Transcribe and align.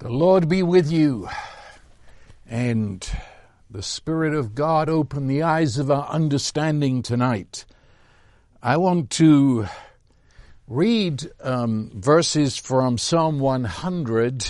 The 0.00 0.08
Lord 0.08 0.48
be 0.48 0.62
with 0.62 0.90
you, 0.90 1.28
and 2.48 3.06
the 3.70 3.82
Spirit 3.82 4.32
of 4.32 4.54
God 4.54 4.88
open 4.88 5.26
the 5.26 5.42
eyes 5.42 5.76
of 5.76 5.90
our 5.90 6.08
understanding 6.08 7.02
tonight. 7.02 7.66
I 8.62 8.78
want 8.78 9.10
to 9.10 9.66
read 10.66 11.30
um, 11.42 11.90
verses 11.94 12.56
from 12.56 12.96
Psalm 12.96 13.40
100, 13.40 14.46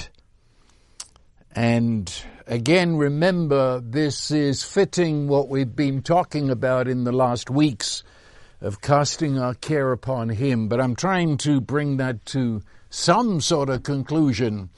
and 1.51 2.23
again, 2.47 2.97
remember 2.97 3.81
this 3.81 4.31
is 4.31 4.63
fitting 4.63 5.27
what 5.27 5.49
we've 5.49 5.75
been 5.75 6.03
talking 6.03 6.49
about 6.49 6.87
in 6.87 7.03
the 7.03 7.11
last 7.11 7.51
weeks 7.51 8.05
of 8.61 8.81
casting 8.81 9.37
our 9.37 9.55
care 9.55 9.91
upon 9.91 10.29
Him, 10.29 10.69
but 10.69 10.81
I'm 10.81 10.95
trying 10.95 11.39
to 11.39 11.61
bring 11.61 11.97
that 11.97 12.25
to 12.27 12.63
some 12.89 13.41
sort 13.41 13.69
of 13.69 13.83
conclusion 13.83 14.71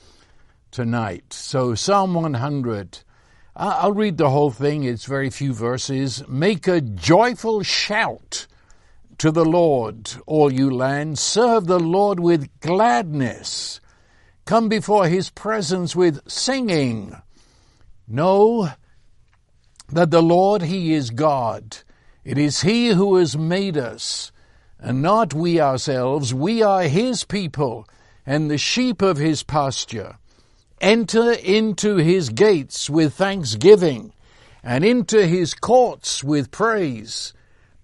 tonight. 0.73 1.33
So, 1.33 1.77
Psalm 1.77 2.15
100. 2.15 2.99
I'll 3.55 3.93
read 3.93 4.17
the 4.17 4.31
whole 4.31 4.51
thing, 4.51 4.83
it's 4.83 5.05
very 5.05 5.29
few 5.29 5.53
verses. 5.53 6.27
Make 6.27 6.67
a 6.67 6.81
joyful 6.81 7.62
shout 7.62 8.47
to 9.19 9.31
the 9.31 9.45
Lord, 9.45 10.11
all 10.27 10.51
you 10.51 10.71
lands. 10.71 11.21
Serve 11.21 11.67
the 11.67 11.79
Lord 11.79 12.19
with 12.19 12.48
gladness. 12.61 13.81
Come 14.47 14.71
before 14.71 15.07
his 15.07 15.29
presence 15.29 15.95
with 15.95 16.27
singing. 16.29 17.15
Know 18.09 18.70
that 19.91 20.11
the 20.11 20.23
Lord, 20.23 20.62
he 20.62 20.95
is 20.95 21.11
God. 21.11 21.77
It 22.25 22.39
is 22.39 22.62
he 22.62 22.89
who 22.89 23.17
has 23.17 23.37
made 23.37 23.77
us, 23.77 24.33
and 24.79 25.03
not 25.03 25.34
we 25.34 25.61
ourselves. 25.61 26.33
We 26.33 26.62
are 26.62 26.84
his 26.84 27.25
people 27.25 27.86
and 28.25 28.51
the 28.51 28.59
sheep 28.59 29.03
of 29.03 29.19
his 29.19 29.42
pasture. 29.42 30.17
Enter 30.83 31.30
into 31.30 31.94
his 31.98 32.28
gates 32.30 32.91
with 32.91 33.14
thanksgiving 33.14 34.12
and 34.64 34.84
into 34.84 35.24
his 35.24 35.55
courts 35.55 36.24
with 36.24 36.50
praise. 36.50 37.33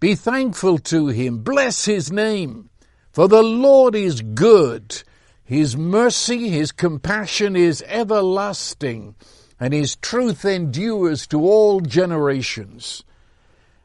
Be 0.00 0.16
thankful 0.16 0.78
to 0.78 1.06
him. 1.06 1.38
Bless 1.44 1.84
his 1.84 2.10
name. 2.10 2.70
For 3.12 3.28
the 3.28 3.42
Lord 3.42 3.94
is 3.94 4.20
good. 4.20 5.00
His 5.44 5.76
mercy, 5.76 6.48
his 6.48 6.72
compassion 6.72 7.54
is 7.54 7.84
everlasting, 7.86 9.14
and 9.60 9.72
his 9.72 9.94
truth 9.94 10.44
endures 10.44 11.28
to 11.28 11.40
all 11.40 11.80
generations. 11.80 13.04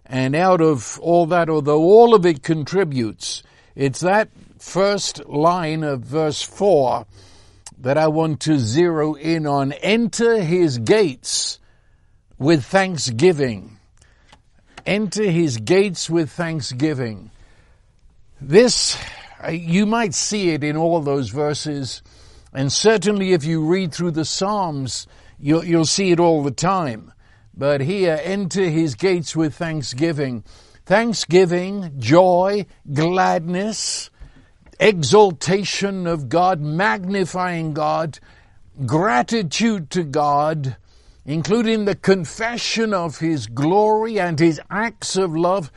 And 0.08 0.36
out 0.36 0.60
of 0.60 1.00
all 1.02 1.28
that, 1.28 1.50
although 1.50 1.84
all 1.84 2.16
of 2.16 2.26
it 2.26 2.42
contributes, 2.42 3.44
it's 3.76 4.00
that 4.00 4.30
first 4.58 5.24
line 5.28 5.84
of 5.84 6.02
verse 6.02 6.42
4 6.42 7.06
that 7.80 7.98
I 7.98 8.08
want 8.08 8.42
to 8.42 8.60
zero 8.60 9.14
in 9.14 9.46
on. 9.48 9.72
Enter 9.74 10.42
his 10.42 10.78
gates 10.78 11.60
with 12.38 12.66
thanksgiving. 12.66 13.78
Enter 14.86 15.24
his 15.24 15.58
gates 15.58 16.10
with 16.10 16.30
thanksgiving. 16.32 17.32
This, 18.42 18.98
uh, 19.44 19.52
you 19.52 19.86
might 19.86 20.14
see 20.14 20.50
it 20.50 20.64
in 20.64 20.76
all 20.76 21.00
those 21.00 21.30
verses, 21.30 22.02
and 22.54 22.72
certainly 22.72 23.32
if 23.32 23.46
you 23.46 23.66
read 23.66 23.94
through 23.94 24.12
the 24.12 24.26
Psalms, 24.26 25.08
you'll, 25.40 25.64
you'll 25.64 25.86
see 25.86 26.12
it 26.12 26.20
all 26.20 26.44
the 26.44 26.52
time. 26.52 27.14
But 27.56 27.82
here, 27.82 28.20
enter 28.22 28.64
his 28.64 28.96
gates 28.96 29.36
with 29.36 29.56
thanksgiving. 29.56 30.44
Thanksgiving, 30.86 31.94
joy, 31.98 32.66
gladness, 32.92 34.10
exaltation 34.80 36.08
of 36.08 36.30
God, 36.30 36.62
magnifying 36.62 37.74
God, 37.74 38.20
gratitude 38.86 39.90
to 39.92 40.04
God, 40.04 40.78
including 41.26 41.86
the 41.86 41.96
confession 41.96 42.94
of 42.94 43.20
His 43.20 43.48
glory 43.48 44.20
and 44.20 44.40
His 44.40 44.60
acts 44.70 45.16
of 45.16 45.36
love. 45.36 45.72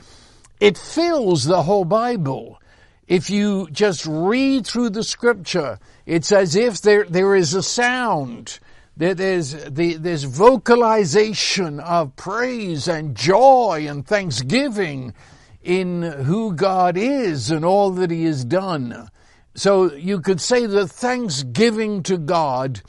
It 0.60 0.78
fills 0.78 1.44
the 1.44 1.62
whole 1.62 1.84
Bible. 1.84 2.60
If 3.06 3.30
you 3.30 3.68
just 3.70 4.04
read 4.06 4.66
through 4.66 4.90
the 4.90 5.04
scripture, 5.04 5.78
it's 6.06 6.32
as 6.32 6.56
if 6.56 6.80
there, 6.80 7.04
there 7.04 7.36
is 7.36 7.54
a 7.54 7.62
sound. 7.62 8.58
There, 8.96 9.14
there's, 9.14 9.52
the, 9.66 9.94
there's 9.94 10.24
vocalization 10.24 11.78
of 11.80 12.16
praise 12.16 12.88
and 12.88 13.14
joy 13.14 13.86
and 13.88 14.06
thanksgiving 14.06 15.12
in 15.66 16.02
who 16.02 16.52
God 16.52 16.96
is 16.96 17.50
and 17.50 17.64
all 17.64 17.90
that 17.90 18.10
He 18.10 18.24
has 18.24 18.44
done. 18.44 19.08
So 19.54 19.92
you 19.92 20.20
could 20.20 20.40
say 20.40 20.66
that 20.66 20.88
thanksgiving 20.88 22.02
to 22.04 22.18
God 22.18 22.82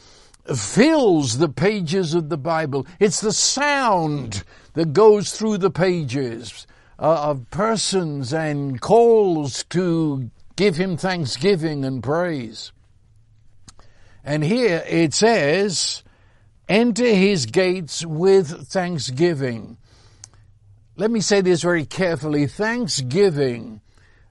fills 0.56 1.40
the 1.40 1.50
pages 1.50 2.14
of 2.14 2.30
the 2.30 2.38
Bible. 2.38 2.86
It's 3.00 3.20
the 3.20 3.34
sound 3.34 4.44
that 4.74 4.94
goes 4.94 5.32
through 5.32 5.58
the 5.58 5.72
pages 5.72 6.68
uh, 7.00 7.30
of 7.30 7.50
persons 7.50 8.32
and 8.32 8.80
calls 8.80 9.64
to 9.66 10.30
give 10.56 10.76
Him 10.76 10.98
thanksgiving 10.98 11.84
and 11.84 12.04
praise. 12.04 12.72
And 14.24 14.44
here 14.44 14.84
it 14.88 15.14
says, 15.14 16.04
enter 16.70 17.06
His 17.06 17.46
gates 17.46 18.06
with 18.06 18.68
thanksgiving. 18.68 19.78
Let 21.00 21.12
me 21.12 21.22
say 21.22 21.42
this 21.42 21.62
very 21.62 21.86
carefully. 21.86 22.48
Thanksgiving, 22.48 23.82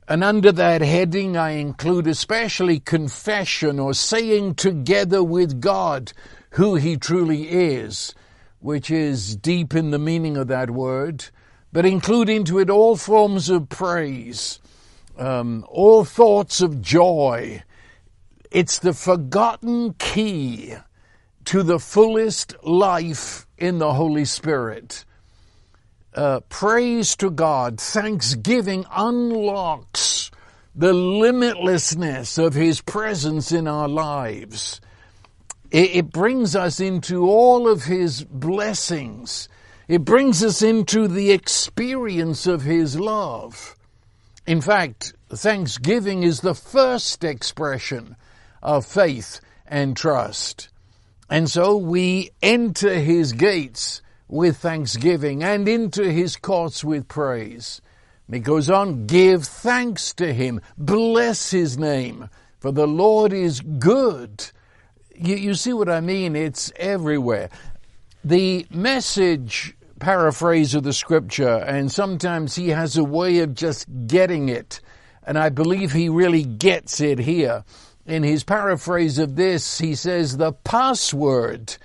and 0.08 0.24
under 0.24 0.50
that 0.50 0.80
heading 0.80 1.36
I 1.36 1.50
include 1.50 2.08
especially 2.08 2.80
confession 2.80 3.78
or 3.78 3.94
saying 3.94 4.56
together 4.56 5.22
with 5.22 5.60
God 5.60 6.12
who 6.50 6.74
He 6.74 6.96
truly 6.96 7.48
is, 7.48 8.16
which 8.58 8.90
is 8.90 9.36
deep 9.36 9.76
in 9.76 9.92
the 9.92 9.98
meaning 10.00 10.36
of 10.36 10.48
that 10.48 10.70
word, 10.70 11.26
but 11.72 11.86
include 11.86 12.28
into 12.28 12.58
it 12.58 12.68
all 12.68 12.96
forms 12.96 13.48
of 13.48 13.68
praise, 13.68 14.58
um, 15.16 15.64
all 15.68 16.04
thoughts 16.04 16.60
of 16.60 16.82
joy. 16.82 17.62
It's 18.50 18.80
the 18.80 18.92
forgotten 18.92 19.94
key 20.00 20.74
to 21.44 21.62
the 21.62 21.78
fullest 21.78 22.56
life 22.64 23.46
in 23.56 23.78
the 23.78 23.92
Holy 23.92 24.24
Spirit 24.24 25.04
uh, 26.16 26.40
praise 26.48 27.14
to 27.16 27.30
God, 27.30 27.80
thanksgiving 27.80 28.86
unlocks 28.90 30.30
the 30.74 30.92
limitlessness 30.92 32.38
of 32.38 32.54
His 32.54 32.80
presence 32.80 33.52
in 33.52 33.68
our 33.68 33.88
lives. 33.88 34.80
It, 35.70 35.96
it 35.96 36.10
brings 36.10 36.56
us 36.56 36.80
into 36.80 37.28
all 37.28 37.68
of 37.68 37.84
His 37.84 38.24
blessings. 38.24 39.48
It 39.88 40.04
brings 40.04 40.42
us 40.42 40.62
into 40.62 41.06
the 41.06 41.30
experience 41.30 42.46
of 42.46 42.62
His 42.62 42.98
love. 42.98 43.76
In 44.46 44.60
fact, 44.60 45.12
thanksgiving 45.28 46.22
is 46.22 46.40
the 46.40 46.54
first 46.54 47.24
expression 47.24 48.16
of 48.62 48.86
faith 48.86 49.40
and 49.66 49.96
trust. 49.96 50.68
And 51.28 51.50
so 51.50 51.76
we 51.76 52.30
enter 52.42 52.94
His 52.94 53.32
gates 53.32 54.02
with 54.28 54.56
thanksgiving 54.58 55.42
and 55.42 55.68
into 55.68 56.10
his 56.10 56.36
courts 56.36 56.84
with 56.84 57.08
praise. 57.08 57.80
he 58.30 58.40
goes 58.40 58.68
on, 58.68 59.06
give 59.06 59.44
thanks 59.44 60.12
to 60.14 60.32
him, 60.32 60.60
bless 60.76 61.50
his 61.50 61.78
name, 61.78 62.28
for 62.58 62.72
the 62.72 62.86
Lord 62.86 63.32
is 63.32 63.60
good. 63.60 64.50
You, 65.14 65.36
you 65.36 65.54
see 65.54 65.72
what 65.72 65.88
I 65.88 66.00
mean? 66.00 66.34
It's 66.34 66.72
everywhere. 66.76 67.50
The 68.24 68.66
message 68.70 69.76
paraphrase 70.00 70.74
of 70.74 70.82
the 70.82 70.92
scripture, 70.92 71.58
and 71.58 71.90
sometimes 71.90 72.54
he 72.54 72.70
has 72.70 72.96
a 72.96 73.04
way 73.04 73.38
of 73.38 73.54
just 73.54 73.86
getting 74.06 74.48
it, 74.48 74.80
and 75.22 75.38
I 75.38 75.48
believe 75.48 75.92
he 75.92 76.08
really 76.08 76.42
gets 76.42 77.00
it 77.00 77.18
here. 77.18 77.64
In 78.04 78.22
his 78.22 78.44
paraphrase 78.44 79.18
of 79.18 79.36
this, 79.36 79.78
he 79.78 79.94
says, 79.94 80.36
the 80.36 80.52
password 80.52 81.76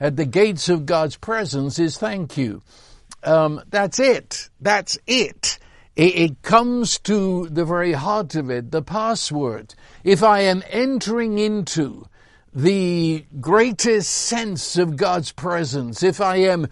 at 0.00 0.16
the 0.16 0.26
gates 0.26 0.68
of 0.68 0.86
God's 0.86 1.16
presence 1.16 1.78
is 1.78 1.98
thank 1.98 2.36
you. 2.36 2.62
Um, 3.22 3.62
that's 3.68 3.98
it. 3.98 4.48
That's 4.60 4.98
it. 5.06 5.58
it. 5.96 6.14
It 6.16 6.42
comes 6.42 6.98
to 7.00 7.48
the 7.48 7.64
very 7.64 7.92
heart 7.92 8.34
of 8.34 8.50
it, 8.50 8.70
the 8.70 8.82
password. 8.82 9.74
If 10.04 10.22
I 10.22 10.40
am 10.40 10.62
entering 10.70 11.38
into 11.38 12.06
the 12.54 13.24
greatest 13.40 14.10
sense 14.10 14.78
of 14.78 14.96
God's 14.96 15.32
presence, 15.32 16.02
if 16.02 16.20
I 16.20 16.36
am 16.36 16.68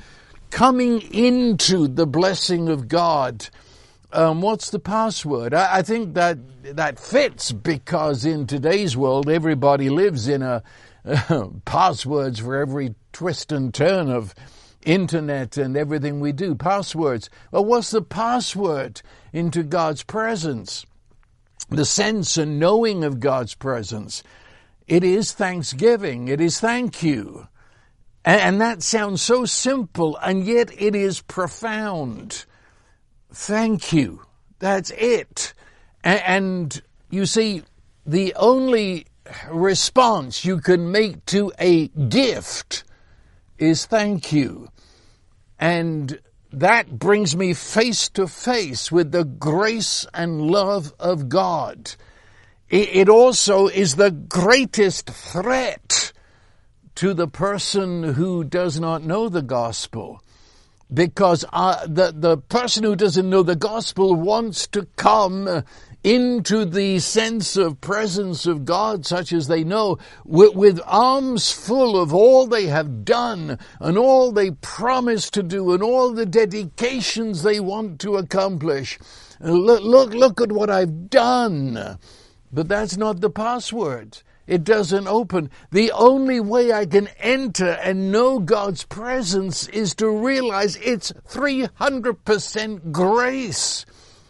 coming 0.50 1.00
into 1.12 1.88
the 1.88 2.06
blessing 2.06 2.68
of 2.68 2.88
God, 2.88 3.48
um, 4.12 4.40
what's 4.40 4.70
the 4.70 4.78
password? 4.78 5.52
I, 5.52 5.78
I, 5.78 5.82
think 5.82 6.14
that 6.14 6.38
that 6.76 6.98
fits 6.98 7.52
because 7.52 8.24
in 8.24 8.46
today's 8.46 8.96
world, 8.96 9.28
everybody 9.28 9.90
lives 9.90 10.28
in 10.28 10.42
a 10.42 10.62
passwords 11.64 12.40
for 12.40 12.56
every 12.56 12.94
twist 13.12 13.52
and 13.52 13.72
turn 13.72 14.10
of 14.10 14.34
internet 14.84 15.56
and 15.56 15.76
everything 15.76 16.20
we 16.20 16.32
do. 16.32 16.54
Passwords. 16.54 17.30
Well, 17.50 17.64
what's 17.64 17.90
the 17.90 18.02
password 18.02 19.02
into 19.32 19.62
God's 19.62 20.02
presence? 20.02 20.86
The 21.68 21.84
sense 21.84 22.36
and 22.36 22.58
knowing 22.58 23.04
of 23.04 23.20
God's 23.20 23.54
presence. 23.54 24.22
It 24.86 25.02
is 25.02 25.32
thanksgiving. 25.32 26.28
It 26.28 26.40
is 26.40 26.60
thank 26.60 27.02
you. 27.02 27.48
And 28.24 28.60
that 28.60 28.82
sounds 28.82 29.22
so 29.22 29.44
simple, 29.44 30.16
and 30.16 30.44
yet 30.44 30.70
it 30.76 30.96
is 30.96 31.20
profound. 31.20 32.44
Thank 33.32 33.92
you. 33.92 34.22
That's 34.58 34.90
it. 34.90 35.54
And 36.02 36.80
you 37.08 37.26
see, 37.26 37.62
the 38.04 38.34
only 38.34 39.06
response 39.50 40.44
you 40.44 40.60
can 40.60 40.90
make 40.90 41.24
to 41.26 41.52
a 41.58 41.88
gift 41.88 42.84
is 43.58 43.86
thank 43.86 44.32
you. 44.32 44.68
And 45.58 46.20
that 46.52 46.98
brings 46.98 47.36
me 47.36 47.54
face 47.54 48.08
to 48.10 48.26
face 48.26 48.92
with 48.92 49.12
the 49.12 49.24
grace 49.24 50.06
and 50.14 50.42
love 50.42 50.92
of 50.98 51.28
God. 51.28 51.94
It 52.68 53.08
also 53.08 53.68
is 53.68 53.94
the 53.94 54.10
greatest 54.10 55.08
threat 55.08 56.12
to 56.96 57.14
the 57.14 57.28
person 57.28 58.14
who 58.14 58.42
does 58.42 58.80
not 58.80 59.02
know 59.02 59.28
the 59.28 59.42
gospel. 59.42 60.22
Because 60.92 61.44
uh, 61.52 61.86
the, 61.86 62.12
the 62.16 62.38
person 62.38 62.84
who 62.84 62.96
doesn't 62.96 63.28
know 63.28 63.42
the 63.42 63.56
gospel 63.56 64.14
wants 64.14 64.66
to 64.68 64.86
come 64.96 65.64
into 66.04 66.64
the 66.64 66.98
sense 66.98 67.56
of 67.56 67.80
presence 67.80 68.46
of 68.46 68.64
God, 68.64 69.04
such 69.04 69.32
as 69.32 69.48
they 69.48 69.64
know, 69.64 69.98
with, 70.24 70.54
with, 70.54 70.80
arms 70.86 71.50
full 71.50 72.00
of 72.00 72.14
all 72.14 72.46
they 72.46 72.66
have 72.66 73.04
done 73.04 73.58
and 73.80 73.98
all 73.98 74.30
they 74.30 74.52
promise 74.52 75.30
to 75.30 75.42
do 75.42 75.72
and 75.72 75.82
all 75.82 76.12
the 76.12 76.26
dedications 76.26 77.42
they 77.42 77.58
want 77.58 78.00
to 78.00 78.16
accomplish. 78.16 78.98
Uh, 79.44 79.50
look, 79.50 79.82
look, 79.82 80.14
look 80.14 80.40
at 80.40 80.52
what 80.52 80.70
I've 80.70 81.10
done. 81.10 81.98
But 82.52 82.68
that's 82.68 82.96
not 82.96 83.20
the 83.20 83.30
password. 83.30 84.22
It 84.46 84.62
doesn't 84.62 85.08
open. 85.08 85.50
The 85.72 85.90
only 85.90 86.38
way 86.38 86.72
I 86.72 86.86
can 86.86 87.08
enter 87.18 87.70
and 87.82 88.12
know 88.12 88.38
God's 88.38 88.84
presence 88.84 89.66
is 89.68 89.94
to 89.96 90.08
realize 90.08 90.76
it's 90.76 91.12
300% 91.28 92.92
grace. 92.92 93.84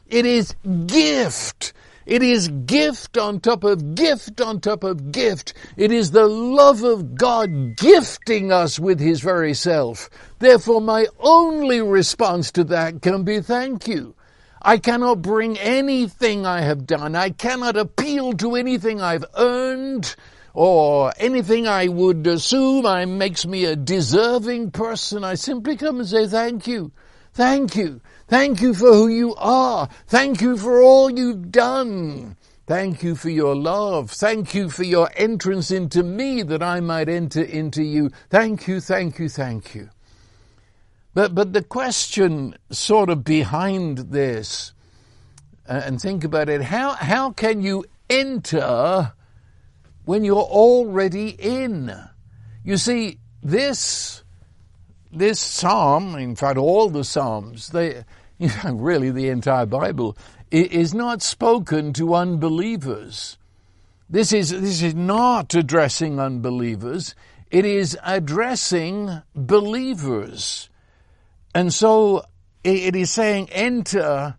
It 0.09 0.25
is 0.25 0.55
gift. 0.87 1.73
It 2.07 2.23
is 2.23 2.49
gift 2.49 3.19
on 3.19 3.41
top 3.41 3.65
of 3.65 3.97
gift 3.97 4.41
on 4.41 4.61
top 4.61 4.85
of 4.85 5.11
gift. 5.11 5.55
It 5.77 5.91
is 5.91 6.13
the 6.13 6.29
love 6.29 6.85
of 6.85 7.17
God 7.17 7.77
gifting 7.77 8.53
us 8.53 8.79
with 8.79 9.01
His 9.01 9.21
very 9.21 9.55
self. 9.55 10.09
Therefore, 10.39 10.81
my 10.81 11.07
only 11.19 11.83
response 11.83 12.53
to 12.53 12.65
that 12.65 13.03
can 13.03 13.25
be 13.25 13.41
thank 13.41 13.89
you. 13.89 14.15
I 14.63 14.79
cannot 14.79 15.23
bring 15.23 15.59
anything 15.59 16.47
I 16.47 16.61
have 16.61 16.87
done. 16.87 17.17
I 17.17 17.31
cannot 17.31 17.77
appeal 17.77 18.33
to 18.35 18.55
anything 18.55 19.01
I've 19.01 19.25
earned 19.37 20.15
or 20.55 21.13
anything 21.19 21.67
I 21.67 21.89
would 21.89 22.27
assume 22.27 22.87
I 22.87 23.05
makes 23.05 23.45
me 23.45 23.65
a 23.65 23.77
deserving 23.77 24.71
person. 24.71 25.25
I 25.25 25.35
simply 25.35 25.77
come 25.77 25.99
and 26.01 26.09
say 26.09 26.29
thank 26.29 26.69
you. 26.69 26.93
Thank 27.35 27.77
you. 27.77 28.01
Thank 28.29 28.61
you 28.61 28.75
for 28.75 28.93
who 28.93 29.09
you 29.09 29.35
are. 29.37 29.89
Thank 30.07 30.41
you 30.41 30.57
for 30.57 30.83
all 30.83 31.11
you've 31.11 31.53
done. 31.53 32.37
Thank 32.67 33.05
you 33.05 33.15
for 33.15 33.31
your 33.31 33.55
love. 33.55 34.11
Thank 34.11 34.53
you 34.53 34.69
for 34.69 34.83
your 34.83 35.09
entrance 35.15 35.71
into 35.71 36.03
me 36.03 36.43
that 36.43 36.63
I 36.63 36.81
might 36.81 37.09
enter 37.09 37.43
into 37.43 37.85
you. 37.85 38.11
Thank 38.29 38.67
you, 38.67 38.81
thank 38.81 39.21
you, 39.21 39.29
thank 39.29 39.75
you. 39.77 39.91
But, 41.15 41.35
but 41.35 41.53
the 41.53 41.63
question 41.63 42.57
sort 42.71 43.09
of 43.09 43.23
behind 43.23 43.99
this, 44.11 44.73
uh, 45.69 45.81
and 45.85 46.01
think 46.01 46.25
about 46.25 46.49
it, 46.49 46.63
how, 46.63 46.91
how 46.91 47.31
can 47.31 47.63
you 47.63 47.85
enter 48.11 49.13
when 50.05 50.25
you're 50.25 50.37
already 50.37 51.29
in? 51.29 51.95
You 52.65 52.77
see, 52.77 53.19
this, 53.43 54.25
this 55.13 55.39
psalm, 55.39 56.17
in 56.17 56.35
fact, 56.35 56.59
all 56.59 56.91
the 56.91 57.05
psalms, 57.05 57.69
they, 57.69 58.05
you 58.39 58.51
know, 58.65 58.75
really 58.75 59.11
the 59.11 59.29
entire 59.29 59.67
Bible, 59.67 60.17
is 60.51 60.95
not 60.95 61.23
spoken 61.23 61.93
to 61.95 62.15
unbelievers. 62.15 63.39
This 64.09 64.33
is, 64.33 64.51
this 64.51 64.83
is 64.83 64.95
not 64.95 65.55
addressing 65.55 66.21
unbelievers. 66.21 67.15
It 67.51 67.65
is 67.65 67.99
addressing 68.05 69.23
believers. 69.35 70.69
And 71.55 71.73
so 71.73 72.25
it 72.63 72.95
is 72.95 73.11
saying, 73.11 73.49
enter, 73.51 74.37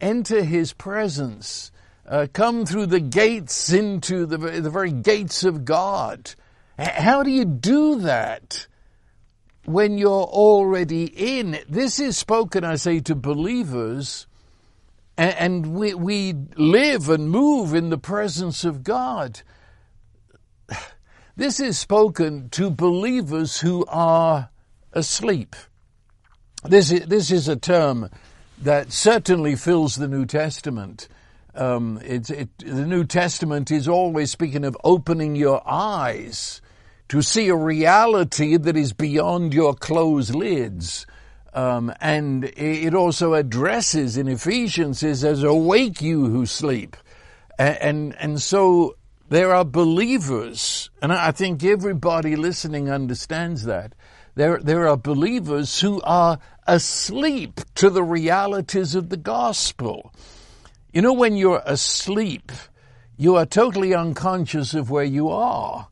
enter 0.00 0.44
his 0.44 0.72
presence. 0.72 1.70
Uh, 2.06 2.26
come 2.32 2.64
through 2.64 2.86
the 2.86 3.00
gates 3.00 3.72
into 3.72 4.26
the, 4.26 4.38
the 4.38 4.70
very 4.70 4.92
gates 4.92 5.44
of 5.44 5.64
God. 5.64 6.34
How 6.78 7.22
do 7.22 7.30
you 7.30 7.44
do 7.44 8.00
that 8.00 8.66
when 9.64 9.98
you're 9.98 10.10
already 10.10 11.04
in? 11.04 11.58
This 11.68 12.00
is 12.00 12.16
spoken, 12.16 12.64
I 12.64 12.76
say, 12.76 13.00
to 13.00 13.14
believers, 13.14 14.26
and, 15.16 15.74
we, 15.74 15.94
we 15.94 16.34
live 16.56 17.08
and 17.08 17.30
move 17.30 17.74
in 17.74 17.90
the 17.90 17.98
presence 17.98 18.64
of 18.64 18.82
God. 18.82 19.42
This 21.34 21.60
is 21.60 21.78
spoken 21.78 22.50
to 22.50 22.70
believers 22.70 23.60
who 23.60 23.86
are 23.88 24.50
asleep. 24.92 25.56
This 26.62 26.92
is, 26.92 27.06
this 27.06 27.30
is 27.30 27.48
a 27.48 27.56
term 27.56 28.10
that 28.58 28.92
certainly 28.92 29.56
fills 29.56 29.96
the 29.96 30.08
New 30.08 30.26
Testament. 30.26 31.08
Um, 31.54 32.00
it, 32.04 32.24
the 32.58 32.86
New 32.86 33.04
Testament 33.04 33.70
is 33.70 33.88
always 33.88 34.30
speaking 34.30 34.64
of 34.64 34.76
opening 34.84 35.34
your 35.34 35.62
eyes 35.66 36.61
to 37.12 37.20
see 37.20 37.48
a 37.48 37.54
reality 37.54 38.56
that 38.56 38.74
is 38.74 38.94
beyond 38.94 39.52
your 39.52 39.74
closed 39.74 40.34
lids. 40.34 41.06
Um, 41.52 41.92
and 42.00 42.44
it 42.56 42.94
also 42.94 43.34
addresses 43.34 44.16
in 44.16 44.28
Ephesians 44.28 45.00
says, 45.00 45.22
"As 45.22 45.42
awake 45.42 46.00
you 46.00 46.24
who 46.28 46.46
sleep," 46.46 46.96
and, 47.58 47.76
and 47.82 48.16
and 48.18 48.40
so 48.40 48.96
there 49.28 49.52
are 49.52 49.62
believers, 49.62 50.88
and 51.02 51.12
I 51.12 51.32
think 51.32 51.62
everybody 51.62 52.34
listening 52.34 52.88
understands 52.88 53.64
that 53.64 53.94
there, 54.34 54.58
there 54.62 54.88
are 54.88 54.96
believers 54.96 55.80
who 55.80 56.00
are 56.04 56.38
asleep 56.66 57.60
to 57.74 57.90
the 57.90 58.02
realities 58.02 58.94
of 58.94 59.10
the 59.10 59.18
gospel. 59.18 60.14
You 60.94 61.02
know, 61.02 61.12
when 61.12 61.36
you're 61.36 61.62
asleep, 61.66 62.50
you 63.18 63.36
are 63.36 63.44
totally 63.44 63.92
unconscious 63.92 64.72
of 64.72 64.90
where 64.90 65.04
you 65.04 65.28
are. 65.28 65.88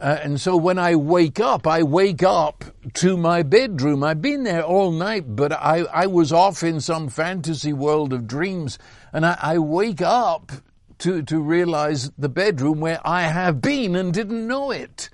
Uh, 0.00 0.18
and 0.22 0.40
so 0.40 0.56
when 0.56 0.78
I 0.78 0.96
wake 0.96 1.40
up, 1.40 1.66
I 1.66 1.82
wake 1.82 2.22
up 2.22 2.64
to 2.94 3.18
my 3.18 3.42
bedroom. 3.42 4.02
I've 4.02 4.22
been 4.22 4.44
there 4.44 4.62
all 4.62 4.92
night, 4.92 5.36
but 5.36 5.52
I, 5.52 5.84
I 5.92 6.06
was 6.06 6.32
off 6.32 6.62
in 6.62 6.80
some 6.80 7.10
fantasy 7.10 7.74
world 7.74 8.14
of 8.14 8.26
dreams. 8.26 8.78
And 9.12 9.26
I, 9.26 9.36
I 9.40 9.58
wake 9.58 10.00
up 10.00 10.52
to, 11.00 11.22
to 11.22 11.40
realize 11.40 12.10
the 12.16 12.30
bedroom 12.30 12.80
where 12.80 13.00
I 13.04 13.22
have 13.22 13.60
been 13.60 13.94
and 13.94 14.14
didn't 14.14 14.46
know 14.46 14.70
it. 14.70 15.10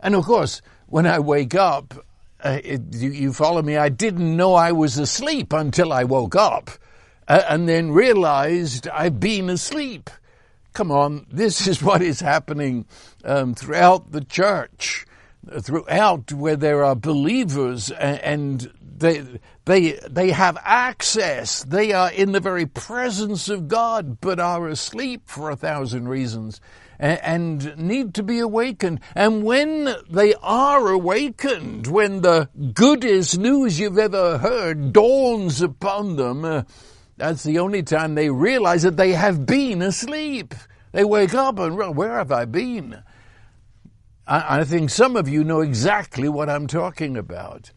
And 0.00 0.14
of 0.14 0.24
course, 0.24 0.62
when 0.86 1.06
I 1.06 1.18
wake 1.18 1.56
up, 1.56 2.06
uh, 2.44 2.60
it, 2.62 2.82
you, 2.94 3.10
you, 3.10 3.32
follow 3.32 3.62
me? 3.62 3.76
I 3.76 3.88
didn't 3.88 4.36
know 4.36 4.54
I 4.54 4.70
was 4.70 4.98
asleep 4.98 5.52
until 5.52 5.92
I 5.92 6.04
woke 6.04 6.36
up 6.36 6.70
uh, 7.26 7.42
and 7.48 7.68
then 7.68 7.90
realized 7.90 8.86
I've 8.86 9.18
been 9.18 9.50
asleep. 9.50 10.10
Come 10.72 10.90
on, 10.90 11.26
this 11.30 11.66
is 11.66 11.82
what 11.82 12.02
is 12.02 12.20
happening 12.20 12.86
um, 13.24 13.54
throughout 13.54 14.12
the 14.12 14.22
church, 14.22 15.06
throughout 15.60 16.32
where 16.32 16.56
there 16.56 16.84
are 16.84 16.94
believers 16.94 17.90
and, 17.90 18.20
and 18.20 18.72
they, 18.80 19.24
they, 19.64 19.92
they 20.08 20.30
have 20.30 20.58
access. 20.62 21.62
They 21.64 21.92
are 21.92 22.12
in 22.12 22.32
the 22.32 22.40
very 22.40 22.66
presence 22.66 23.48
of 23.48 23.68
God, 23.68 24.20
but 24.20 24.40
are 24.40 24.68
asleep 24.68 25.22
for 25.26 25.50
a 25.50 25.56
thousand 25.56 26.08
reasons 26.08 26.60
and 26.98 27.76
need 27.76 28.14
to 28.14 28.22
be 28.22 28.38
awakened. 28.40 29.00
And 29.14 29.44
when 29.44 29.94
they 30.10 30.34
are 30.42 30.88
awakened, 30.88 31.86
when 31.86 32.22
the 32.22 32.48
goodest 32.74 33.38
news 33.38 33.78
you've 33.78 33.98
ever 33.98 34.38
heard 34.38 34.92
dawns 34.92 35.62
upon 35.62 36.16
them, 36.16 36.44
uh, 36.44 36.62
that's 37.18 37.42
the 37.42 37.58
only 37.58 37.82
time 37.82 38.14
they 38.14 38.30
realize 38.30 38.82
that 38.82 38.96
they 38.96 39.12
have 39.12 39.44
been 39.44 39.82
asleep. 39.82 40.54
They 40.92 41.04
wake 41.04 41.34
up 41.34 41.58
and, 41.58 41.76
where 41.76 42.16
have 42.16 42.32
I 42.32 42.44
been? 42.44 43.02
I, 44.26 44.60
I 44.60 44.64
think 44.64 44.90
some 44.90 45.16
of 45.16 45.28
you 45.28 45.44
know 45.44 45.60
exactly 45.60 46.28
what 46.28 46.48
I'm 46.48 46.66
talking 46.66 47.16
about. 47.16 47.72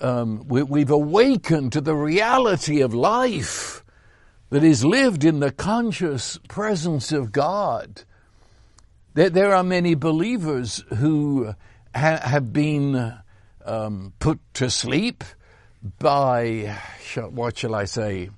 Um, 0.00 0.46
we, 0.48 0.62
we've 0.62 0.90
awakened 0.90 1.72
to 1.72 1.80
the 1.80 1.94
reality 1.94 2.80
of 2.80 2.92
life 2.92 3.84
that 4.50 4.64
is 4.64 4.84
lived 4.84 5.24
in 5.24 5.40
the 5.40 5.52
conscious 5.52 6.38
presence 6.48 7.12
of 7.12 7.32
God. 7.32 8.02
There, 9.14 9.30
there 9.30 9.54
are 9.54 9.62
many 9.62 9.94
believers 9.94 10.84
who 10.96 11.54
ha- 11.94 12.20
have 12.22 12.52
been 12.52 13.14
um, 13.64 14.12
put 14.18 14.40
to 14.54 14.70
sleep 14.70 15.24
by, 15.98 16.76
what 17.30 17.58
shall 17.58 17.74
I 17.74 17.84
say, 17.84 18.30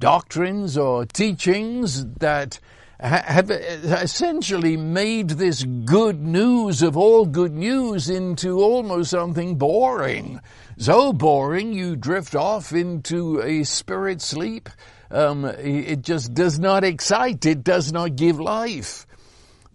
doctrines 0.00 0.76
or 0.76 1.04
teachings 1.06 2.06
that 2.16 2.60
have 3.00 3.50
essentially 3.50 4.76
made 4.76 5.30
this 5.30 5.62
good 5.62 6.20
news 6.20 6.82
of 6.82 6.96
all 6.96 7.26
good 7.26 7.52
news 7.52 8.10
into 8.10 8.60
almost 8.60 9.10
something 9.10 9.56
boring. 9.56 10.40
So 10.78 11.12
boring 11.12 11.72
you 11.72 11.94
drift 11.94 12.34
off 12.34 12.72
into 12.72 13.40
a 13.40 13.62
spirit 13.62 14.20
sleep. 14.20 14.68
Um, 15.10 15.44
it 15.44 16.02
just 16.02 16.34
does 16.34 16.58
not 16.58 16.82
excite. 16.82 17.46
It 17.46 17.62
does 17.62 17.92
not 17.92 18.16
give 18.16 18.40
life. 18.40 19.06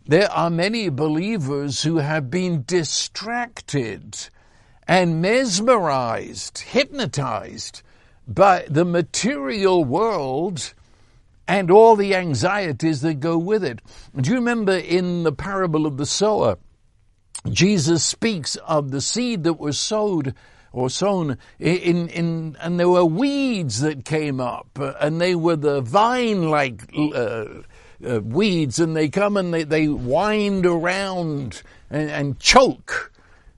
There 0.06 0.30
are 0.30 0.50
many 0.50 0.90
believers 0.90 1.84
who 1.84 1.98
have 1.98 2.30
been 2.30 2.66
distracted 2.68 4.18
and 4.86 5.22
mesmerized, 5.22 6.60
hypnotized 6.60 7.82
by 8.28 8.66
the 8.70 8.86
material 8.86 9.84
world 9.84 10.74
and 11.48 11.70
all 11.70 11.96
the 11.96 12.16
anxieties 12.16 13.02
that 13.02 13.20
go 13.20 13.38
with 13.38 13.64
it. 13.64 13.82
Do 14.20 14.30
you 14.30 14.38
remember 14.38 14.74
in 14.74 15.24
the 15.24 15.32
parable 15.34 15.86
of 15.86 15.98
the 15.98 16.06
sower, 16.06 16.58
Jesus 17.50 18.04
speaks 18.06 18.56
of 18.56 18.92
the 18.92 19.02
seed 19.02 19.44
that 19.44 19.60
was 19.60 19.78
sowed 19.78 20.34
or 20.72 20.90
sown 20.90 21.38
in, 21.60 22.10
in, 22.10 22.58
and 22.60 22.80
there 22.80 22.90
were 22.90 23.06
weeds 23.06 23.82
that 23.82 24.06
came 24.06 24.40
up 24.40 24.80
and 24.80 25.22
they 25.22 25.36
were 25.36 25.56
the 25.56 25.82
vine-like, 25.82 26.90
uh, 26.98 27.46
uh, 28.06 28.20
weeds 28.22 28.80
and 28.80 28.96
they 28.96 29.10
come 29.10 29.38
and 29.38 29.54
they, 29.54 29.64
they 29.64 29.88
wind 29.88 30.66
around 30.66 31.62
and, 31.90 32.10
and 32.10 32.40
choke. 32.40 33.13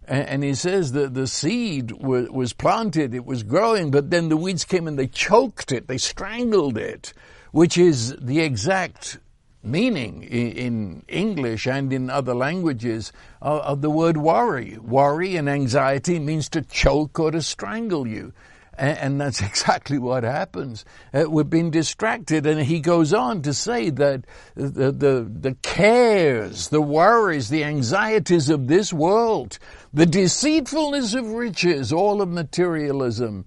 And, 0.08 0.28
and, 0.28 0.44
he 0.44 0.54
says 0.54 0.92
that 0.92 1.14
the 1.14 1.28
seed 1.28 1.92
was, 1.92 2.30
was 2.30 2.54
planted, 2.54 3.14
it 3.14 3.26
was 3.26 3.44
growing, 3.44 3.92
but 3.92 4.12
then 4.12 4.30
the 4.30 4.38
weeds 4.38 4.66
came 4.66 4.88
and 4.88 5.00
they 5.00 5.08
choked 5.08 5.72
it, 5.72 5.88
they 5.88 5.98
strangled 5.98 6.78
it, 6.78 7.14
which 7.52 7.78
is 7.78 8.16
the 8.20 8.42
exact 8.42 9.20
meaning 9.64 10.24
in 10.24 11.04
English 11.08 11.66
and 11.66 11.92
in 11.92 12.10
other 12.10 12.36
languages 12.36 13.12
of 13.42 13.82
the 13.82 13.90
word 13.90 14.18
worry. 14.18 14.78
Worry 14.78 15.36
and 15.36 15.50
anxiety 15.50 16.20
means 16.20 16.50
to 16.50 16.62
choke 16.62 17.20
or 17.20 17.32
to 17.32 17.42
strangle 17.42 18.08
you. 18.08 18.32
And 18.78 19.22
that's 19.22 19.42
exactly 19.42 19.98
what 19.98 20.24
happens. 20.24 20.86
Uh, 21.14 21.26
we've 21.30 21.50
been 21.50 21.72
distracted. 21.72 22.46
And 22.46 22.62
he 22.62 22.80
goes 22.80 23.14
on 23.14 23.42
to 23.44 23.54
say 23.54 23.90
that 23.92 24.26
the, 24.56 24.92
the, 24.92 25.28
the 25.30 25.56
cares, 25.62 26.70
the 26.70 26.82
worries, 26.82 27.50
the 27.50 27.64
anxieties 27.64 28.50
of 28.50 28.68
this 28.68 28.92
world, 28.92 29.60
the 29.94 30.06
deceitfulness 30.06 31.14
of 31.14 31.32
riches, 31.32 31.94
all 31.94 32.22
of 32.22 32.30
materialism, 32.30 33.46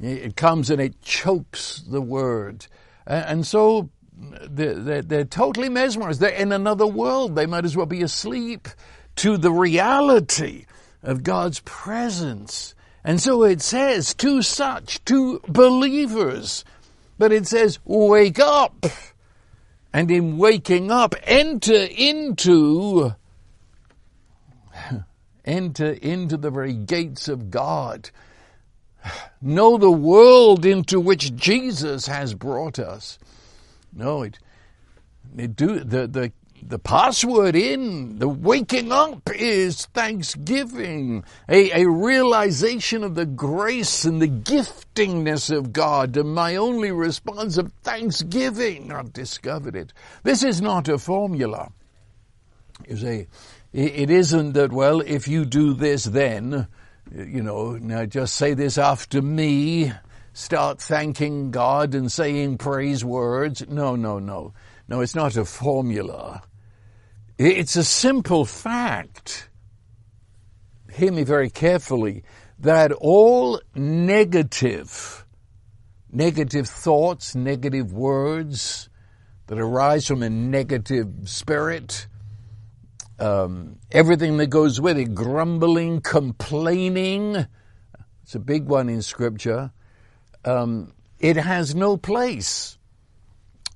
it 0.00 0.36
comes 0.36 0.70
and 0.70 0.80
it 0.80 1.00
chokes 1.02 1.82
the 1.88 2.02
word. 2.02 2.66
And 3.06 3.46
so 3.46 3.90
they're, 4.16 5.02
they're, 5.02 5.24
totally 5.24 5.68
mesmerized. 5.68 6.20
They're 6.20 6.30
in 6.30 6.52
another 6.52 6.86
world. 6.86 7.36
They 7.36 7.46
might 7.46 7.64
as 7.64 7.76
well 7.76 7.86
be 7.86 8.02
asleep 8.02 8.68
to 9.16 9.36
the 9.36 9.52
reality 9.52 10.66
of 11.02 11.22
God's 11.22 11.60
presence 11.60 12.73
and 13.04 13.20
so 13.20 13.42
it 13.44 13.60
says 13.60 14.14
to 14.14 14.40
such, 14.40 15.04
to 15.04 15.40
believers, 15.46 16.64
but 17.18 17.32
it 17.32 17.46
says 17.46 17.78
wake 17.84 18.38
up. 18.40 18.86
And 19.92 20.10
in 20.10 20.38
waking 20.38 20.90
up, 20.90 21.14
enter 21.22 21.86
into, 21.96 23.14
enter 25.44 25.92
into 25.92 26.36
the 26.36 26.50
very 26.50 26.72
gates 26.72 27.28
of 27.28 27.48
God. 27.48 28.10
Know 29.40 29.78
the 29.78 29.92
world 29.92 30.66
into 30.66 30.98
which 30.98 31.36
Jesus 31.36 32.08
has 32.08 32.34
brought 32.34 32.80
us. 32.80 33.20
No, 33.92 34.22
it, 34.22 34.40
it 35.36 35.54
do, 35.54 35.78
the, 35.78 36.08
the 36.08 36.32
the 36.66 36.78
password 36.78 37.54
in 37.54 38.18
the 38.18 38.28
waking 38.28 38.90
up 38.90 39.28
is 39.34 39.84
thanksgiving, 39.86 41.22
a, 41.48 41.82
a 41.82 41.88
realization 41.88 43.04
of 43.04 43.14
the 43.14 43.26
grace 43.26 44.04
and 44.06 44.22
the 44.22 44.28
giftingness 44.28 45.54
of 45.54 45.72
God, 45.74 46.16
and 46.16 46.34
my 46.34 46.56
only 46.56 46.90
response 46.90 47.58
of 47.58 47.70
thanksgiving. 47.82 48.90
I've 48.90 49.12
discovered 49.12 49.76
it. 49.76 49.92
This 50.22 50.42
is 50.42 50.62
not 50.62 50.88
a 50.88 50.98
formula. 50.98 51.70
You 52.88 52.96
say, 52.96 53.26
it 53.72 54.10
isn't 54.10 54.52
that, 54.52 54.72
well, 54.72 55.00
if 55.00 55.28
you 55.28 55.44
do 55.44 55.74
this 55.74 56.04
then, 56.04 56.66
you 57.14 57.42
know, 57.42 57.72
now 57.72 58.06
just 58.06 58.36
say 58.36 58.54
this 58.54 58.78
after 58.78 59.20
me, 59.20 59.92
start 60.32 60.80
thanking 60.80 61.50
God 61.50 61.94
and 61.94 62.10
saying 62.10 62.56
praise 62.58 63.04
words. 63.04 63.68
No, 63.68 63.96
no, 63.96 64.18
no. 64.18 64.54
No, 64.88 65.00
it's 65.00 65.14
not 65.14 65.36
a 65.36 65.44
formula. 65.44 66.42
It's 67.36 67.74
a 67.74 67.82
simple 67.82 68.44
fact, 68.44 69.48
hear 70.92 71.10
me 71.10 71.24
very 71.24 71.50
carefully, 71.50 72.22
that 72.60 72.92
all 72.92 73.60
negative, 73.74 75.26
negative 76.12 76.68
thoughts, 76.68 77.34
negative 77.34 77.92
words 77.92 78.88
that 79.48 79.58
arise 79.58 80.06
from 80.06 80.22
a 80.22 80.30
negative 80.30 81.08
spirit, 81.24 82.06
um, 83.18 83.80
everything 83.90 84.36
that 84.36 84.46
goes 84.46 84.80
with 84.80 84.96
it, 84.96 85.12
grumbling, 85.12 86.02
complaining, 86.02 87.48
it's 88.22 88.36
a 88.36 88.38
big 88.38 88.66
one 88.66 88.88
in 88.88 89.02
Scripture, 89.02 89.72
um, 90.44 90.92
it 91.18 91.34
has 91.34 91.74
no 91.74 91.96
place. 91.96 92.78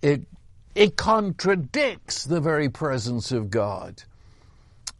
It 0.00 0.26
it 0.74 0.96
contradicts 0.96 2.24
the 2.24 2.40
very 2.40 2.68
presence 2.68 3.32
of 3.32 3.50
God. 3.50 4.02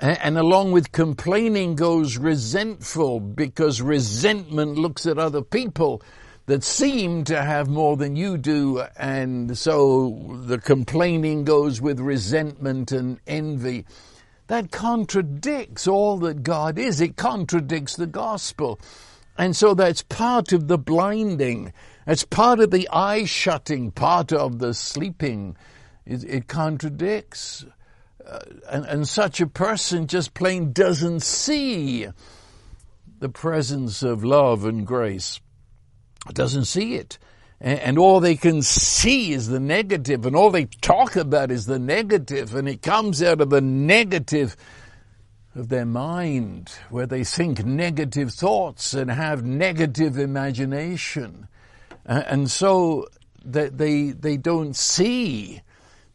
And 0.00 0.38
along 0.38 0.72
with 0.72 0.92
complaining 0.92 1.75
goes 1.75 2.18
resentful 2.18 3.18
because 3.18 3.82
resentment 3.82 4.78
looks 4.78 5.06
at 5.06 5.18
other 5.18 5.42
people 5.42 6.02
that 6.46 6.62
seem 6.62 7.25
to 7.25 7.42
have 7.42 7.68
more 7.68 7.96
than 7.96 8.14
you 8.16 8.38
do. 8.38 8.82
And 8.96 9.58
so 9.58 10.38
the 10.46 10.58
complaining 10.58 11.44
goes 11.44 11.80
with 11.80 11.98
resentment 11.98 12.92
and 12.92 13.18
envy. 13.26 13.87
That 14.46 14.70
contradicts 14.70 15.87
all 15.87 16.16
that 16.18 16.42
God 16.42 16.78
is. 16.78 17.00
It 17.00 17.16
contradicts 17.16 17.96
the 17.96 18.06
gospel. 18.06 18.80
And 19.37 19.54
so 19.54 19.75
that's 19.75 20.02
part 20.02 20.52
of 20.52 20.68
the 20.68 20.78
blinding. 20.78 21.72
It's 22.08 22.24
part 22.24 22.58
of 22.58 22.70
the 22.70 22.88
eye 22.90 23.26
shutting, 23.26 23.90
part 23.90 24.32
of 24.32 24.60
the 24.60 24.72
sleeping. 24.72 25.58
It, 26.06 26.24
it 26.24 26.48
contradicts. 26.48 27.66
Uh, 28.26 28.38
and, 28.70 28.86
and 28.86 29.08
such 29.08 29.42
a 29.42 29.46
person 29.46 30.06
just 30.06 30.32
plain 30.32 30.72
doesn't 30.72 31.20
see 31.20 32.08
the 33.18 33.28
presence 33.28 34.02
of 34.02 34.24
love 34.24 34.64
and 34.64 34.86
grace. 34.86 35.38
Doesn't 36.32 36.64
see 36.64 36.94
it. 36.94 37.18
And, 37.60 37.78
and 37.80 37.98
all 37.98 38.20
they 38.20 38.36
can 38.36 38.62
see 38.62 39.32
is 39.32 39.48
the 39.48 39.60
negative, 39.60 40.24
and 40.24 40.34
all 40.34 40.50
they 40.50 40.64
talk 40.64 41.14
about 41.14 41.50
is 41.50 41.66
the 41.66 41.78
negative, 41.78 42.54
and 42.54 42.66
it 42.70 42.80
comes 42.80 43.22
out 43.22 43.42
of 43.42 43.50
the 43.50 43.60
negative 43.60 44.56
of 45.54 45.68
their 45.68 45.86
mind, 45.86 46.70
where 46.88 47.06
they 47.06 47.24
think 47.24 47.66
negative 47.66 48.32
thoughts 48.32 48.94
and 48.94 49.10
have 49.10 49.44
negative 49.44 50.16
imagination. 50.16 51.48
And 52.08 52.50
so 52.50 53.06
they, 53.44 53.68
they, 53.68 54.10
they 54.10 54.36
don't 54.38 54.74
see. 54.74 55.60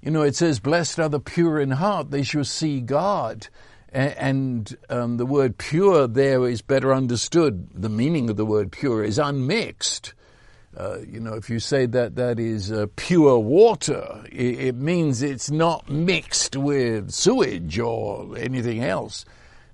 You 0.02 0.12
know, 0.12 0.24
it 0.24 0.36
says, 0.36 0.60
blessed 0.60 1.00
are 1.00 1.08
the 1.08 1.20
pure 1.20 1.60
in 1.60 1.72
heart, 1.72 2.12
they 2.12 2.24
shall 2.24 2.44
see 2.44 2.82
God. 2.82 3.48
And 3.94 4.76
um, 4.90 5.18
the 5.18 5.26
word 5.26 5.60
pure 5.60 6.08
there 6.08 6.48
is 6.50 6.64
better 6.64 6.92
understood. 6.92 7.70
The 7.76 7.90
meaning 7.90 8.28
of 8.32 8.38
the 8.38 8.46
word 8.46 8.72
pure 8.72 9.04
is 9.04 9.20
unmixed. 9.20 10.16
Uh, 10.76 10.98
you 11.08 11.20
know, 11.20 11.36
if 11.36 11.52
you 11.52 11.60
say 11.60 11.86
that 11.86 12.16
that 12.16 12.40
is 12.40 12.72
uh, 12.72 12.88
pure 12.96 13.38
water, 13.38 14.24
it, 14.32 14.60
it, 14.60 14.76
means 14.76 15.22
it's 15.22 15.52
not 15.52 15.88
mixed 15.88 16.56
with 16.56 17.12
sewage 17.12 17.78
or 17.78 18.36
anything 18.36 18.84
else, 18.84 19.24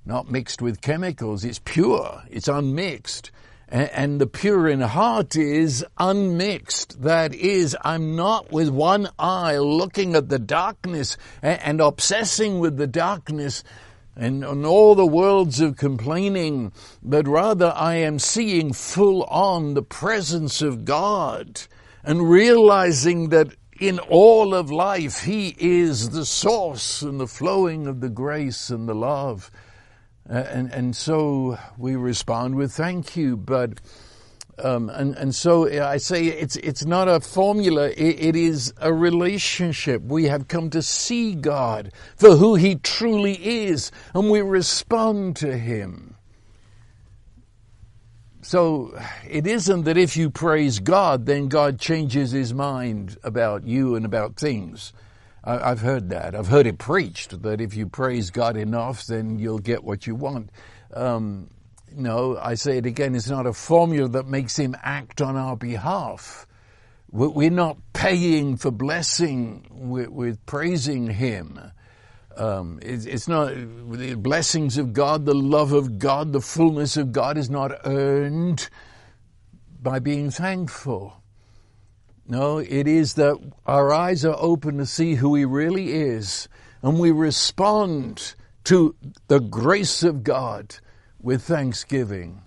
not 0.05 0.29
mixed 0.29 0.61
with 0.61 0.81
chemicals. 0.81 1.45
It's 1.45 1.61
pure, 1.63 2.21
it's 2.29 2.49
unmixed. 2.49 3.31
And, 3.71 4.19
the 4.19 4.25
pure 4.25 4.67
in 4.67 4.81
heart 4.81 5.35
is 5.35 5.85
unmixed. 5.99 7.03
That 7.03 7.35
is, 7.35 7.77
I'm 7.83 8.15
not 8.15 8.51
with 8.51 8.69
one 8.69 9.09
eye 9.19 9.57
looking 9.57 10.15
at 10.15 10.29
the 10.29 10.39
darkness 10.39 11.17
and 11.43 11.79
obsessing 11.79 12.59
with 12.59 12.77
the 12.77 12.87
darkness 12.87 13.63
and 14.15 14.43
on 14.43 14.65
all 14.65 14.95
the 14.95 15.05
worlds 15.05 15.61
of 15.61 15.77
complaining, 15.77 16.73
but 17.03 17.27
rather 17.27 17.71
I 17.75 17.95
am 17.95 18.17
seeing 18.17 18.73
full 18.73 19.23
on 19.25 19.75
the 19.75 19.83
presence 19.83 20.61
of 20.63 20.83
God 20.83 21.61
and 22.03 22.29
realizing 22.29 23.29
that 23.29 23.53
in 23.79 23.99
all 23.99 24.53
of 24.53 24.71
life 24.71 25.23
He 25.23 25.55
is 25.57 26.09
the 26.09 26.25
source 26.25 27.01
and 27.01 27.19
the 27.19 27.27
flowing 27.27 27.87
of 27.87 28.01
the 28.01 28.09
grace 28.09 28.69
and 28.69 28.89
the 28.89 28.95
love. 28.95 29.51
Uh, 30.29 30.33
and, 30.33 30.71
and 30.71 30.95
so 30.95 31.57
we 31.77 31.95
respond 31.95 32.55
with 32.55 32.71
thank 32.71 33.17
you, 33.17 33.35
but 33.37 33.79
Um, 34.61 34.89
and, 34.89 35.15
and 35.15 35.33
so 35.33 35.69
I 35.69 35.99
say 35.99 36.25
it's, 36.25 36.57
it's 36.57 36.83
not 36.83 37.07
a 37.07 37.21
formula, 37.21 37.91
it, 37.95 38.19
it 38.19 38.35
is 38.35 38.73
a 38.81 38.91
relationship. 38.91 40.01
We 40.01 40.25
have 40.25 40.49
come 40.49 40.69
to 40.71 40.81
see 40.81 41.33
God 41.33 41.93
for 42.17 42.35
who 42.35 42.55
He 42.55 42.75
truly 42.75 43.35
is, 43.69 43.89
and 44.13 44.29
we 44.29 44.41
respond 44.41 45.37
to 45.37 45.57
Him. 45.57 46.15
So 48.41 48.91
it 49.29 49.47
isn't 49.47 49.85
that 49.85 49.97
if 49.97 50.17
you 50.17 50.29
praise 50.29 50.79
God, 50.81 51.25
then 51.25 51.47
God 51.47 51.79
changes 51.79 52.31
His 52.31 52.53
mind 52.53 53.17
about 53.23 53.63
you 53.63 53.95
and 53.95 54.05
about 54.05 54.35
things. 54.35 54.91
I, 55.43 55.71
I've 55.71 55.81
heard 55.81 56.09
that. 56.09 56.35
I've 56.35 56.47
heard 56.47 56.67
it 56.67 56.77
preached 56.77 57.41
that 57.41 57.61
if 57.61 57.75
you 57.75 57.87
praise 57.87 58.29
God 58.31 58.57
enough, 58.57 59.05
then 59.05 59.39
you'll 59.39 59.59
get 59.59 59.83
what 59.83 60.07
you 60.07 60.15
want. 60.15 60.49
Um, 60.93 61.49
no, 61.95 62.37
I 62.37 62.55
say 62.55 62.77
it 62.77 62.85
again, 62.85 63.15
it's 63.15 63.29
not 63.29 63.47
a 63.47 63.53
formula 63.53 64.07
that 64.09 64.27
makes 64.27 64.57
him 64.57 64.75
act 64.83 65.21
on 65.21 65.35
our 65.35 65.55
behalf. 65.55 66.45
We're 67.11 67.49
not 67.49 67.77
paying 67.93 68.57
for 68.57 68.69
blessing 68.69 69.65
with, 69.71 70.45
praising 70.45 71.07
him. 71.07 71.59
Um, 72.37 72.79
it's 72.83 73.27
not 73.27 73.53
the 73.55 74.13
blessings 74.13 74.77
of 74.77 74.93
God, 74.93 75.25
the 75.25 75.33
love 75.33 75.73
of 75.73 75.97
God, 75.97 76.31
the 76.31 76.39
fullness 76.39 76.95
of 76.97 77.11
God 77.11 77.37
is 77.37 77.49
not 77.49 77.71
earned 77.83 78.69
by 79.81 79.99
being 79.99 80.29
thankful. 80.29 81.15
No, 82.31 82.59
it 82.59 82.87
is 82.87 83.15
that 83.15 83.37
our 83.65 83.91
eyes 83.91 84.23
are 84.23 84.37
open 84.37 84.77
to 84.77 84.85
see 84.85 85.15
who 85.15 85.33
He 85.33 85.45
really 85.45 85.93
is, 85.93 86.47
and 86.83 86.99
we 86.99 87.09
respond 87.09 88.35
to 88.65 88.95
the 89.27 89.39
grace 89.39 90.03
of 90.03 90.23
God 90.23 90.75
with 91.19 91.41
thanksgiving. 91.41 92.43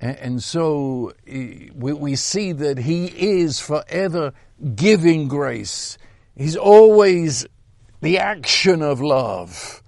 And 0.00 0.42
so 0.42 1.12
we 1.24 2.16
see 2.16 2.50
that 2.50 2.78
He 2.78 3.06
is 3.06 3.60
forever 3.60 4.32
giving 4.74 5.28
grace. 5.28 5.96
He's 6.34 6.56
always 6.56 7.46
the 8.02 8.18
action 8.18 8.82
of 8.82 9.00
love. 9.00 9.80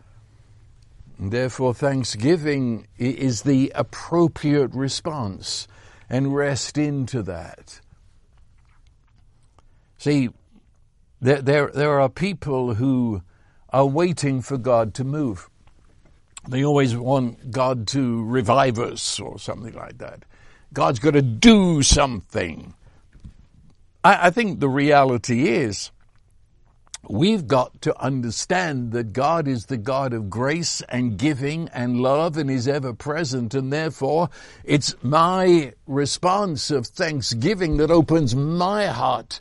And 1.18 1.33
therefore, 1.33 1.75
thanksgiving 1.75 2.87
is 2.97 3.42
the 3.42 3.73
appropriate 3.75 4.73
response 4.73 5.66
and 6.09 6.35
rest 6.35 6.78
into 6.78 7.23
that. 7.25 7.80
See, 10.06 10.28
there, 11.20 11.42
there, 11.42 11.66
there 11.75 12.00
are 12.00 12.08
people 12.08 12.75
who 12.75 13.22
are 13.70 13.86
waiting 13.86 14.40
for 14.40 14.56
God 14.56 14.94
to 14.94 15.02
move. 15.02 15.50
They 16.48 16.64
always 16.64 16.94
want 16.94 17.50
God 17.50 17.88
to 17.88 18.22
revive 18.22 18.78
us 18.78 19.18
or 19.18 19.40
something 19.40 19.75
like 19.75 19.98
that. 19.98 20.25
God's 20.72 21.00
got 21.00 21.14
to 21.14 21.22
do 21.22 21.82
something. 21.82 22.75
I, 24.04 24.28
I 24.28 24.30
think 24.30 24.60
the 24.60 24.68
reality 24.68 25.48
is 25.48 25.90
we've 27.08 27.48
got 27.48 27.82
to 27.82 28.00
understand 28.00 28.92
that 28.92 29.12
God 29.12 29.48
is 29.48 29.66
the 29.66 29.76
God 29.76 30.12
of 30.12 30.30
grace 30.30 30.82
and 30.82 31.18
giving 31.18 31.68
and 31.70 32.00
love 32.00 32.36
and 32.36 32.48
is 32.48 32.68
ever 32.68 32.94
present. 32.94 33.54
And 33.54 33.72
therefore, 33.72 34.30
it's 34.62 34.94
my 35.02 35.72
response 35.88 36.70
of 36.70 36.86
thanksgiving 36.86 37.78
that 37.78 37.90
opens 37.90 38.36
my 38.36 38.86
heart 38.86 39.40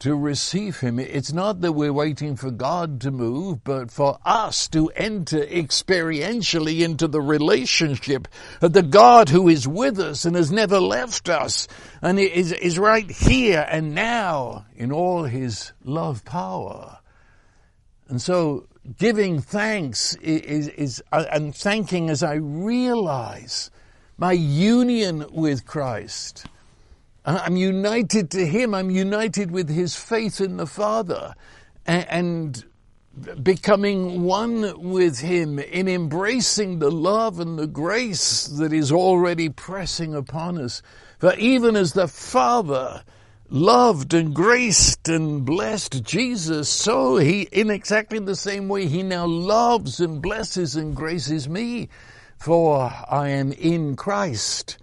to 0.00 0.14
receive 0.16 0.80
Him. 0.80 0.98
It's 0.98 1.32
not 1.32 1.60
that 1.60 1.72
we're 1.72 1.92
waiting 1.92 2.36
for 2.36 2.50
God 2.50 3.00
to 3.02 3.10
move, 3.10 3.64
but 3.64 3.90
for 3.90 4.18
us 4.24 4.68
to 4.68 4.88
enter 4.90 5.40
experientially 5.40 6.80
into 6.80 7.08
the 7.08 7.20
relationship 7.20 8.28
of 8.60 8.72
the 8.72 8.82
God 8.82 9.28
who 9.28 9.48
is 9.48 9.66
with 9.66 9.98
us 9.98 10.24
and 10.24 10.36
has 10.36 10.50
never 10.50 10.80
left 10.80 11.28
us 11.28 11.68
and 12.02 12.18
is, 12.18 12.52
is 12.52 12.78
right 12.78 13.10
here 13.10 13.66
and 13.70 13.94
now 13.94 14.66
in 14.76 14.92
all 14.92 15.24
His 15.24 15.72
love 15.84 16.24
power. 16.24 16.98
And 18.08 18.20
so 18.20 18.66
giving 18.98 19.40
thanks 19.40 20.14
is, 20.16 20.68
is 20.68 21.02
uh, 21.12 21.24
and 21.30 21.54
thanking 21.54 22.10
as 22.10 22.22
I 22.22 22.34
realize 22.34 23.70
my 24.16 24.32
union 24.32 25.24
with 25.30 25.66
Christ 25.66 26.46
I'm 27.24 27.56
united 27.56 28.30
to 28.32 28.46
Him. 28.46 28.74
I'm 28.74 28.90
united 28.90 29.50
with 29.50 29.68
His 29.68 29.96
faith 29.96 30.40
in 30.40 30.58
the 30.58 30.66
Father 30.66 31.34
and 31.86 32.64
becoming 33.42 34.22
one 34.24 34.90
with 34.90 35.20
Him 35.20 35.58
in 35.58 35.88
embracing 35.88 36.78
the 36.78 36.90
love 36.90 37.40
and 37.40 37.58
the 37.58 37.66
grace 37.66 38.46
that 38.46 38.72
is 38.72 38.92
already 38.92 39.48
pressing 39.48 40.14
upon 40.14 40.58
us. 40.58 40.82
For 41.18 41.34
even 41.36 41.76
as 41.76 41.92
the 41.92 42.08
Father 42.08 43.02
loved 43.48 44.12
and 44.14 44.34
graced 44.34 45.08
and 45.08 45.44
blessed 45.44 46.02
Jesus, 46.02 46.68
so 46.68 47.16
He, 47.16 47.42
in 47.42 47.70
exactly 47.70 48.18
the 48.18 48.36
same 48.36 48.68
way, 48.68 48.86
He 48.86 49.02
now 49.02 49.26
loves 49.26 50.00
and 50.00 50.20
blesses 50.20 50.76
and 50.76 50.94
graces 50.94 51.48
me. 51.48 51.88
For 52.36 52.92
I 53.08 53.28
am 53.30 53.52
in 53.52 53.96
Christ. 53.96 54.76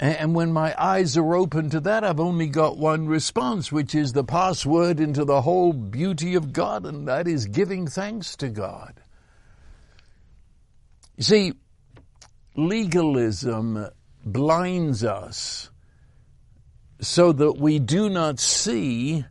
And 0.00 0.34
when 0.34 0.50
my 0.50 0.74
eyes 0.82 1.18
are 1.18 1.34
open 1.34 1.68
to 1.70 1.80
that, 1.80 2.04
I've 2.04 2.20
only 2.20 2.46
got 2.46 2.78
one 2.78 3.06
response, 3.06 3.70
which 3.70 3.94
is 3.94 4.14
the 4.14 4.24
password 4.24 4.98
into 4.98 5.26
the 5.26 5.42
whole 5.42 5.74
beauty 5.74 6.34
of 6.36 6.54
God, 6.54 6.86
and 6.86 7.06
that 7.06 7.28
is 7.28 7.44
giving 7.44 7.86
thanks 7.86 8.34
to 8.36 8.48
God. 8.48 8.94
You 11.18 11.24
see, 11.24 11.52
legalism 12.56 13.88
blinds 14.24 15.04
us 15.04 15.68
so 17.02 17.32
that 17.32 17.58
we 17.58 17.78
do 17.78 18.08
not 18.08 18.40
see 18.40 19.26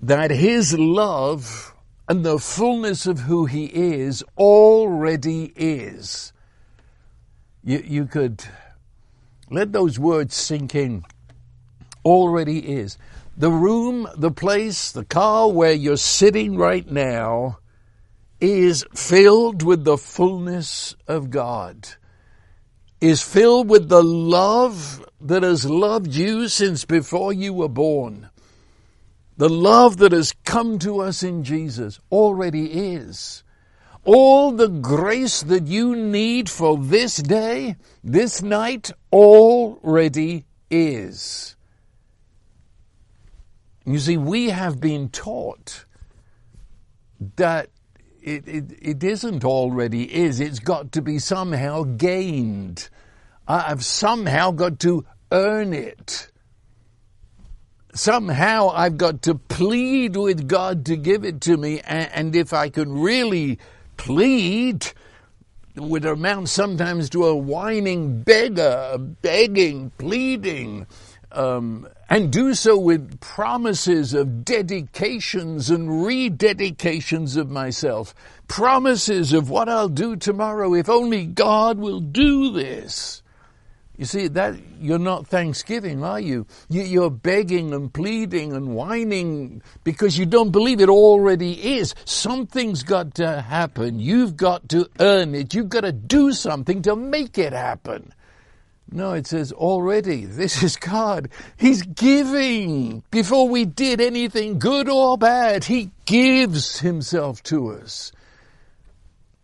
that 0.00 0.30
His 0.30 0.78
love 0.78 1.74
and 2.08 2.24
the 2.24 2.38
fullness 2.38 3.06
of 3.06 3.20
who 3.20 3.44
He 3.44 3.66
is 3.66 4.24
already 4.38 5.52
is. 5.54 6.32
You, 7.62 7.84
you 7.86 8.06
could 8.06 8.42
let 9.50 9.72
those 9.72 9.98
words 9.98 10.34
sink 10.34 10.74
in. 10.74 11.04
Already 12.04 12.58
is. 12.76 12.96
The 13.36 13.50
room, 13.50 14.08
the 14.16 14.30
place, 14.30 14.92
the 14.92 15.04
car 15.04 15.50
where 15.50 15.72
you're 15.72 15.96
sitting 15.96 16.56
right 16.56 16.88
now 16.88 17.58
is 18.40 18.84
filled 18.94 19.62
with 19.62 19.84
the 19.84 19.98
fullness 19.98 20.94
of 21.06 21.30
God. 21.30 21.88
Is 23.00 23.22
filled 23.22 23.68
with 23.68 23.88
the 23.88 24.02
love 24.02 25.04
that 25.20 25.42
has 25.42 25.64
loved 25.64 26.14
you 26.14 26.48
since 26.48 26.84
before 26.84 27.32
you 27.32 27.52
were 27.52 27.68
born. 27.68 28.28
The 29.36 29.48
love 29.48 29.96
that 29.98 30.12
has 30.12 30.34
come 30.44 30.78
to 30.80 31.00
us 31.00 31.22
in 31.22 31.44
Jesus 31.44 31.98
already 32.12 32.66
is 32.66 33.42
all 34.04 34.52
the 34.52 34.68
grace 34.68 35.42
that 35.42 35.66
you 35.66 35.94
need 35.94 36.48
for 36.48 36.78
this 36.78 37.16
day, 37.16 37.76
this 38.02 38.42
night, 38.42 38.90
already 39.12 40.44
is. 40.70 41.56
You 43.84 43.98
see, 43.98 44.16
we 44.16 44.50
have 44.50 44.80
been 44.80 45.08
taught 45.08 45.84
that 47.36 47.70
it, 48.22 48.46
it, 48.46 48.64
it 48.80 49.04
isn't 49.04 49.44
already 49.44 50.14
is. 50.14 50.40
It's 50.40 50.58
got 50.58 50.92
to 50.92 51.02
be 51.02 51.18
somehow 51.18 51.84
gained. 51.84 52.88
I've 53.48 53.84
somehow 53.84 54.52
got 54.52 54.78
to 54.80 55.04
earn 55.32 55.72
it. 55.72 56.30
Somehow 57.94 58.70
I've 58.72 58.96
got 58.96 59.22
to 59.22 59.34
plead 59.34 60.16
with 60.16 60.46
God 60.46 60.86
to 60.86 60.96
give 60.96 61.24
it 61.24 61.40
to 61.42 61.56
me. 61.56 61.80
And, 61.80 62.10
and 62.12 62.36
if 62.36 62.52
I 62.52 62.68
can 62.68 62.92
really 63.00 63.58
plead 64.00 64.92
would 65.76 66.06
amount 66.06 66.48
sometimes 66.48 67.10
to 67.10 67.26
a 67.26 67.36
whining 67.36 68.22
beggar, 68.22 68.96
begging, 68.98 69.90
pleading, 69.98 70.86
um, 71.32 71.86
and 72.08 72.32
do 72.32 72.54
so 72.54 72.78
with 72.78 73.20
promises 73.20 74.14
of 74.14 74.42
dedications 74.42 75.68
and 75.68 75.90
rededications 75.90 77.36
of 77.36 77.50
myself, 77.50 78.14
promises 78.48 79.34
of 79.34 79.50
what 79.50 79.68
I'll 79.68 79.90
do 79.90 80.16
tomorrow 80.16 80.72
if 80.72 80.88
only 80.88 81.26
God 81.26 81.78
will 81.78 82.00
do 82.00 82.52
this. 82.52 83.22
You 84.00 84.06
see, 84.06 84.28
that 84.28 84.54
you're 84.80 84.98
not 84.98 85.26
thanksgiving, 85.26 86.02
are 86.02 86.18
you? 86.18 86.46
You're 86.70 87.10
begging 87.10 87.74
and 87.74 87.92
pleading 87.92 88.54
and 88.54 88.74
whining 88.74 89.60
because 89.84 90.16
you 90.16 90.24
don't 90.24 90.52
believe 90.52 90.80
it 90.80 90.88
already 90.88 91.76
is. 91.76 91.94
Something's 92.06 92.82
got 92.82 93.16
to 93.16 93.42
happen. 93.42 94.00
You've 94.00 94.38
got 94.38 94.70
to 94.70 94.88
earn 95.00 95.34
it. 95.34 95.52
You've 95.52 95.68
got 95.68 95.82
to 95.82 95.92
do 95.92 96.32
something 96.32 96.80
to 96.80 96.96
make 96.96 97.36
it 97.36 97.52
happen. 97.52 98.14
No, 98.90 99.12
it 99.12 99.26
says 99.26 99.52
already. 99.52 100.24
This 100.24 100.62
is 100.62 100.76
God. 100.76 101.28
He's 101.58 101.82
giving. 101.82 103.02
Before 103.10 103.50
we 103.50 103.66
did 103.66 104.00
anything 104.00 104.58
good 104.58 104.88
or 104.88 105.18
bad, 105.18 105.64
He 105.64 105.90
gives 106.06 106.78
Himself 106.80 107.42
to 107.42 107.72
us. 107.72 108.12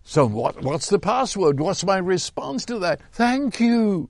So 0.02 0.24
what, 0.24 0.62
what's 0.62 0.88
the 0.88 0.98
password? 0.98 1.60
What's 1.60 1.84
my 1.84 1.98
response 1.98 2.64
to 2.66 2.78
that? 2.78 3.02
Thank 3.12 3.60
you. 3.60 4.08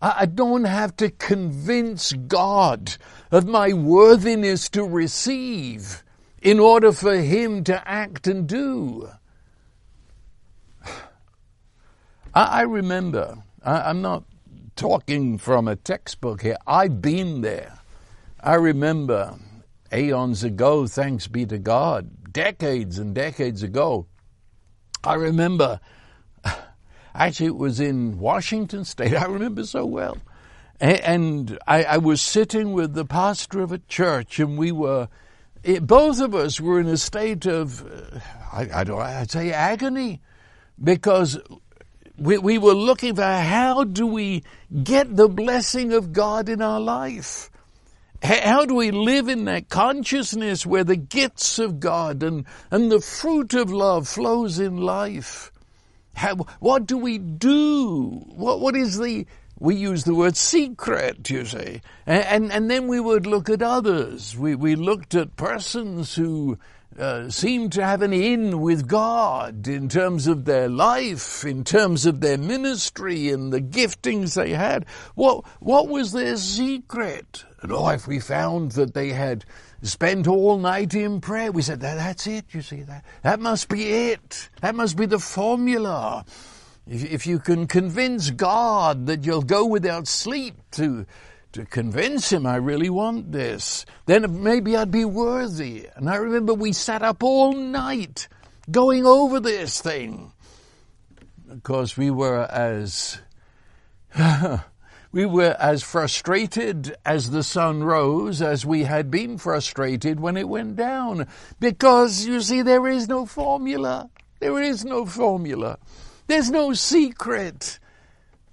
I 0.00 0.26
don't 0.26 0.64
have 0.64 0.94
to 0.96 1.10
convince 1.10 2.12
God 2.12 2.96
of 3.32 3.46
my 3.46 3.72
worthiness 3.72 4.68
to 4.70 4.84
receive 4.84 6.04
in 6.40 6.60
order 6.60 6.92
for 6.92 7.16
Him 7.16 7.64
to 7.64 7.88
act 7.88 8.26
and 8.28 8.46
do. 8.46 9.10
I, 12.32 12.62
remember, 12.62 13.42
I'm 13.64 14.00
not 14.00 14.22
talking 14.76 15.38
from 15.38 15.66
a 15.66 15.74
textbook 15.74 16.42
here, 16.42 16.58
I've 16.66 17.02
been 17.02 17.40
there. 17.40 17.80
I 18.40 18.54
remember 18.54 19.36
aeons 19.92 20.44
ago, 20.44 20.86
thanks 20.86 21.26
be 21.26 21.44
to 21.46 21.58
God, 21.58 22.32
decades 22.32 22.98
and 22.98 23.12
decades 23.12 23.64
ago, 23.64 24.06
I 25.02 25.14
remember, 25.14 25.80
actually, 27.26 27.46
it 27.46 27.56
was 27.56 27.80
in 27.80 28.18
Washington 28.18 28.84
State. 28.84 29.14
I 29.16 29.26
remember 29.26 29.64
so 29.64 29.84
well. 29.84 30.18
And 30.80 31.58
I, 31.66 31.82
I 31.84 31.98
was 31.98 32.20
sitting 32.22 32.72
with 32.72 32.94
the 32.94 33.04
pastor 33.04 33.60
of 33.60 33.72
a 33.72 33.78
church, 33.78 34.38
and 34.38 34.56
we 34.56 34.70
were, 34.70 35.08
it, 35.64 35.84
both 35.84 36.20
of 36.20 36.36
us 36.36 36.60
were 36.60 36.78
in 36.78 36.86
a 36.86 36.96
state 36.96 37.46
of, 37.46 37.84
uh, 37.84 38.20
I, 38.52 38.68
I 38.72 38.84
don't, 38.84 39.00
I'd 39.00 39.30
say 39.30 39.50
agony, 39.50 40.20
because 40.82 41.36
we, 42.16 42.38
we 42.38 42.58
were 42.58 42.74
looking 42.74 43.16
for 43.16 43.22
how 43.22 43.84
do 43.84 44.06
we 44.06 44.44
get 44.84 45.16
the 45.16 45.28
blessing 45.28 45.92
of 45.92 46.12
God 46.12 46.48
in 46.48 46.62
our 46.62 46.80
life? 46.80 47.50
How 48.22 48.64
do 48.64 48.74
we 48.74 48.90
live 48.90 49.28
in 49.28 49.44
that 49.44 49.68
consciousness 49.68 50.66
where 50.66 50.82
the 50.82 50.96
gifts 50.96 51.58
of 51.58 51.78
God 51.78 52.22
and, 52.22 52.44
and 52.70 52.90
the 52.90 53.00
fruit 53.00 53.54
of 53.54 53.72
love 53.72 54.08
flows 54.08 54.58
in 54.58 54.76
life? 54.76 55.52
How, 56.18 56.36
what 56.60 56.86
do 56.86 56.98
we 56.98 57.18
do? 57.18 58.24
What, 58.26 58.60
what 58.60 58.76
is 58.76 58.98
the, 58.98 59.26
we 59.58 59.76
use 59.76 60.04
the 60.04 60.14
word 60.14 60.36
secret, 60.36 61.30
you 61.30 61.44
see. 61.44 61.80
And, 62.06 62.24
and, 62.24 62.52
and 62.52 62.70
then 62.70 62.88
we 62.88 63.00
would 63.00 63.26
look 63.26 63.48
at 63.48 63.62
others. 63.62 64.36
We, 64.36 64.54
we 64.54 64.74
looked 64.74 65.14
at 65.14 65.36
persons 65.36 66.14
who 66.14 66.58
uh, 66.98 67.30
seemed 67.30 67.72
to 67.72 67.84
have 67.84 68.02
an 68.02 68.12
in 68.12 68.60
with 68.60 68.88
God 68.88 69.68
in 69.68 69.88
terms 69.88 70.26
of 70.26 70.44
their 70.44 70.68
life, 70.68 71.44
in 71.44 71.62
terms 71.62 72.06
of 72.06 72.20
their 72.20 72.38
ministry 72.38 73.28
and 73.28 73.52
the 73.52 73.60
giftings 73.60 74.34
they 74.34 74.50
had. 74.50 74.84
What, 75.14 75.44
what 75.60 75.88
was 75.88 76.12
their 76.12 76.36
secret? 76.36 77.44
And 77.62 77.72
oh, 77.72 77.88
if 77.90 78.08
we 78.08 78.18
found 78.18 78.72
that 78.72 78.94
they 78.94 79.10
had 79.10 79.44
spent 79.82 80.26
all 80.26 80.58
night 80.58 80.94
in 80.94 81.20
prayer, 81.20 81.52
we 81.52 81.62
said, 81.62 81.80
that, 81.80 81.96
that's 81.96 82.26
it, 82.26 82.46
you 82.52 82.62
see, 82.62 82.82
that, 82.82 83.04
that 83.22 83.40
must 83.40 83.68
be 83.68 84.10
it. 84.10 84.48
That 84.60 84.74
must 84.74 84.96
be 84.96 85.06
the 85.06 85.18
formula. 85.18 86.24
If, 86.86 87.04
if 87.04 87.26
you 87.26 87.38
can 87.38 87.66
convince 87.66 88.30
God 88.30 89.06
that 89.06 89.24
you'll 89.24 89.42
go 89.42 89.66
without 89.66 90.08
sleep 90.08 90.56
to 90.72 91.06
to 91.52 91.64
convince 91.64 92.30
him 92.30 92.46
I 92.46 92.56
really 92.56 92.90
want 92.90 93.32
this. 93.32 93.86
Then 94.06 94.42
maybe 94.42 94.76
I'd 94.76 94.90
be 94.90 95.04
worthy. 95.04 95.88
And 95.96 96.08
I 96.08 96.16
remember 96.16 96.54
we 96.54 96.72
sat 96.72 97.02
up 97.02 97.22
all 97.22 97.52
night 97.52 98.28
going 98.70 99.06
over 99.06 99.40
this 99.40 99.80
thing. 99.80 100.32
Of 101.50 101.62
course, 101.62 101.96
we 101.96 102.10
were 102.10 102.44
as 102.50 103.20
we 105.18 105.26
were 105.26 105.56
as 105.58 105.82
frustrated 105.82 106.94
as 107.04 107.32
the 107.32 107.42
sun 107.42 107.82
rose 107.82 108.40
as 108.40 108.64
we 108.64 108.84
had 108.84 109.10
been 109.10 109.36
frustrated 109.36 110.20
when 110.20 110.36
it 110.36 110.48
went 110.48 110.76
down. 110.76 111.26
Because 111.58 112.24
you 112.24 112.40
see, 112.40 112.62
there 112.62 112.86
is 112.86 113.08
no 113.08 113.26
formula. 113.26 114.10
There 114.38 114.62
is 114.62 114.84
no 114.84 115.04
formula. 115.06 115.80
There's 116.28 116.52
no 116.52 116.72
secret. 116.72 117.80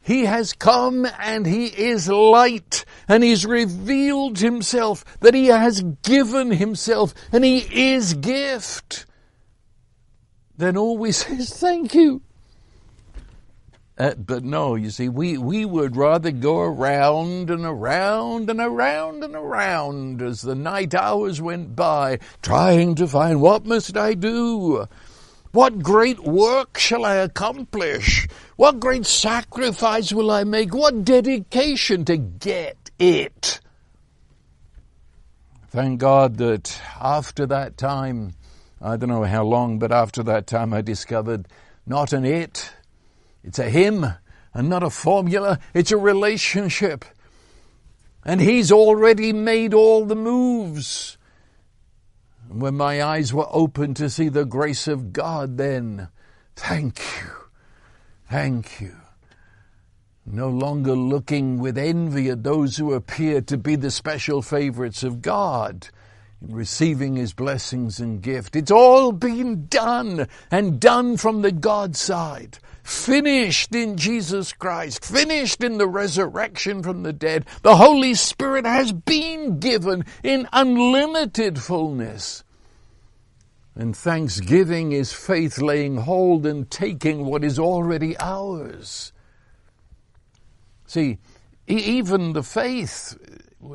He 0.02 0.26
has 0.26 0.54
come 0.54 1.06
and 1.20 1.46
He 1.46 1.68
is 1.68 2.10
light 2.10 2.84
and 3.08 3.24
He's 3.24 3.46
revealed 3.46 4.40
Himself, 4.40 5.06
that 5.20 5.36
He 5.36 5.46
has 5.46 5.84
given 6.02 6.50
Himself 6.50 7.14
and 7.32 7.46
He 7.46 7.60
is 7.94 8.16
gift. 8.16 9.06
Then 10.58 10.78
all 10.78 10.98
we 10.98 11.12
say 11.12 11.36
is 11.36 11.52
thank 11.52 11.94
you. 11.94 12.24
Uh, 13.98 14.14
but 14.16 14.44
no, 14.44 14.76
you 14.76 14.90
see, 14.90 15.08
we, 15.08 15.38
we 15.38 15.64
would 15.64 15.96
rather 15.96 16.32
go 16.32 16.60
around 16.60 17.50
and 17.50 17.64
around 17.64 18.50
and 18.50 18.60
around 18.60 19.24
and 19.24 19.36
around 19.36 20.22
as 20.22 20.42
the 20.42 20.56
night 20.56 20.94
hours 20.94 21.42
went 21.42 21.76
by, 21.78 22.20
trying 22.42 22.96
to 22.96 23.08
find 23.08 23.42
what 23.42 23.66
must 23.66 23.96
I 23.96 24.14
do? 24.14 24.86
What 25.54 25.80
great 25.80 26.20
work 26.20 26.78
shall 26.78 27.06
I 27.06 27.16
accomplish? 27.16 28.28
What 28.58 28.82
great 28.82 29.06
sacrifice 29.06 30.12
will 30.12 30.30
I 30.30 30.44
make? 30.44 30.76
What 30.76 31.06
dedication 31.06 32.04
to 32.06 32.18
get 32.18 32.92
it? 33.00 33.62
Thank 35.70 36.02
God 36.02 36.36
that 36.38 36.82
after 37.00 37.46
that 37.46 37.78
time, 37.78 38.34
I 38.82 38.98
don't 38.98 39.08
know 39.08 39.24
how 39.24 39.44
long, 39.44 39.80
but 39.80 39.94
after 39.94 40.22
that 40.24 40.48
time 40.48 40.74
I 40.74 40.82
discovered 40.82 41.48
not 41.86 42.12
an 42.12 42.26
it, 42.26 42.74
it's 43.46 43.60
a 43.60 43.70
him 43.70 44.06
and 44.56 44.70
not 44.70 44.82
a 44.82 44.90
formula, 44.90 45.60
it's 45.74 45.92
a 45.92 45.98
relationship. 45.98 47.06
And 48.24 48.42
he's 48.42 48.72
already 48.72 49.34
made 49.34 49.74
all 49.74 50.06
the 50.06 50.16
moves. 50.16 51.20
And 52.50 52.60
when 52.60 52.76
my 52.76 53.04
eyes 53.04 53.34
were 53.34 53.48
open 53.52 53.94
to 53.96 54.10
see 54.10 54.30
the 54.30 54.46
grace 54.46 54.88
of 54.88 55.14
God, 55.14 55.58
then 55.58 56.08
thank 56.56 57.00
you, 57.00 57.32
thank 58.32 58.82
you. 58.82 58.96
No 60.26 60.50
longer 60.50 60.96
looking 60.96 61.60
with 61.60 61.78
envy 61.78 62.30
at 62.30 62.42
those 62.42 62.78
who 62.78 62.94
appear 62.94 63.42
to 63.42 63.58
be 63.58 63.76
the 63.76 63.92
special 63.92 64.42
favorites 64.42 65.04
of 65.04 65.22
God 65.22 65.90
in 66.42 66.56
receiving 66.56 67.16
His 67.16 67.34
blessings 67.34 68.00
and 68.00 68.24
gift. 68.24 68.56
It's 68.56 68.72
all 68.72 69.12
been 69.12 69.68
done 69.68 70.28
and 70.50 70.80
done 70.80 71.18
from 71.18 71.44
the 71.44 71.52
God 71.52 71.96
side 71.96 72.58
finished 72.86 73.74
in 73.74 73.98
Jesus 73.98 74.54
Christ, 74.54 75.04
finished 75.04 75.64
in 75.64 75.80
the 75.80 75.88
resurrection 75.88 76.84
from 76.84 77.02
the 77.02 77.12
dead. 77.12 77.46
The 77.64 77.76
Holy 77.76 78.14
Spirit 78.14 78.66
has 78.66 78.94
been 78.94 79.60
given 79.60 80.06
in 80.24 80.48
unlimited 80.54 81.60
fullness. 81.60 82.44
And 83.74 83.98
thanksgiving 83.98 84.92
is 84.92 85.12
faith 85.12 85.58
laying 85.58 85.98
hold 85.98 86.46
and 86.46 86.70
taking 86.70 87.26
what 87.26 87.44
is 87.44 87.58
already 87.58 88.16
ours. 88.20 89.12
See, 90.86 91.18
even 91.68 92.34
the 92.34 92.44
faith, 92.44 93.18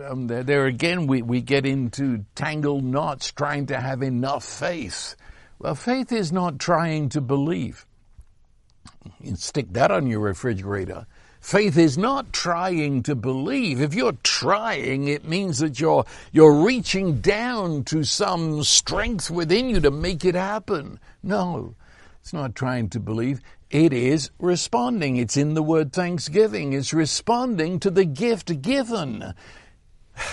um, 0.09 0.29
there, 0.29 0.45
there 0.45 0.67
again 0.67 1.09
we, 1.09 1.21
we 1.21 1.41
get 1.41 1.67
into 1.67 2.25
tangled 2.37 2.85
knots 2.85 3.33
trying 3.33 3.67
to 3.67 3.81
have 3.81 4.03
enough 4.03 4.45
faith. 4.45 5.17
Well, 5.59 5.75
faith 5.75 6.13
is 6.13 6.31
not 6.31 6.61
trying 6.61 7.09
to 7.11 7.21
believe. 7.21 7.85
You 9.21 9.37
stick 9.37 9.73
that 9.73 9.91
on 9.91 10.07
your 10.07 10.21
refrigerator. 10.21 11.07
Faith 11.41 11.79
is 11.79 11.97
not 11.97 12.35
trying 12.35 13.03
to 13.05 13.15
believe. 13.15 13.81
If 13.81 13.95
you're 13.95 14.19
trying, 14.23 15.09
it 15.09 15.25
means 15.25 15.59
that 15.61 15.81
you're, 15.81 16.05
you're 16.33 16.63
reaching 16.63 17.23
down 17.23 17.85
to 17.85 18.05
some 18.05 18.63
strength 18.63 19.31
within 19.31 19.71
you 19.71 19.81
to 19.81 19.91
make 19.91 20.25
it 20.25 20.35
happen. 20.35 21.01
No, 21.23 21.75
it's 22.21 22.35
not 22.35 22.55
trying 22.55 22.91
to 22.91 23.01
believe. 23.01 23.41
It 23.71 23.95
is 23.95 24.31
responding. 24.39 25.17
It's 25.17 25.37
in 25.37 25.55
the 25.55 25.63
word 25.63 25.95
thanksgiving. 25.95 26.75
It's 26.75 26.93
responding 26.93 27.81
to 27.81 27.91
the 27.91 28.05
gift 28.05 28.63
given. 28.63 29.35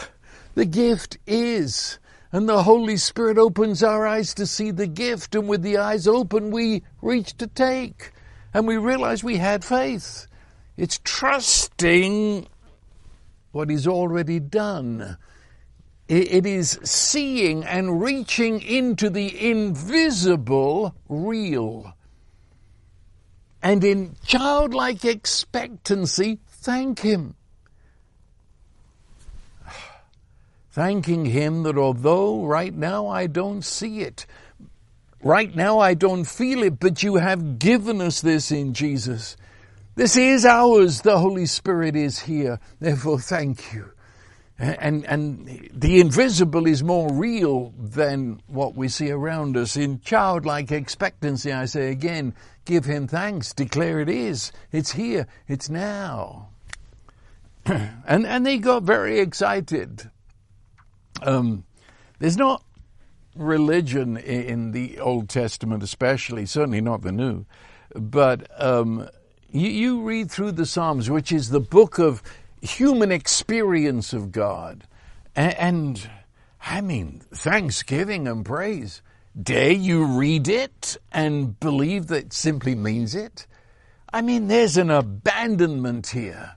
The 0.56 0.66
gift 0.66 1.20
is. 1.28 2.00
And 2.32 2.50
the 2.50 2.64
Holy 2.64 2.98
Spirit 2.98 3.38
opens 3.38 3.84
our 3.84 4.08
eyes 4.08 4.34
to 4.34 4.48
see 4.48 4.72
the 4.72 4.88
gift, 4.88 5.36
and 5.36 5.48
with 5.48 5.62
the 5.62 5.78
eyes 5.78 6.08
open, 6.08 6.50
we 6.50 6.82
reach 7.00 7.38
to 7.38 7.46
take 7.46 8.12
and 8.58 8.66
we 8.66 8.76
realize 8.76 9.24
we 9.24 9.38
had 9.38 9.64
faith. 9.64 10.26
It's 10.78 11.00
trusting 11.04 12.48
what 13.52 13.70
is 13.70 13.86
already 13.86 14.40
done. 14.40 15.16
It 16.08 16.48
is 16.48 16.80
seeing 16.84 17.64
and 17.64 18.02
reaching 18.02 18.60
into 18.64 19.12
the 19.12 19.52
invisible 19.52 20.96
real. 21.08 21.94
And 23.62 23.84
in 23.84 24.16
childlike 24.26 25.06
expectancy, 25.06 26.40
thank 26.48 27.02
Him. 27.02 27.36
Thanking 30.72 31.26
Him 31.26 31.62
that 31.62 31.78
although 31.78 32.44
right 32.44 32.74
now 32.74 33.06
I 33.08 33.28
don't 33.28 33.62
see 33.62 34.00
it, 34.00 34.26
Right 35.28 35.54
now 35.54 35.80
I 35.80 35.94
don't 35.94 36.24
feel 36.24 36.64
it, 36.64 36.80
but 36.80 37.04
you 37.04 37.16
have 37.16 37.60
given 37.60 38.00
us 38.00 38.22
this 38.22 38.50
in 38.50 38.74
Jesus. 38.74 39.36
This 39.96 40.16
is 40.16 40.46
ours. 40.46 41.02
The 41.02 41.20
Holy 41.20 41.46
Spirit 41.48 41.98
is 41.98 42.20
here. 42.20 42.62
Therefore, 42.80 43.20
thank 43.20 43.74
you. 43.74 43.92
And, 44.58 45.04
and 45.06 45.70
the 45.74 46.00
invisible 46.00 46.66
is 46.66 46.82
more 46.82 47.12
real 47.12 47.74
than 47.78 48.42
what 48.48 48.76
we 48.76 48.88
see 48.88 49.12
around 49.12 49.58
us. 49.58 49.76
In 49.76 50.00
childlike 50.00 50.72
expectancy, 50.72 51.52
I 51.52 51.66
say 51.66 51.92
again, 51.92 52.34
give 52.64 52.86
him 52.86 53.06
thanks. 53.06 53.52
Declare 53.52 54.00
it 54.00 54.10
is. 54.10 54.54
It's 54.72 54.94
here. 54.94 55.28
It's 55.46 55.70
now. 55.70 56.48
and, 57.66 58.26
and 58.26 58.46
they 58.46 58.60
got 58.60 58.84
very 58.84 59.20
excited. 59.20 60.10
Um, 61.22 61.66
there's 62.20 62.38
not 62.38 62.64
religion 63.40 64.18
in 64.18 64.72
the 64.72 65.00
Old 65.00 65.30
Testament, 65.30 65.84
especially, 65.84 66.46
certainly 66.46 66.82
not 66.82 67.02
the 67.02 67.12
New, 67.12 67.46
but 67.96 68.50
um, 68.62 69.10
you, 69.52 69.70
you 69.70 70.02
read 70.02 70.30
through 70.30 70.54
the 70.54 70.66
Psalms, 70.66 71.10
which 71.10 71.32
is 71.32 71.50
the 71.50 71.60
book 71.60 71.98
of 72.00 72.22
human 72.62 73.12
experience 73.12 74.14
of 74.14 74.32
God. 74.32 74.86
And, 75.36 75.56
and, 75.56 76.10
I 76.66 76.82
mean, 76.82 77.22
thanksgiving 77.34 78.28
and 78.28 78.46
praise. 78.46 79.02
Dare 79.42 79.72
you 79.72 80.04
read 80.06 80.48
it 80.48 80.98
and 81.12 81.60
believe 81.60 82.08
that 82.08 82.26
it 82.26 82.34
simply 82.34 82.76
means 82.76 83.14
it? 83.14 83.46
I 84.12 84.22
mean, 84.22 84.48
there's 84.48 84.78
an 84.78 84.90
abandonment 84.90 86.08
here. 86.08 86.57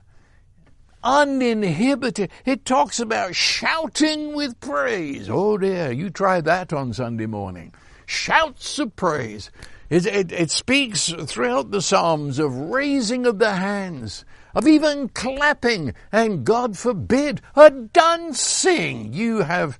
Uninhibited. 1.03 2.31
It 2.45 2.65
talks 2.65 2.99
about 2.99 3.35
shouting 3.35 4.33
with 4.35 4.59
praise. 4.59 5.29
Oh 5.29 5.57
dear, 5.57 5.91
you 5.91 6.09
try 6.09 6.41
that 6.41 6.71
on 6.71 6.93
Sunday 6.93 7.25
morning. 7.25 7.73
Shouts 8.05 8.79
of 8.79 8.95
praise. 8.95 9.49
It, 9.89 10.05
it, 10.05 10.31
it 10.31 10.51
speaks 10.51 11.13
throughout 11.25 11.71
the 11.71 11.81
Psalms 11.81 12.39
of 12.39 12.55
raising 12.55 13.25
of 13.25 13.39
the 13.39 13.53
hands, 13.53 14.23
of 14.55 14.65
even 14.67 15.09
clapping, 15.09 15.93
and 16.11 16.45
God 16.45 16.77
forbid, 16.77 17.41
a 17.55 17.69
dancing. 17.69 19.11
You 19.11 19.39
have 19.39 19.77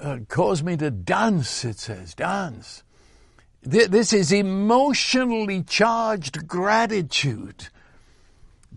uh, 0.00 0.18
caused 0.28 0.64
me 0.64 0.76
to 0.78 0.90
dance, 0.90 1.64
it 1.64 1.78
says, 1.78 2.14
dance. 2.14 2.82
This 3.62 4.12
is 4.12 4.32
emotionally 4.32 5.62
charged 5.62 6.46
gratitude. 6.48 7.68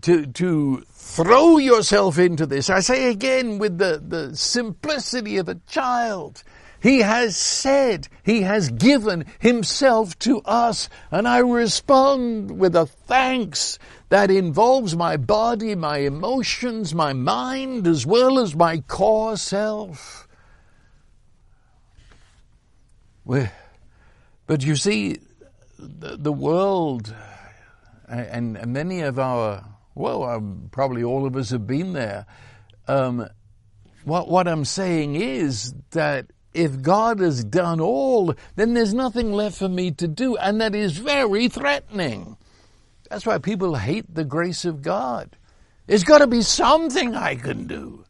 To, 0.02 0.24
to 0.26 0.84
throw 1.10 1.58
yourself 1.58 2.18
into 2.18 2.46
this. 2.46 2.70
I 2.70 2.80
say 2.80 3.10
again 3.10 3.58
with 3.58 3.78
the, 3.78 4.02
the 4.06 4.36
simplicity 4.36 5.36
of 5.36 5.48
a 5.48 5.60
child. 5.66 6.42
He 6.82 7.00
has 7.00 7.36
said, 7.36 8.08
He 8.22 8.42
has 8.42 8.70
given 8.70 9.26
Himself 9.38 10.18
to 10.20 10.40
us, 10.42 10.88
and 11.10 11.28
I 11.28 11.38
respond 11.38 12.58
with 12.58 12.74
a 12.74 12.86
thanks 12.86 13.78
that 14.08 14.30
involves 14.30 14.96
my 14.96 15.16
body, 15.16 15.74
my 15.74 15.98
emotions, 15.98 16.94
my 16.94 17.12
mind, 17.12 17.86
as 17.86 18.06
well 18.06 18.38
as 18.38 18.54
my 18.56 18.78
core 18.78 19.36
self. 19.36 20.26
But 23.26 24.64
you 24.64 24.74
see, 24.74 25.18
the 25.78 26.16
the 26.16 26.32
world 26.32 27.14
and 28.10 28.72
many 28.72 29.02
of 29.02 29.18
our, 29.18 29.64
well, 29.94 30.22
um, 30.22 30.68
probably 30.70 31.02
all 31.02 31.26
of 31.26 31.36
us 31.36 31.50
have 31.50 31.66
been 31.66 31.92
there. 31.92 32.26
Um, 32.86 33.28
what, 34.04 34.28
what 34.28 34.48
I'm 34.48 34.64
saying 34.64 35.16
is 35.16 35.74
that 35.90 36.26
if 36.54 36.80
God 36.82 37.20
has 37.20 37.44
done 37.44 37.80
all, 37.80 38.34
then 38.56 38.74
there's 38.74 38.94
nothing 38.94 39.32
left 39.32 39.58
for 39.58 39.68
me 39.68 39.90
to 39.92 40.08
do, 40.08 40.36
and 40.36 40.60
that 40.60 40.74
is 40.74 40.96
very 40.96 41.48
threatening. 41.48 42.36
That's 43.08 43.26
why 43.26 43.38
people 43.38 43.74
hate 43.74 44.12
the 44.14 44.24
grace 44.24 44.64
of 44.64 44.82
God. 44.82 45.36
There's 45.86 46.04
got 46.04 46.18
to 46.18 46.26
be 46.26 46.42
something 46.42 47.14
I 47.14 47.34
can 47.34 47.66
do. 47.66 48.04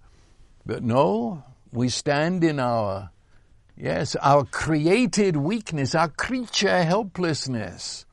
But 0.67 0.83
no, 0.83 1.43
we 1.73 1.89
stand 1.89 2.45
in 2.45 2.61
our, 2.61 3.11
yes, 3.77 4.15
our 4.17 4.45
created 4.45 5.37
weakness, 5.37 5.95
our 5.95 6.09
creature 6.09 6.85
helplessness 6.85 8.05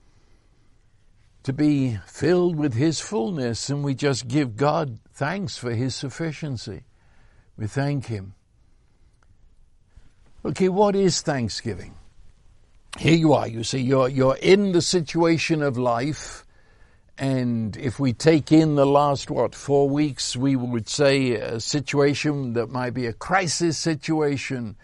to 1.47 1.53
be 1.53 1.97
filled 2.05 2.57
with 2.57 2.73
His 2.73 2.99
fullness, 2.99 3.69
and 3.69 3.81
we 3.81 3.95
just 3.95 4.27
give 4.27 4.57
God 4.57 4.99
thanks 5.13 5.57
for 5.57 5.73
His 5.73 5.95
sufficiency. 5.95 6.83
We 7.55 7.67
thank 7.67 8.07
Him. 8.07 8.33
Okay, 10.43 10.67
what 10.67 10.93
is 10.93 11.21
Thanksgiving? 11.21 11.95
Here 12.99 13.15
you 13.15 13.31
are, 13.31 13.47
you 13.47 13.63
see, 13.63 13.79
you're, 13.79 14.09
you're 14.09 14.35
in 14.41 14.73
the 14.73 14.81
situation 14.81 15.63
of 15.63 15.77
life. 15.77 16.43
And 17.17 17.77
if 17.77 17.97
we 17.97 18.11
take 18.11 18.51
in 18.51 18.75
the 18.75 18.85
last, 18.85 19.31
what, 19.31 19.55
four 19.55 19.89
weeks, 19.89 20.35
we 20.35 20.57
would 20.57 20.89
say 20.89 21.35
a 21.35 21.61
situation 21.61 22.55
that 22.55 22.67
might 22.67 22.93
be 22.93 23.05
a 23.05 23.13
crisis 23.13 23.77
situation, 23.77 24.75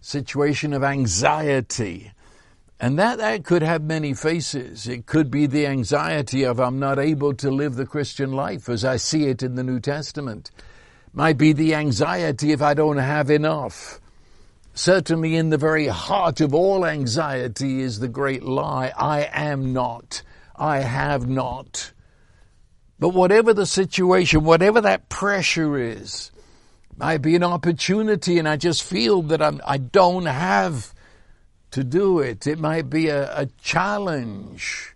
situation 0.00 0.72
of 0.72 0.84
anxiety. 0.84 2.12
And 2.78 2.98
that, 2.98 3.18
that 3.18 3.44
could 3.44 3.62
have 3.62 3.82
many 3.82 4.12
faces. 4.12 4.86
It 4.86 5.06
could 5.06 5.30
be 5.30 5.46
the 5.46 5.66
anxiety 5.66 6.42
of 6.42 6.60
I'm 6.60 6.78
not 6.78 6.98
able 6.98 7.32
to 7.34 7.50
live 7.50 7.74
the 7.74 7.86
Christian 7.86 8.32
life 8.32 8.68
as 8.68 8.84
I 8.84 8.96
see 8.96 9.24
it 9.24 9.42
in 9.42 9.54
the 9.54 9.64
New 9.64 9.80
Testament. 9.80 10.50
Might 11.14 11.38
be 11.38 11.54
the 11.54 11.74
anxiety 11.74 12.52
if 12.52 12.60
I 12.60 12.74
don't 12.74 12.98
have 12.98 13.30
enough. 13.30 13.98
Certainly 14.74 15.36
in 15.36 15.48
the 15.48 15.56
very 15.56 15.86
heart 15.86 16.42
of 16.42 16.52
all 16.52 16.84
anxiety 16.84 17.80
is 17.80 17.98
the 17.98 18.08
great 18.08 18.42
lie, 18.42 18.92
I 18.94 19.22
am 19.32 19.72
not, 19.72 20.22
I 20.54 20.80
have 20.80 21.26
not. 21.26 21.92
But 22.98 23.10
whatever 23.10 23.54
the 23.54 23.64
situation, 23.64 24.44
whatever 24.44 24.82
that 24.82 25.08
pressure 25.08 25.78
is, 25.78 26.30
might 26.98 27.22
be 27.22 27.36
an 27.36 27.42
opportunity 27.42 28.38
and 28.38 28.46
I 28.46 28.56
just 28.56 28.82
feel 28.82 29.22
that 29.22 29.40
I'm, 29.40 29.62
I 29.66 29.78
don't 29.78 30.26
have 30.26 30.92
to 31.70 31.84
do 31.84 32.18
it. 32.20 32.46
It 32.46 32.58
might 32.58 32.88
be 32.90 33.08
a, 33.08 33.36
a 33.36 33.46
challenge. 33.60 34.94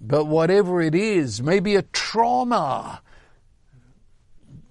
But 0.00 0.26
whatever 0.26 0.80
it 0.80 0.94
is, 0.94 1.42
maybe 1.42 1.74
a 1.74 1.82
trauma, 1.82 3.00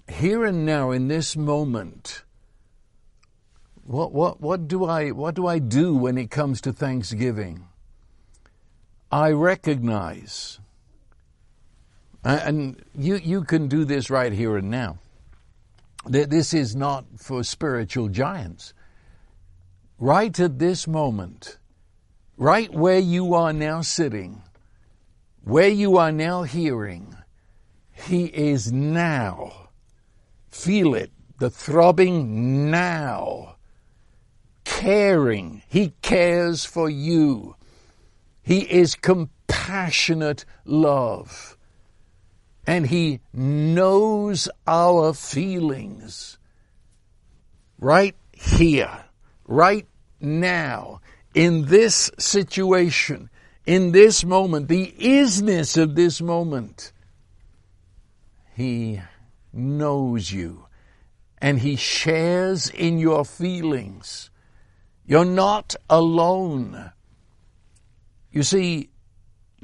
here 0.08 0.44
and 0.44 0.64
now 0.64 0.90
in 0.92 1.08
this 1.08 1.36
moment, 1.36 2.22
what, 3.84 4.12
what, 4.12 4.40
what, 4.40 4.68
do 4.68 4.84
I, 4.84 5.10
what 5.10 5.34
do 5.34 5.46
I 5.46 5.58
do 5.58 5.94
when 5.94 6.18
it 6.18 6.30
comes 6.30 6.60
to 6.62 6.72
Thanksgiving? 6.72 7.66
I 9.10 9.30
recognize, 9.30 10.58
and 12.24 12.82
you, 12.96 13.16
you 13.16 13.44
can 13.44 13.68
do 13.68 13.84
this 13.84 14.10
right 14.10 14.32
here 14.32 14.56
and 14.56 14.70
now. 14.70 14.98
That 16.06 16.30
this 16.30 16.54
is 16.54 16.76
not 16.76 17.04
for 17.16 17.42
spiritual 17.42 18.08
giants. 18.08 18.74
Right 19.98 20.38
at 20.38 20.58
this 20.58 20.86
moment, 20.86 21.58
right 22.36 22.72
where 22.72 22.98
you 22.98 23.34
are 23.34 23.52
now 23.52 23.80
sitting, 23.80 24.42
where 25.42 25.68
you 25.68 25.96
are 25.96 26.12
now 26.12 26.42
hearing, 26.42 27.16
He 27.92 28.26
is 28.26 28.72
now. 28.72 29.70
Feel 30.50 30.94
it, 30.94 31.12
the 31.38 31.50
throbbing 31.50 32.70
now 32.70 33.56
caring. 34.66 35.62
He 35.68 35.94
cares 36.02 36.66
for 36.66 36.90
you. 36.90 37.56
He 38.42 38.60
is 38.60 38.94
compassionate 38.94 40.44
love. 40.64 41.56
And 42.66 42.88
He 42.88 43.20
knows 43.32 44.48
our 44.66 45.14
feelings. 45.14 46.36
Right 47.78 48.16
here, 48.32 49.05
right 49.46 49.86
now, 50.20 51.00
in 51.34 51.66
this 51.66 52.10
situation, 52.18 53.28
in 53.66 53.92
this 53.92 54.24
moment, 54.24 54.68
the 54.68 54.94
isness 54.98 55.80
of 55.80 55.94
this 55.94 56.20
moment. 56.20 56.92
He 58.54 59.02
knows 59.52 60.32
you 60.32 60.66
and 61.38 61.58
He 61.58 61.76
shares 61.76 62.70
in 62.70 62.98
your 62.98 63.24
feelings. 63.24 64.30
You're 65.04 65.24
not 65.24 65.76
alone. 65.88 66.90
You 68.30 68.42
see, 68.42 68.90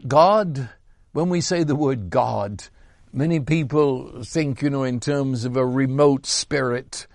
God, 0.06 0.68
when 1.12 1.28
we 1.28 1.40
say 1.40 1.64
the 1.64 1.74
word 1.74 2.10
God, 2.10 2.64
many 3.12 3.40
people 3.40 4.22
think, 4.24 4.62
you 4.62 4.70
know, 4.70 4.84
in 4.84 5.00
terms 5.00 5.44
of 5.44 5.56
a 5.56 5.66
remote 5.66 6.26
spirit. 6.26 7.06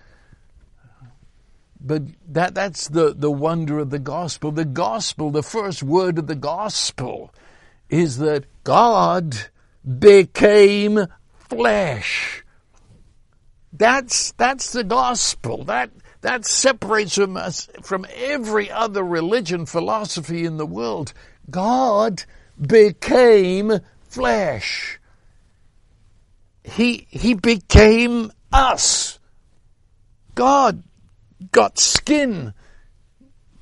But 1.80 2.02
that, 2.32 2.54
that's 2.54 2.88
the, 2.88 3.14
the 3.14 3.30
wonder 3.30 3.78
of 3.78 3.90
the 3.90 3.98
gospel. 3.98 4.50
The 4.50 4.64
gospel, 4.64 5.30
the 5.30 5.42
first 5.42 5.82
word 5.82 6.18
of 6.18 6.26
the 6.26 6.34
gospel 6.34 7.32
is 7.88 8.18
that 8.18 8.44
God 8.64 9.36
became 9.98 11.06
flesh. 11.48 12.44
That's, 13.72 14.32
that's 14.32 14.72
the 14.72 14.84
gospel. 14.84 15.64
That, 15.64 15.90
that 16.20 16.44
separates 16.44 17.14
from 17.14 17.36
us 17.36 17.68
from 17.82 18.06
every 18.14 18.70
other 18.70 19.04
religion, 19.04 19.66
philosophy 19.66 20.44
in 20.44 20.56
the 20.56 20.66
world. 20.66 21.12
God 21.48 22.24
became 22.60 23.80
flesh. 24.08 24.98
He, 26.64 27.06
he 27.08 27.34
became 27.34 28.32
us. 28.52 29.18
God 30.34 30.82
got 31.52 31.78
skin, 31.78 32.54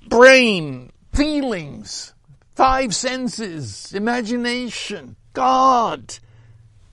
brain, 0.09 0.91
feelings, 1.13 2.15
five 2.55 2.95
senses, 2.95 3.93
imagination. 3.95 5.17
God 5.33 6.19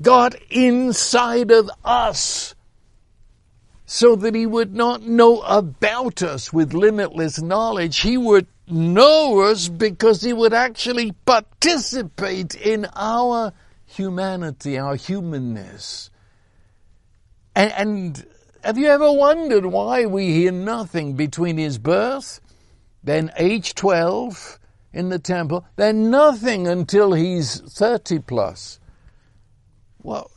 got 0.01 0.35
inside 0.49 1.51
of 1.51 1.69
us 1.83 2.55
so 3.85 4.15
that 4.15 4.35
he 4.35 4.45
would 4.45 4.73
not 4.73 5.03
know 5.03 5.41
about 5.41 6.23
us 6.23 6.51
with 6.51 6.73
limitless 6.73 7.41
knowledge. 7.41 7.99
He 7.99 8.17
would 8.17 8.47
know 8.67 9.41
us 9.41 9.67
because 9.67 10.21
he 10.21 10.33
would 10.33 10.53
actually 10.53 11.11
participate 11.25 12.55
in 12.55 12.87
our 12.95 13.53
humanity, 13.85 14.77
our 14.77 14.95
humanness. 14.95 16.09
And, 17.55 17.71
and 17.73 18.25
have 18.63 18.77
you 18.77 18.87
ever 18.87 19.11
wondered 19.11 19.65
why 19.65 20.05
we 20.05 20.31
hear 20.33 20.51
nothing 20.51 21.15
between 21.15 21.57
his 21.57 21.77
birth, 21.77 22.39
then 23.03 23.31
age 23.37 23.75
12 23.75 24.59
in 24.93 25.09
the 25.09 25.19
temple, 25.19 25.65
then 25.75 26.09
nothing 26.09 26.67
until 26.67 27.13
he's 27.13 27.59
30 27.59 28.19
plus? 28.19 28.79
Well, 30.01 30.31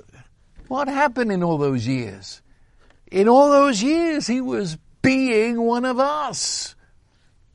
what 0.68 0.88
happened 0.88 1.30
in 1.30 1.44
all 1.44 1.58
those 1.58 1.86
years? 1.86 2.42
In 3.10 3.28
all 3.28 3.50
those 3.50 3.82
years, 3.82 4.26
he 4.26 4.40
was 4.40 4.78
being 5.02 5.62
one 5.62 5.84
of 5.84 6.00
us. 6.00 6.74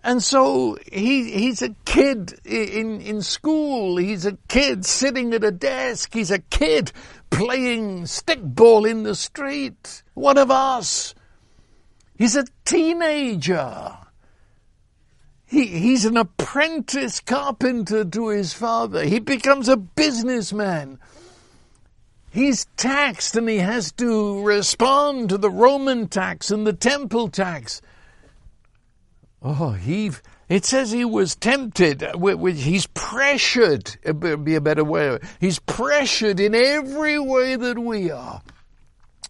And 0.03 0.23
so 0.23 0.77
he, 0.91 1.31
he's 1.31 1.61
a 1.61 1.75
kid 1.85 2.39
in, 2.45 3.01
in 3.01 3.21
school. 3.21 3.97
He's 3.97 4.25
a 4.25 4.37
kid 4.47 4.85
sitting 4.85 5.33
at 5.33 5.43
a 5.43 5.51
desk. 5.51 6.13
He's 6.13 6.31
a 6.31 6.39
kid 6.39 6.91
playing 7.29 8.03
stickball 8.03 8.89
in 8.89 9.03
the 9.03 9.15
street. 9.15 10.00
One 10.21 10.37
of 10.37 10.51
us. 10.51 11.15
He's 12.15 12.35
a 12.35 12.45
teenager. 12.63 13.97
He, 15.47 15.65
he's 15.65 16.05
an 16.05 16.15
apprentice 16.15 17.19
carpenter 17.19 18.05
to 18.05 18.27
his 18.27 18.53
father. 18.53 19.03
He 19.03 19.17
becomes 19.17 19.67
a 19.67 19.77
businessman. 19.77 20.99
He's 22.29 22.67
taxed 22.77 23.35
and 23.35 23.49
he 23.49 23.57
has 23.57 23.91
to 23.93 24.43
respond 24.43 25.29
to 25.29 25.39
the 25.39 25.49
Roman 25.49 26.07
tax 26.07 26.51
and 26.51 26.67
the 26.67 26.73
temple 26.73 27.29
tax. 27.29 27.81
Oh, 29.41 29.71
he, 29.71 30.11
it 30.47 30.65
says 30.65 30.91
he 30.91 31.03
was 31.03 31.35
tempted. 31.35 32.03
Uh, 32.03 32.15
he's 32.45 32.85
pressured, 32.85 33.97
uh, 34.05 34.13
it 34.13 34.43
be 34.43 34.53
a 34.53 34.61
better 34.61 34.83
way. 34.83 35.17
He's 35.39 35.57
pressured 35.57 36.39
in 36.39 36.53
every 36.53 37.17
way 37.17 37.55
that 37.55 37.79
we 37.79 38.11
are. 38.11 38.43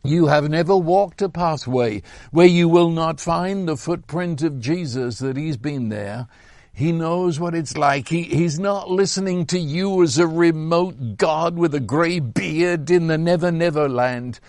You 0.04 0.28
have 0.28 0.50
never 0.50 0.76
walked 0.76 1.22
a 1.22 1.30
pathway 1.30 2.02
where 2.32 2.48
you 2.48 2.68
will 2.68 2.90
not 2.90 3.20
find 3.20 3.68
the 3.68 3.78
footprint 3.78 4.42
of 4.42 4.60
Jesus 4.60 5.20
that 5.20 5.38
he's 5.38 5.58
been 5.58 5.90
there. 5.90 6.28
He 6.74 6.92
knows 6.92 7.40
what 7.40 7.54
it's 7.54 7.78
like. 7.78 8.08
He, 8.08 8.24
he's 8.24 8.58
not 8.58 8.90
listening 8.90 9.46
to 9.48 9.60
you 9.60 10.02
as 10.02 10.18
a 10.18 10.26
remote 10.26 11.18
God 11.18 11.58
with 11.58 11.76
a 11.76 11.80
grey 11.80 12.20
beard 12.20 12.90
in 12.90 13.08
the 13.08 13.18
never 13.18 13.52
never 13.52 13.88
land. 13.88 14.40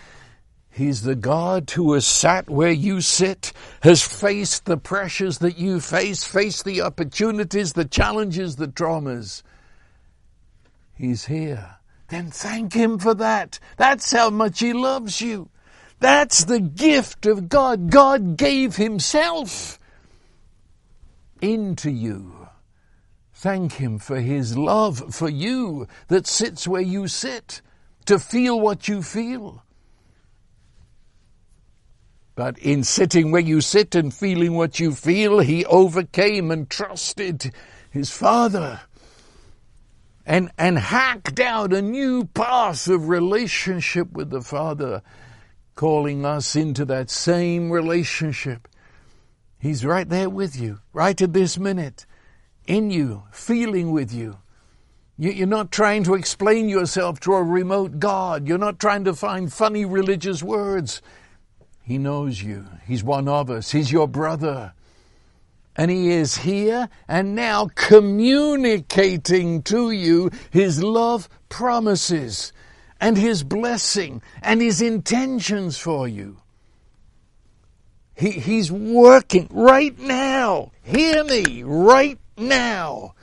He's 0.71 1.03
the 1.03 1.17
God 1.17 1.71
who 1.71 1.93
has 1.93 2.07
sat 2.07 2.49
where 2.49 2.71
you 2.71 3.03
sit, 3.03 3.53
has 3.83 4.03
faced 4.03 4.65
the 4.65 4.79
pressures 4.79 5.39
that 5.39 5.59
you 5.59 5.81
face, 5.81 6.25
faced 6.25 6.65
the 6.65 6.81
opportunities, 6.81 7.75
the 7.75 7.85
challenges, 7.85 8.57
the 8.57 8.69
traumas. 8.69 9.43
He's 10.95 11.27
here. 11.27 11.77
Then 12.13 12.31
thank 12.31 12.75
Him 12.75 12.99
for 12.99 13.15
that. 13.15 13.59
That's 13.79 14.13
how 14.13 14.29
much 14.29 14.61
He 14.61 14.75
loves 14.75 15.23
you. 15.23 15.49
That's 15.99 16.45
the 16.45 16.61
gift 16.61 17.25
of 17.25 17.49
God. 17.49 17.89
God 17.89 18.37
gave 18.37 18.77
Himself 18.77 19.79
into 21.41 21.91
you. 21.91 22.49
Thank 23.33 23.73
Him 23.73 23.99
for 23.99 24.21
His 24.21 24.59
love 24.59 25.15
for 25.15 25.31
you 25.31 25.89
that 26.09 26.27
sits 26.27 26.69
where 26.69 26.83
you 26.83 27.09
sit, 27.09 27.63
to 28.05 28.19
feel 28.19 28.61
what 28.61 28.89
you 28.89 29.03
feel 29.03 29.63
but 32.35 32.59
in 32.59 32.83
sitting 32.83 33.31
where 33.31 33.43
you 33.43 33.61
sit 33.61 33.95
and 33.95 34.13
feeling 34.13 34.55
what 34.55 34.81
you 34.81 34.95
feel, 34.95 35.41
he 35.41 35.67
overcame 35.67 36.51
and 36.51 36.69
trusted 36.69 37.53
his 37.91 38.11
Father 38.11 38.81
and, 40.25 40.51
and 40.57 40.79
hacked 40.79 41.41
out 41.41 41.73
a 41.73 41.83
new 41.83 42.25
path 42.25 42.89
of 42.89 43.09
relationship 43.09 44.13
with 44.13 44.31
the 44.31 44.41
Father, 44.41 45.03
calling 45.75 46.25
us 46.25 46.55
into 46.55 46.85
that 46.85 47.11
same 47.11 47.71
relationship. 47.71 48.69
He's 49.59 49.85
right 49.85 50.09
there 50.09 50.31
with 50.31 50.59
you, 50.59 50.81
right 50.93 51.21
at 51.21 51.33
this 51.33 51.59
minute, 51.59 52.07
in 52.67 52.91
you, 52.91 53.25
feeling 53.31 53.93
with 53.93 54.13
you. 54.13 54.39
You're 55.19 55.47
not 55.47 55.71
trying 55.71 56.05
to 56.05 56.15
explain 56.15 56.69
yourself 56.69 57.21
to 57.21 57.35
a 57.35 57.43
remote 57.43 58.01
God. 58.01 58.49
You're 58.49 58.59
not 58.59 58.81
trying 58.81 59.05
to 59.05 59.15
find 59.15 59.53
funny 59.53 59.85
religious 59.85 60.43
words. 60.43 61.01
He 61.83 61.99
knows 61.99 62.43
you. 62.43 62.67
He's 62.87 63.05
one 63.05 63.29
of 63.29 63.51
us. 63.51 63.71
He's 63.71 63.93
your 63.93 64.09
brother. 64.09 64.73
And 65.77 65.91
He 65.91 66.11
is 66.11 66.39
here 66.39 66.89
and 67.09 67.35
now 67.35 67.69
communicating 67.75 69.63
to 69.63 69.91
you 69.91 70.31
His 70.51 70.83
love 70.83 71.29
promises 71.49 72.53
and 73.01 73.17
His 73.17 73.43
blessing 73.43 74.23
and 74.43 74.61
His 74.61 74.81
intentions 74.83 75.79
for 75.79 76.07
you. 76.07 76.39
He, 78.15 78.31
he's 78.31 78.71
working 78.71 79.49
right 79.51 79.99
now. 79.99 80.71
Hear 80.83 81.25
me 81.25 81.63
right 81.65 82.19
now. 82.37 83.15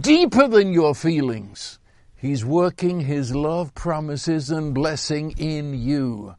Deeper 0.00 0.48
than 0.48 0.72
your 0.72 0.94
feelings. 0.94 1.78
He's 2.16 2.44
working 2.44 3.00
His 3.00 3.34
love 3.34 3.74
promises 3.74 4.50
and 4.50 4.74
blessing 4.74 5.32
in 5.36 5.74
you. 5.74 6.34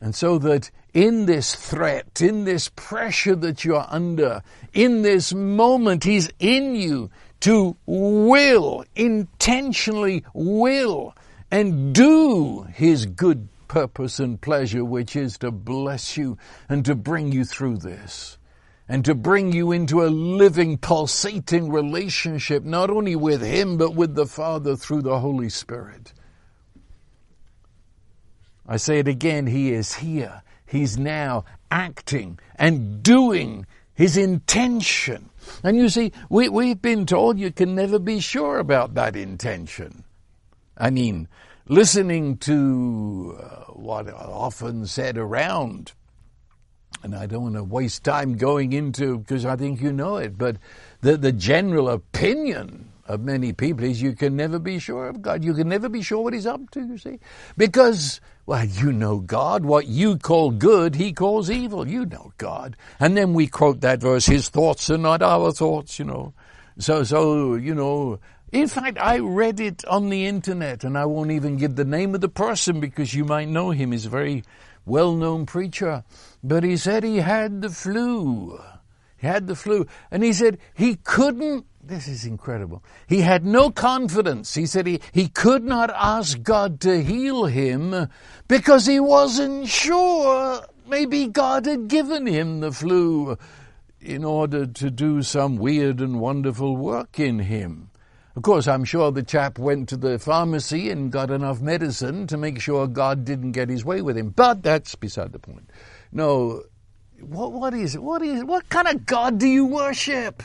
And 0.00 0.14
so 0.14 0.38
that 0.38 0.70
in 0.94 1.26
this 1.26 1.54
threat, 1.54 2.20
in 2.20 2.44
this 2.44 2.68
pressure 2.68 3.34
that 3.36 3.64
you're 3.64 3.86
under, 3.88 4.42
in 4.72 5.02
this 5.02 5.32
moment, 5.32 6.04
He's 6.04 6.28
in 6.38 6.74
you 6.74 7.10
to 7.40 7.76
will, 7.86 8.84
intentionally 8.94 10.24
will, 10.34 11.14
and 11.50 11.94
do 11.94 12.62
His 12.74 13.06
good 13.06 13.48
purpose 13.68 14.20
and 14.20 14.40
pleasure, 14.40 14.84
which 14.84 15.16
is 15.16 15.38
to 15.38 15.50
bless 15.50 16.16
you 16.16 16.36
and 16.68 16.84
to 16.84 16.94
bring 16.94 17.32
you 17.32 17.44
through 17.44 17.78
this. 17.78 18.38
And 18.88 19.04
to 19.06 19.14
bring 19.14 19.52
you 19.52 19.72
into 19.72 20.02
a 20.04 20.10
living, 20.10 20.76
pulsating 20.76 21.72
relationship, 21.72 22.64
not 22.64 22.90
only 22.90 23.16
with 23.16 23.40
Him, 23.40 23.78
but 23.78 23.94
with 23.94 24.14
the 24.14 24.26
Father 24.26 24.76
through 24.76 25.02
the 25.02 25.20
Holy 25.20 25.48
Spirit. 25.48 26.12
I 28.66 28.76
say 28.76 28.98
it 28.98 29.08
again, 29.08 29.46
He 29.46 29.72
is 29.72 29.94
here. 29.94 30.42
He's 30.72 30.96
now 30.96 31.44
acting 31.70 32.38
and 32.56 33.02
doing 33.02 33.66
His 33.92 34.16
intention. 34.16 35.28
And 35.62 35.76
you 35.76 35.90
see, 35.90 36.12
we, 36.30 36.48
we've 36.48 36.80
been 36.80 37.04
told 37.04 37.38
you 37.38 37.52
can 37.52 37.74
never 37.74 37.98
be 37.98 38.20
sure 38.20 38.58
about 38.58 38.94
that 38.94 39.14
intention. 39.14 40.02
I 40.78 40.88
mean, 40.88 41.28
listening 41.68 42.38
to 42.38 43.38
uh, 43.38 43.46
what 43.74 44.08
often 44.08 44.86
said 44.86 45.18
around, 45.18 45.92
and 47.02 47.14
I 47.14 47.26
don't 47.26 47.42
want 47.42 47.56
to 47.56 47.64
waste 47.64 48.02
time 48.02 48.38
going 48.38 48.72
into 48.72 49.18
because 49.18 49.44
I 49.44 49.56
think 49.56 49.82
you 49.82 49.92
know 49.92 50.16
it, 50.16 50.38
but 50.38 50.56
the, 51.02 51.18
the 51.18 51.32
general 51.32 51.90
opinion 51.90 52.88
of 53.06 53.20
many 53.20 53.52
people 53.52 53.84
is 53.84 54.00
you 54.00 54.14
can 54.14 54.36
never 54.36 54.58
be 54.58 54.78
sure 54.78 55.08
of 55.08 55.20
God. 55.20 55.44
You 55.44 55.52
can 55.52 55.68
never 55.68 55.90
be 55.90 56.00
sure 56.00 56.22
what 56.22 56.32
He's 56.32 56.46
up 56.46 56.70
to, 56.70 56.80
you 56.80 56.96
see. 56.96 57.18
Because, 57.58 58.22
well, 58.44 58.64
you 58.64 58.92
know 58.92 59.18
God. 59.18 59.64
What 59.64 59.86
you 59.86 60.18
call 60.18 60.50
good, 60.50 60.96
He 60.96 61.12
calls 61.12 61.50
evil. 61.50 61.86
You 61.86 62.06
know 62.06 62.32
God. 62.38 62.76
And 62.98 63.16
then 63.16 63.34
we 63.34 63.46
quote 63.46 63.80
that 63.82 64.00
verse, 64.00 64.26
His 64.26 64.48
thoughts 64.48 64.90
are 64.90 64.98
not 64.98 65.22
our 65.22 65.52
thoughts, 65.52 65.98
you 65.98 66.04
know. 66.04 66.34
So, 66.78 67.04
so, 67.04 67.54
you 67.54 67.74
know, 67.74 68.18
in 68.50 68.68
fact, 68.68 68.98
I 68.98 69.18
read 69.18 69.60
it 69.60 69.84
on 69.86 70.08
the 70.08 70.26
internet 70.26 70.84
and 70.84 70.98
I 70.98 71.06
won't 71.06 71.30
even 71.30 71.56
give 71.56 71.76
the 71.76 71.84
name 71.84 72.14
of 72.14 72.20
the 72.20 72.28
person 72.28 72.80
because 72.80 73.14
you 73.14 73.24
might 73.24 73.48
know 73.48 73.70
him. 73.70 73.92
He's 73.92 74.06
a 74.06 74.10
very 74.10 74.44
well-known 74.84 75.46
preacher. 75.46 76.02
But 76.42 76.64
he 76.64 76.76
said 76.76 77.04
he 77.04 77.18
had 77.18 77.62
the 77.62 77.70
flu. 77.70 78.60
Had 79.22 79.46
the 79.46 79.56
flu. 79.56 79.86
And 80.10 80.22
he 80.22 80.32
said 80.32 80.58
he 80.74 80.96
couldn't 80.96 81.66
this 81.84 82.06
is 82.06 82.24
incredible. 82.24 82.84
He 83.08 83.22
had 83.22 83.44
no 83.44 83.70
confidence. 83.70 84.54
He 84.54 84.66
said 84.66 84.86
he, 84.86 85.00
he 85.10 85.26
could 85.26 85.64
not 85.64 85.90
ask 85.90 86.40
God 86.40 86.80
to 86.82 87.02
heal 87.02 87.46
him 87.46 88.08
because 88.46 88.86
he 88.86 89.00
wasn't 89.00 89.66
sure 89.66 90.64
maybe 90.86 91.26
God 91.26 91.66
had 91.66 91.88
given 91.88 92.26
him 92.26 92.60
the 92.60 92.70
flu 92.70 93.36
in 94.00 94.24
order 94.24 94.66
to 94.66 94.90
do 94.90 95.22
some 95.22 95.56
weird 95.56 96.00
and 96.00 96.20
wonderful 96.20 96.76
work 96.76 97.18
in 97.18 97.40
him. 97.40 97.90
Of 98.34 98.44
course, 98.44 98.66
I'm 98.66 98.84
sure 98.84 99.10
the 99.10 99.22
chap 99.22 99.58
went 99.58 99.88
to 99.90 99.96
the 99.96 100.18
pharmacy 100.18 100.88
and 100.88 101.12
got 101.12 101.30
enough 101.30 101.60
medicine 101.60 102.26
to 102.28 102.36
make 102.36 102.60
sure 102.60 102.86
God 102.86 103.24
didn't 103.24 103.52
get 103.52 103.68
his 103.68 103.84
way 103.84 104.00
with 104.00 104.16
him. 104.16 104.30
But 104.30 104.62
that's 104.62 104.94
beside 104.94 105.32
the 105.32 105.38
point. 105.38 105.68
No, 106.12 106.62
what, 107.22 107.52
what 107.52 107.74
is 107.74 107.94
it? 107.94 108.02
What 108.02 108.22
is 108.22 108.40
it? 108.40 108.46
What 108.46 108.68
kind 108.68 108.88
of 108.88 109.06
God 109.06 109.38
do 109.38 109.46
you 109.46 109.64
worship? 109.64 110.42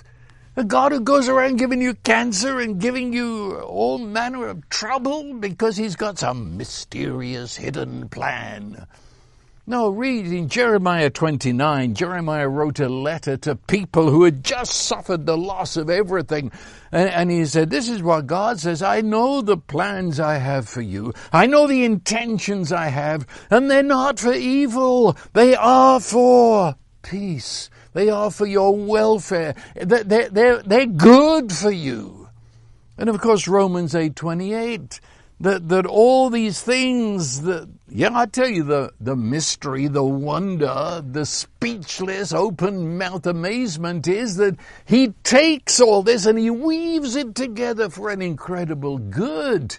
A 0.56 0.64
God 0.64 0.92
who 0.92 1.00
goes 1.00 1.30
around 1.30 1.58
giving 1.58 1.82
you 1.82 1.94
cancer 1.94 2.60
and 2.60 2.80
giving 2.80 3.14
you 3.14 3.60
all 3.60 4.00
manner 4.00 4.48
of 4.48 4.68
trouble 4.70 5.36
because 5.36 5.78
he's 5.78 5.96
got 5.96 6.18
some 6.18 6.58
mysterious 6.58 7.56
hidden 7.58 8.10
plan. 8.10 8.88
No, 9.70 9.90
read 9.90 10.28
in 10.28 10.48
Jeremiah 10.48 11.10
29, 11.10 11.94
Jeremiah 11.94 12.48
wrote 12.48 12.80
a 12.80 12.88
letter 12.88 13.36
to 13.38 13.56
people 13.56 14.10
who 14.10 14.24
had 14.24 14.42
just 14.42 14.72
suffered 14.72 15.26
the 15.26 15.38
loss 15.38 15.76
of 15.76 15.90
everything. 15.90 16.52
And, 16.92 17.10
and, 17.10 17.30
he 17.30 17.46
said, 17.46 17.70
This 17.70 17.90
is 17.90 18.02
what 18.02 18.28
God 18.28 18.62
says 18.62 18.82
I 18.82 19.02
know 19.02 19.42
the 19.42 19.58
plans 19.58 20.22
I 20.22 20.38
have 20.38 20.70
for 20.70 20.82
you. 20.82 21.14
I 21.34 21.48
know 21.48 21.68
the 21.68 21.84
intentions 21.84 22.72
I 22.72 22.88
have, 22.88 23.28
and 23.50 23.70
they're 23.70 23.84
not 23.84 24.20
for 24.20 24.32
evil. 24.34 25.18
They 25.34 25.54
are 25.54 26.00
for 26.00 26.76
peace 27.02 27.70
they 27.98 28.10
are 28.10 28.30
for 28.30 28.46
your 28.46 28.76
welfare. 28.76 29.56
They're, 29.76 30.30
they're, 30.30 30.62
they're 30.62 30.86
good 30.86 31.52
for 31.52 31.72
you. 31.72 32.30
And 32.96 33.10
of 33.10 33.20
course, 33.20 33.48
Romans 33.48 33.96
8.28, 33.96 35.00
that, 35.40 35.68
that 35.70 35.88
all 35.88 36.30
these 36.30 36.62
things 36.62 37.42
that, 37.42 37.68
yeah, 37.90 38.10
I 38.14 38.26
tell 38.26 38.48
you, 38.48 38.64
the, 38.64 38.94
the 39.00 39.16
mystery, 39.16 39.88
the 39.88 40.04
wonder, 40.04 41.02
the 41.06 41.26
speechless, 41.26 42.34
open 42.34 42.98
mouth 42.98 43.26
amazement 43.26 44.08
is 44.08 44.36
that 44.38 44.58
he 44.86 45.10
takes 45.24 45.80
all 45.80 46.04
this 46.04 46.26
and 46.26 46.38
he 46.38 46.50
weaves 46.50 47.16
it 47.16 47.36
together 47.36 47.90
for 47.90 48.10
an 48.10 48.22
incredible 48.22 48.98
good. 48.98 49.78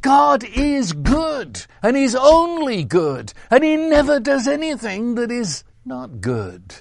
God 0.00 0.44
is 0.44 0.92
good, 0.92 1.64
and 1.82 1.96
He's 1.96 2.14
only 2.14 2.84
good, 2.84 3.32
and 3.50 3.64
He 3.64 3.76
never 3.76 4.20
does 4.20 4.46
anything 4.46 5.14
that 5.14 5.30
is 5.30 5.64
not 5.86 6.20
good. 6.20 6.74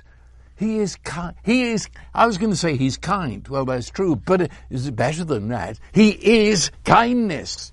He 0.55 0.79
is 0.79 0.95
kind. 0.97 1.35
He 1.43 1.71
is, 1.71 1.89
I 2.13 2.25
was 2.25 2.37
going 2.37 2.51
to 2.51 2.57
say 2.57 2.77
he's 2.77 2.97
kind. 2.97 3.45
Well, 3.47 3.65
that's 3.65 3.89
true, 3.89 4.15
but 4.15 4.41
uh, 4.43 4.47
it's 4.69 4.89
better 4.89 5.25
than 5.25 5.49
that. 5.49 5.79
He 5.93 6.11
is 6.11 6.71
kindness. 6.85 7.72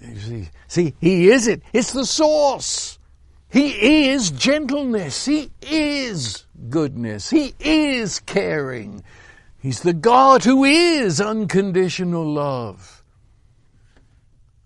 See, 0.00 0.48
see, 0.68 0.94
he 1.00 1.30
is 1.30 1.46
it. 1.46 1.62
It's 1.72 1.92
the 1.92 2.04
source. 2.04 2.98
He 3.48 4.08
is 4.08 4.30
gentleness. 4.30 5.24
He 5.24 5.50
is 5.62 6.46
goodness. 6.68 7.30
He 7.30 7.54
is 7.58 8.20
caring. 8.20 9.02
He's 9.58 9.80
the 9.80 9.94
God 9.94 10.44
who 10.44 10.64
is 10.64 11.20
unconditional 11.20 12.24
love. 12.24 13.02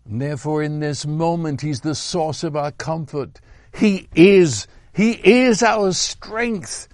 And 0.04 0.20
therefore, 0.20 0.62
in 0.62 0.80
this 0.80 1.06
moment, 1.06 1.60
He's 1.60 1.82
the 1.82 1.94
source 1.94 2.42
of 2.42 2.56
our 2.56 2.72
comfort. 2.72 3.40
He 3.74 4.08
is, 4.14 4.66
He 4.92 5.12
is 5.12 5.62
our 5.62 5.92
strength 5.92 6.88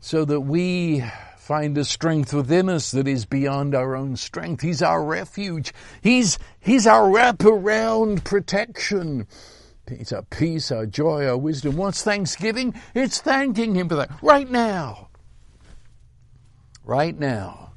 so 0.00 0.24
that 0.24 0.40
we 0.40 1.04
find 1.48 1.78
a 1.78 1.84
strength 1.84 2.34
within 2.34 2.68
us 2.68 2.90
that 2.90 3.08
is 3.08 3.24
beyond 3.24 3.74
our 3.74 3.96
own 3.96 4.14
strength. 4.14 4.60
He's 4.60 4.82
our 4.82 5.02
refuge. 5.02 5.72
He's, 6.02 6.38
He's 6.60 6.86
our 6.86 7.08
wraparound 7.08 8.22
protection. 8.22 9.26
He's 9.88 10.12
our 10.12 10.24
peace, 10.24 10.70
our 10.70 10.84
joy, 10.84 11.26
our 11.26 11.38
wisdom. 11.38 11.76
What's 11.76 12.02
Thanksgiving? 12.02 12.74
It's 12.94 13.22
thanking 13.22 13.74
Him 13.74 13.88
for 13.88 13.94
that. 13.94 14.10
Right 14.20 14.50
now. 14.50 15.08
Right 16.84 17.18
now. 17.18 17.72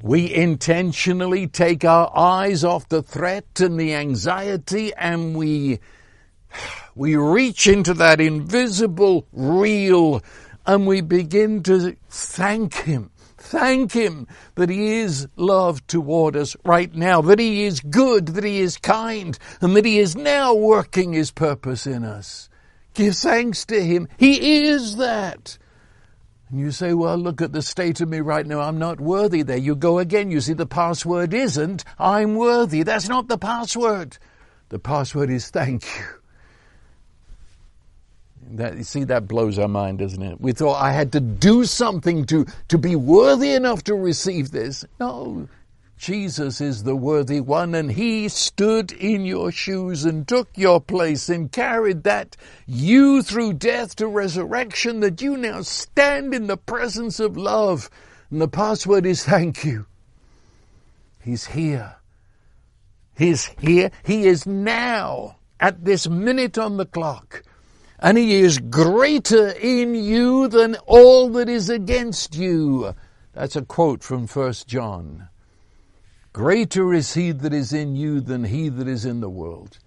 We 0.00 0.32
intentionally 0.32 1.48
take 1.48 1.84
our 1.84 2.10
eyes 2.16 2.64
off 2.64 2.88
the 2.88 3.02
threat 3.02 3.60
and 3.60 3.78
the 3.78 3.92
anxiety 3.92 4.94
and 4.94 5.36
we, 5.36 5.80
we 6.94 7.14
reach 7.14 7.66
into 7.66 7.92
that 7.92 8.22
invisible, 8.22 9.26
real, 9.34 10.22
and 10.66 10.86
we 10.86 11.00
begin 11.00 11.62
to 11.64 11.96
thank 12.08 12.74
Him. 12.74 13.10
Thank 13.38 13.92
Him 13.92 14.26
that 14.56 14.68
He 14.68 14.98
is 14.98 15.28
love 15.36 15.86
toward 15.86 16.36
us 16.36 16.56
right 16.64 16.92
now, 16.94 17.20
that 17.22 17.38
He 17.38 17.64
is 17.64 17.80
good, 17.80 18.26
that 18.28 18.44
He 18.44 18.60
is 18.60 18.76
kind, 18.76 19.38
and 19.60 19.76
that 19.76 19.84
He 19.84 19.98
is 19.98 20.16
now 20.16 20.54
working 20.54 21.12
His 21.12 21.30
purpose 21.30 21.86
in 21.86 22.04
us. 22.04 22.48
Give 22.94 23.14
thanks 23.14 23.64
to 23.66 23.84
Him. 23.84 24.08
He 24.16 24.64
is 24.64 24.96
that. 24.96 25.58
And 26.48 26.60
you 26.60 26.70
say, 26.70 26.94
well, 26.94 27.16
look 27.16 27.42
at 27.42 27.52
the 27.52 27.62
state 27.62 28.00
of 28.00 28.08
me 28.08 28.20
right 28.20 28.46
now. 28.46 28.60
I'm 28.60 28.78
not 28.78 29.00
worthy. 29.00 29.42
There 29.42 29.56
you 29.56 29.74
go 29.74 29.98
again. 29.98 30.30
You 30.30 30.40
see, 30.40 30.52
the 30.52 30.66
password 30.66 31.34
isn't, 31.34 31.84
I'm 31.98 32.36
worthy. 32.36 32.84
That's 32.84 33.08
not 33.08 33.28
the 33.28 33.38
password. 33.38 34.18
The 34.68 34.78
password 34.78 35.30
is 35.30 35.50
thank 35.50 35.84
you. 35.96 36.04
That, 38.52 38.76
you 38.76 38.84
see, 38.84 39.04
that 39.04 39.28
blows 39.28 39.58
our 39.58 39.68
mind, 39.68 39.98
doesn't 39.98 40.22
it? 40.22 40.40
We 40.40 40.52
thought 40.52 40.80
I 40.80 40.92
had 40.92 41.12
to 41.12 41.20
do 41.20 41.64
something 41.64 42.24
to, 42.26 42.46
to 42.68 42.78
be 42.78 42.96
worthy 42.96 43.52
enough 43.52 43.84
to 43.84 43.94
receive 43.94 44.50
this. 44.50 44.84
No, 45.00 45.48
Jesus 45.96 46.60
is 46.60 46.82
the 46.82 46.94
worthy 46.94 47.40
one 47.40 47.74
and 47.74 47.90
he 47.90 48.28
stood 48.28 48.92
in 48.92 49.24
your 49.24 49.50
shoes 49.50 50.04
and 50.04 50.28
took 50.28 50.48
your 50.54 50.80
place 50.80 51.28
and 51.28 51.50
carried 51.50 52.04
that 52.04 52.36
you 52.66 53.22
through 53.22 53.54
death 53.54 53.96
to 53.96 54.06
resurrection 54.06 55.00
that 55.00 55.22
you 55.22 55.36
now 55.36 55.62
stand 55.62 56.34
in 56.34 56.46
the 56.46 56.58
presence 56.58 57.18
of 57.18 57.36
love. 57.36 57.88
And 58.30 58.40
the 58.40 58.48
password 58.48 59.06
is 59.06 59.24
thank 59.24 59.64
you. 59.64 59.86
He's 61.22 61.46
here. 61.46 61.96
He's 63.16 63.46
here. 63.58 63.90
He 64.04 64.26
is 64.26 64.46
now 64.46 65.36
at 65.58 65.84
this 65.84 66.06
minute 66.08 66.58
on 66.58 66.76
the 66.76 66.86
clock 66.86 67.42
and 67.98 68.18
he 68.18 68.36
is 68.36 68.58
greater 68.58 69.48
in 69.48 69.94
you 69.94 70.48
than 70.48 70.76
all 70.86 71.30
that 71.30 71.48
is 71.48 71.70
against 71.70 72.34
you. 72.34 72.94
That's 73.32 73.56
a 73.56 73.62
quote 73.62 74.02
from 74.02 74.26
First 74.26 74.66
John. 74.66 75.28
Greater 76.32 76.92
is 76.92 77.14
he 77.14 77.32
that 77.32 77.54
is 77.54 77.72
in 77.72 77.96
you 77.96 78.20
than 78.20 78.44
he 78.44 78.68
that 78.68 78.86
is 78.86 79.04
in 79.04 79.20
the 79.20 79.30
world. 79.30 79.78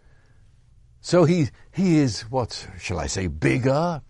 So 1.02 1.24
he, 1.24 1.50
he 1.72 2.00
is, 2.00 2.22
what 2.22 2.68
shall 2.80 3.00
I 3.00 3.08
say, 3.08 3.28
bigger? 3.28 4.02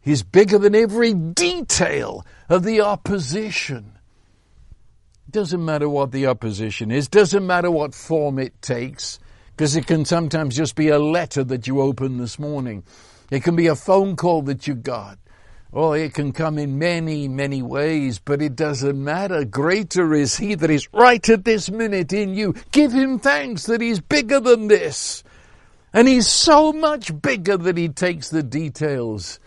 He's 0.00 0.22
bigger 0.22 0.58
than 0.58 0.74
every 0.74 1.12
detail 1.12 2.24
of 2.48 2.64
the 2.64 2.80
opposition. 2.80 3.98
It 5.28 5.32
doesn't 5.32 5.64
matter 5.64 5.88
what 5.88 6.12
the 6.12 6.26
opposition 6.26 6.90
is, 6.90 7.08
doesn't 7.08 7.46
matter 7.46 7.70
what 7.70 7.94
form 7.94 8.38
it 8.38 8.60
takes, 8.62 9.18
because 9.60 9.76
it 9.76 9.86
can 9.86 10.06
sometimes 10.06 10.56
just 10.56 10.74
be 10.74 10.88
a 10.88 10.98
letter 10.98 11.44
that 11.44 11.66
you 11.66 11.82
open 11.82 12.16
this 12.16 12.38
morning. 12.38 12.82
It 13.30 13.42
can 13.42 13.56
be 13.56 13.66
a 13.66 13.76
phone 13.76 14.16
call 14.16 14.40
that 14.44 14.66
you 14.66 14.74
got. 14.74 15.18
Oh, 15.70 15.92
it 15.92 16.14
can 16.14 16.32
come 16.32 16.56
in 16.56 16.78
many, 16.78 17.28
many 17.28 17.60
ways, 17.60 18.18
but 18.18 18.40
it 18.40 18.56
doesn't 18.56 19.04
matter. 19.04 19.44
Greater 19.44 20.14
is 20.14 20.38
He 20.38 20.54
that 20.54 20.70
is 20.70 20.88
right 20.94 21.28
at 21.28 21.44
this 21.44 21.70
minute 21.70 22.10
in 22.10 22.32
you. 22.32 22.54
Give 22.72 22.90
Him 22.90 23.18
thanks 23.18 23.66
that 23.66 23.82
He's 23.82 24.00
bigger 24.00 24.40
than 24.40 24.68
this. 24.68 25.22
And 25.92 26.08
He's 26.08 26.26
so 26.26 26.72
much 26.72 27.20
bigger 27.20 27.58
that 27.58 27.76
He 27.76 27.90
takes 27.90 28.30
the 28.30 28.42
details 28.42 29.40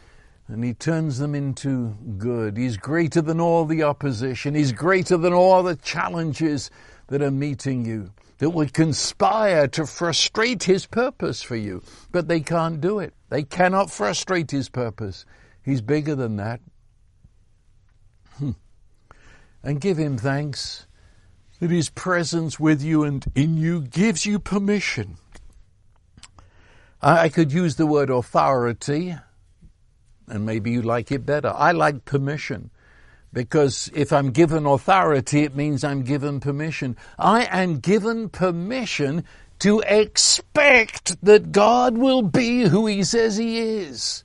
and 0.48 0.64
He 0.64 0.76
turns 0.76 1.18
them 1.18 1.34
into 1.34 1.98
good. 2.20 2.56
He's 2.56 2.78
greater 2.78 3.24
than 3.24 3.42
all 3.42 3.66
the 3.66 3.82
opposition. 3.82 4.54
He's 4.54 4.74
greater 4.74 5.18
than 5.18 5.34
all 5.34 5.64
the 5.64 5.76
challenges 5.76 6.70
that 7.08 7.24
are 7.24 7.32
meeting 7.32 7.84
you, 7.84 8.12
that 8.44 8.50
would 8.50 8.74
conspire 8.74 9.70
to 9.70 9.86
frustrate 9.86 10.64
His 10.64 10.86
purpose 10.86 11.42
for 11.42 11.56
you, 11.56 11.82
but 12.12 12.28
they 12.28 12.42
can't 12.42 12.82
do 12.82 13.00
it. 13.00 13.14
They 13.30 13.44
cannot 13.44 13.90
frustrate 13.90 14.52
his 14.52 14.68
purpose. 14.68 15.26
He's 15.64 15.80
bigger 15.80 16.14
than 16.14 16.36
that. 16.36 16.60
Hmm. 18.38 18.52
And 19.64 19.80
give 19.80 19.98
him 19.98 20.18
thanks 20.18 20.88
that 21.62 21.72
his 21.72 21.90
presence 21.90 22.60
with 22.60 22.84
you 22.84 23.06
and 23.06 23.26
in 23.34 23.56
you 23.56 23.80
gives 23.80 24.26
you 24.26 24.40
permission. 24.40 25.16
I 27.02 27.30
could 27.30 27.54
use 27.54 27.78
the 27.78 27.88
word 27.88 28.10
authority, 28.10 29.16
and 30.28 30.46
maybe 30.46 30.72
you 30.72 30.82
like 30.82 31.14
it 31.14 31.26
better. 31.26 31.54
I 31.56 31.72
like 31.72 32.04
permission. 32.04 32.72
Because 33.34 33.90
if 33.96 34.14
I'm 34.14 34.30
given 34.30 34.68
authority, 34.68 35.42
it 35.42 35.56
means 35.56 35.84
I'm 35.84 36.04
given 36.04 36.40
permission. 36.40 36.96
I 37.18 37.46
am 37.46 37.80
given 37.80 38.30
permission 38.30 39.26
to 39.60 39.80
expect 39.88 41.18
that 41.24 41.52
God 41.52 41.98
will 41.98 42.22
be 42.22 42.62
who 42.62 42.86
He 42.86 43.04
says 43.04 43.38
He 43.38 43.58
is. 43.60 44.24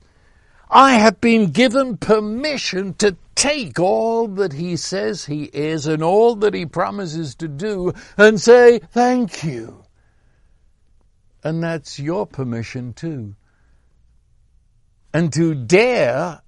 I 0.69 0.93
have 0.93 1.19
been 1.19 1.47
given 1.47 1.97
permission 1.97 2.93
to 2.95 3.17
take 3.33 3.79
all 3.79 4.27
that 4.27 4.53
He 4.53 4.75
says 4.75 5.25
He 5.25 5.45
is 5.45 5.87
and 5.87 6.03
all 6.03 6.35
that 6.35 6.53
He 6.53 6.67
promises 6.67 7.33
to 7.35 7.47
do 7.47 7.93
and 8.15 8.39
say, 8.39 8.79
thank 8.91 9.43
you. 9.43 9.83
And 11.43 11.63
that's 11.63 11.97
your 11.99 12.27
permission 12.27 12.93
too. 12.93 13.35
And 15.11 15.33
to 15.33 15.55
dare, 15.55 16.41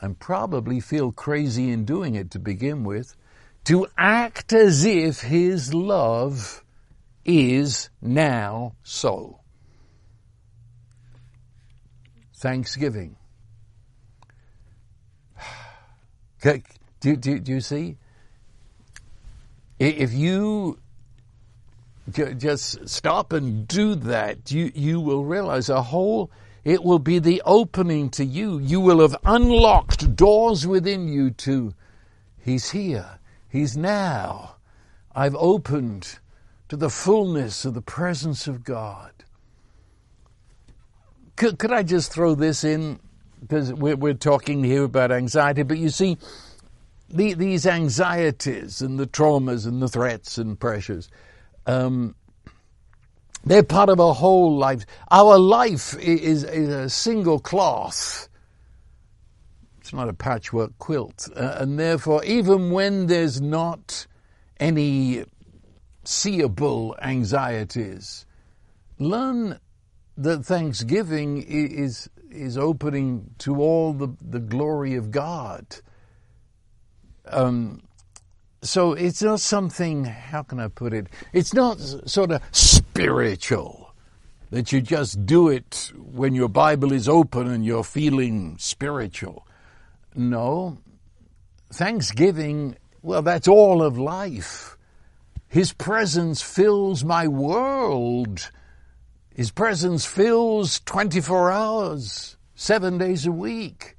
and 0.00 0.18
probably 0.18 0.80
feel 0.80 1.12
crazy 1.12 1.70
in 1.70 1.84
doing 1.84 2.14
it 2.14 2.30
to 2.32 2.38
begin 2.38 2.84
with, 2.84 3.16
to 3.64 3.86
act 3.96 4.52
as 4.52 4.84
if 4.84 5.20
His 5.20 5.74
love 5.74 6.64
is 7.24 7.90
now 8.00 8.74
so. 8.82 9.40
Thanksgiving. 12.36 13.16
Do, 17.00 17.14
do, 17.14 17.38
do 17.38 17.52
you 17.52 17.60
see? 17.60 17.96
If 19.78 20.12
you 20.12 20.80
just 22.12 22.88
stop 22.88 23.32
and 23.32 23.68
do 23.68 23.94
that, 23.94 24.50
you, 24.50 24.72
you 24.74 25.00
will 25.00 25.24
realize 25.24 25.68
a 25.68 25.82
whole, 25.82 26.30
it 26.68 26.84
will 26.84 26.98
be 26.98 27.18
the 27.18 27.40
opening 27.46 28.10
to 28.10 28.22
you. 28.22 28.58
You 28.58 28.78
will 28.78 29.00
have 29.00 29.16
unlocked 29.24 30.14
doors 30.14 30.66
within 30.66 31.08
you 31.08 31.30
to, 31.30 31.72
He's 32.38 32.72
here, 32.72 33.18
He's 33.48 33.74
now. 33.74 34.56
I've 35.14 35.34
opened 35.36 36.18
to 36.68 36.76
the 36.76 36.90
fullness 36.90 37.64
of 37.64 37.72
the 37.72 37.80
presence 37.80 38.46
of 38.46 38.64
God. 38.64 39.12
Could, 41.36 41.58
could 41.58 41.72
I 41.72 41.82
just 41.84 42.12
throw 42.12 42.34
this 42.34 42.64
in? 42.64 43.00
Because 43.40 43.72
we're, 43.72 43.96
we're 43.96 44.12
talking 44.12 44.62
here 44.62 44.84
about 44.84 45.10
anxiety, 45.10 45.62
but 45.62 45.78
you 45.78 45.88
see, 45.88 46.18
the, 47.08 47.32
these 47.32 47.66
anxieties 47.66 48.82
and 48.82 48.98
the 48.98 49.06
traumas 49.06 49.66
and 49.66 49.80
the 49.80 49.88
threats 49.88 50.36
and 50.36 50.60
pressures, 50.60 51.08
um, 51.66 52.14
they're 53.44 53.62
part 53.62 53.88
of 53.88 53.98
a 53.98 54.12
whole 54.12 54.56
life. 54.56 54.84
Our 55.10 55.38
life 55.38 55.96
is, 55.98 56.44
is 56.44 56.68
a 56.68 56.90
single 56.90 57.38
cloth. 57.38 58.28
It's 59.80 59.92
not 59.92 60.08
a 60.08 60.12
patchwork 60.12 60.78
quilt. 60.78 61.28
Uh, 61.34 61.56
and 61.58 61.78
therefore, 61.78 62.24
even 62.24 62.70
when 62.70 63.06
there's 63.06 63.40
not 63.40 64.06
any 64.60 65.24
seeable 66.04 66.96
anxieties, 67.00 68.26
learn 68.98 69.58
that 70.16 70.44
Thanksgiving 70.44 71.42
is, 71.42 72.10
is 72.30 72.58
opening 72.58 73.30
to 73.38 73.62
all 73.62 73.92
the, 73.92 74.08
the 74.20 74.40
glory 74.40 74.96
of 74.96 75.10
God. 75.10 75.64
Um, 77.26 77.82
so 78.68 78.92
it's 78.92 79.22
not 79.22 79.40
something, 79.40 80.04
how 80.04 80.42
can 80.42 80.60
I 80.60 80.68
put 80.68 80.92
it? 80.92 81.08
It's 81.32 81.54
not 81.54 81.78
sort 81.80 82.30
of 82.30 82.42
spiritual 82.52 83.94
that 84.50 84.72
you 84.72 84.80
just 84.80 85.26
do 85.26 85.48
it 85.48 85.92
when 85.96 86.34
your 86.34 86.48
Bible 86.48 86.92
is 86.92 87.08
open 87.08 87.48
and 87.48 87.64
you're 87.64 87.84
feeling 87.84 88.56
spiritual. 88.58 89.46
No. 90.14 90.78
Thanksgiving, 91.72 92.76
well, 93.02 93.22
that's 93.22 93.48
all 93.48 93.82
of 93.82 93.98
life. 93.98 94.76
His 95.48 95.72
presence 95.72 96.42
fills 96.42 97.04
my 97.04 97.26
world. 97.26 98.50
His 99.34 99.50
presence 99.50 100.04
fills 100.04 100.80
24 100.80 101.50
hours, 101.50 102.36
seven 102.54 102.98
days 102.98 103.26
a 103.26 103.32
week. 103.32 103.96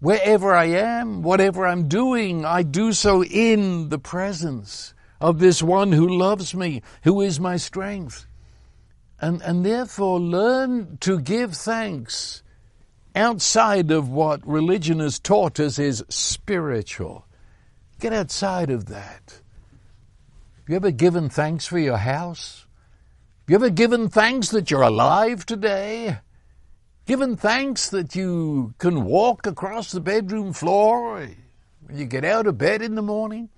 Wherever 0.00 0.54
I 0.54 0.64
am, 0.64 1.22
whatever 1.22 1.66
I'm 1.66 1.86
doing, 1.86 2.44
I 2.44 2.62
do 2.62 2.92
so 2.92 3.22
in 3.22 3.90
the 3.90 3.98
presence 3.98 4.94
of 5.20 5.38
this 5.38 5.62
one 5.62 5.92
who 5.92 6.08
loves 6.08 6.54
me, 6.54 6.82
who 7.04 7.20
is 7.20 7.38
my 7.38 7.58
strength. 7.58 8.26
And, 9.20 9.42
and 9.42 9.64
therefore 9.64 10.18
learn 10.18 10.96
to 11.02 11.20
give 11.20 11.54
thanks 11.54 12.42
outside 13.14 13.90
of 13.90 14.08
what 14.08 14.46
religion 14.46 15.00
has 15.00 15.18
taught 15.18 15.60
us 15.60 15.78
is 15.78 16.02
spiritual. 16.08 17.26
Get 18.00 18.14
outside 18.14 18.70
of 18.70 18.86
that. 18.86 19.42
Have 20.56 20.68
you 20.68 20.76
ever 20.76 20.90
given 20.90 21.28
thanks 21.28 21.66
for 21.66 21.78
your 21.78 21.98
house? 21.98 22.66
Have 23.42 23.50
You 23.50 23.54
ever 23.56 23.70
given 23.70 24.08
thanks 24.08 24.48
that 24.48 24.70
you're 24.70 24.80
alive 24.80 25.44
today? 25.44 26.20
Given 27.10 27.36
thanks 27.36 27.88
that 27.88 28.14
you 28.14 28.72
can 28.78 29.04
walk 29.04 29.44
across 29.44 29.90
the 29.90 30.00
bedroom 30.00 30.52
floor 30.52 31.26
when 31.80 31.98
you 31.98 32.04
get 32.04 32.24
out 32.24 32.46
of 32.46 32.56
bed 32.56 32.82
in 32.82 32.94
the 32.94 33.02
morning? 33.02 33.48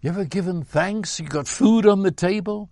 You 0.00 0.10
ever 0.10 0.24
given 0.24 0.62
thanks 0.62 1.18
you 1.18 1.26
got 1.26 1.48
food 1.48 1.86
on 1.86 2.04
the 2.04 2.12
table? 2.12 2.70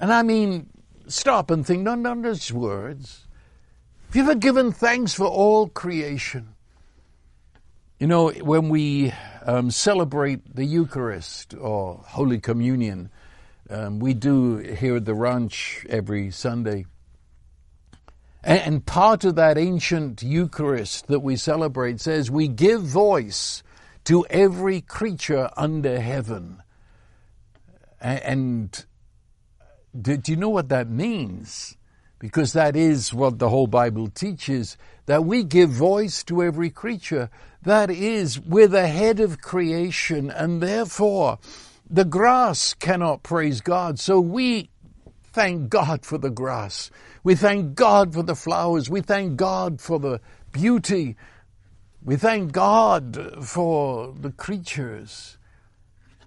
And 0.00 0.10
I 0.10 0.22
mean, 0.22 0.70
stop 1.08 1.50
and 1.50 1.66
think, 1.66 1.82
not 1.82 2.06
on 2.06 2.22
those 2.22 2.50
words. 2.50 3.26
Have 4.06 4.16
you 4.16 4.22
ever 4.22 4.34
given 4.34 4.72
thanks 4.72 5.12
for 5.12 5.26
all 5.26 5.68
creation? 5.68 6.54
You 7.98 8.06
know, 8.06 8.30
when 8.30 8.70
we 8.70 9.12
um, 9.44 9.70
celebrate 9.70 10.56
the 10.56 10.64
Eucharist 10.64 11.52
or 11.52 12.02
Holy 12.06 12.40
Communion, 12.40 13.10
um, 13.68 13.98
we 13.98 14.14
do 14.14 14.56
here 14.56 14.96
at 14.96 15.04
the 15.04 15.12
ranch 15.12 15.84
every 15.90 16.30
Sunday. 16.30 16.86
And 18.46 18.86
part 18.86 19.24
of 19.24 19.34
that 19.34 19.58
ancient 19.58 20.22
Eucharist 20.22 21.08
that 21.08 21.18
we 21.18 21.34
celebrate 21.34 22.00
says 22.00 22.30
we 22.30 22.46
give 22.46 22.80
voice 22.80 23.64
to 24.04 24.24
every 24.30 24.80
creature 24.80 25.50
under 25.56 25.98
heaven. 25.98 26.62
And 28.00 28.86
do, 30.00 30.20
you 30.24 30.36
know 30.36 30.48
what 30.48 30.68
that 30.68 30.88
means? 30.88 31.76
Because 32.20 32.52
that 32.52 32.76
is 32.76 33.12
what 33.12 33.40
the 33.40 33.48
whole 33.48 33.66
Bible 33.66 34.06
teaches, 34.06 34.76
that 35.06 35.24
we 35.24 35.42
give 35.42 35.70
voice 35.70 36.22
to 36.24 36.44
every 36.44 36.70
creature. 36.70 37.30
That 37.62 37.90
is, 37.90 38.38
we're 38.38 38.68
the 38.68 38.86
head 38.86 39.18
of 39.18 39.40
creation, 39.40 40.30
and 40.30 40.62
therefore 40.62 41.40
the 41.90 42.04
grass 42.04 42.74
cannot 42.74 43.24
praise 43.24 43.60
God, 43.60 43.98
so 43.98 44.20
we 44.20 44.70
thank 45.36 45.68
God 45.68 46.06
for 46.06 46.16
the 46.16 46.30
grass. 46.30 46.90
We 47.22 47.34
thank 47.34 47.74
God 47.74 48.14
for 48.14 48.22
the 48.22 48.34
flowers. 48.34 48.88
We 48.88 49.02
thank 49.02 49.36
God 49.36 49.82
for 49.82 49.98
the 49.98 50.18
beauty. 50.50 51.14
We 52.02 52.16
thank 52.16 52.52
God 52.52 53.36
for 53.42 54.14
the 54.18 54.32
creatures. 54.32 55.36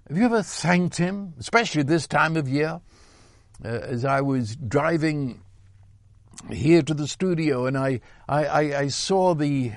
Have 0.08 0.16
you 0.16 0.26
ever 0.26 0.44
thanked 0.44 0.98
Him, 0.98 1.34
especially 1.40 1.82
this 1.82 2.06
time 2.06 2.38
of 2.38 2.48
year? 2.48 2.82
Uh, 3.66 3.68
as 3.68 4.06
I 4.06 4.22
was 4.22 4.56
driving 4.56 5.42
here 6.52 6.84
to 6.84 6.94
the 6.94 7.08
studio 7.08 7.66
and 7.66 7.80
I, 7.80 8.02
I, 8.28 8.46
I, 8.46 8.80
I 8.82 8.88
saw 8.90 9.34
the 9.34 9.72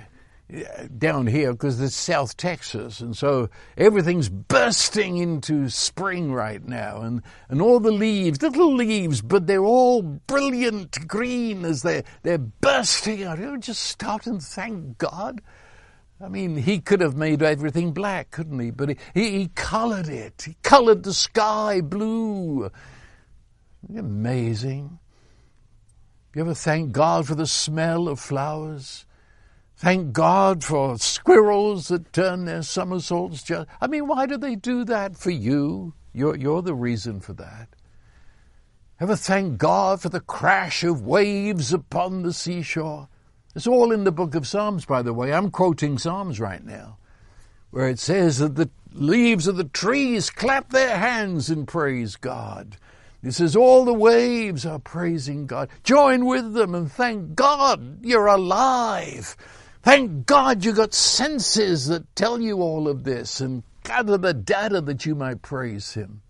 down 0.98 1.26
here 1.26 1.52
because 1.52 1.80
it's 1.80 1.94
South 1.94 2.36
Texas, 2.36 3.00
and 3.00 3.16
so 3.16 3.48
everything's 3.76 4.28
bursting 4.28 5.16
into 5.18 5.68
spring 5.68 6.32
right 6.32 6.62
now, 6.66 7.00
and, 7.00 7.22
and 7.48 7.62
all 7.62 7.80
the 7.80 7.92
leaves, 7.92 8.42
little 8.42 8.74
leaves, 8.74 9.22
but 9.22 9.46
they're 9.46 9.64
all 9.64 10.02
brilliant 10.02 11.08
green 11.08 11.64
as 11.64 11.82
they're, 11.82 12.04
they're 12.22 12.38
bursting 12.38 13.24
out. 13.24 13.38
You 13.38 13.56
just 13.58 13.82
stop 13.82 14.26
and 14.26 14.42
thank 14.42 14.98
God. 14.98 15.40
I 16.20 16.28
mean, 16.28 16.56
he 16.56 16.78
could 16.78 17.00
have 17.00 17.16
made 17.16 17.42
everything 17.42 17.92
black, 17.92 18.30
couldn't 18.30 18.58
he? 18.58 18.70
But 18.70 18.90
he, 18.90 18.96
he, 19.14 19.30
he 19.38 19.48
colored 19.48 20.08
it. 20.08 20.42
He 20.46 20.56
colored 20.62 21.02
the 21.02 21.14
sky 21.14 21.80
blue. 21.80 22.70
Amazing. 23.88 24.98
You 26.34 26.42
ever 26.42 26.54
thank 26.54 26.92
God 26.92 27.26
for 27.26 27.34
the 27.34 27.46
smell 27.46 28.08
of 28.08 28.20
flowers? 28.20 29.04
Thank 29.82 30.12
God 30.12 30.62
for 30.62 30.96
squirrels 30.96 31.88
that 31.88 32.12
turn 32.12 32.44
their 32.44 32.62
somersaults. 32.62 33.42
Just, 33.42 33.66
I 33.80 33.88
mean, 33.88 34.06
why 34.06 34.26
do 34.26 34.38
they 34.38 34.54
do 34.54 34.84
that 34.84 35.16
for 35.16 35.32
you? 35.32 35.92
You're, 36.12 36.36
you're 36.36 36.62
the 36.62 36.72
reason 36.72 37.18
for 37.18 37.32
that. 37.32 37.66
Ever 39.00 39.16
thank 39.16 39.58
God 39.58 40.00
for 40.00 40.08
the 40.08 40.20
crash 40.20 40.84
of 40.84 41.04
waves 41.04 41.72
upon 41.72 42.22
the 42.22 42.32
seashore? 42.32 43.08
It's 43.56 43.66
all 43.66 43.90
in 43.90 44.04
the 44.04 44.12
book 44.12 44.36
of 44.36 44.46
Psalms, 44.46 44.84
by 44.84 45.02
the 45.02 45.12
way. 45.12 45.32
I'm 45.32 45.50
quoting 45.50 45.98
Psalms 45.98 46.38
right 46.38 46.64
now, 46.64 46.98
where 47.72 47.88
it 47.88 47.98
says 47.98 48.38
that 48.38 48.54
the 48.54 48.70
leaves 48.92 49.48
of 49.48 49.56
the 49.56 49.64
trees 49.64 50.30
clap 50.30 50.70
their 50.70 50.96
hands 50.96 51.50
and 51.50 51.66
praise 51.66 52.14
God. 52.14 52.76
It 53.20 53.32
says 53.32 53.56
all 53.56 53.84
the 53.84 53.92
waves 53.92 54.64
are 54.64 54.78
praising 54.78 55.48
God. 55.48 55.70
Join 55.82 56.24
with 56.24 56.52
them 56.52 56.72
and 56.72 56.90
thank 56.90 57.34
God 57.34 57.98
you're 58.04 58.28
alive. 58.28 59.36
Thank 59.82 60.26
God 60.26 60.64
you 60.64 60.72
got 60.72 60.94
senses 60.94 61.88
that 61.88 62.14
tell 62.14 62.40
you 62.40 62.62
all 62.62 62.86
of 62.86 63.02
this 63.02 63.40
and 63.40 63.64
gather 63.82 64.16
the 64.16 64.32
data 64.32 64.80
that 64.80 65.04
you 65.04 65.16
might 65.16 65.42
praise 65.42 65.94
Him. 65.94 66.22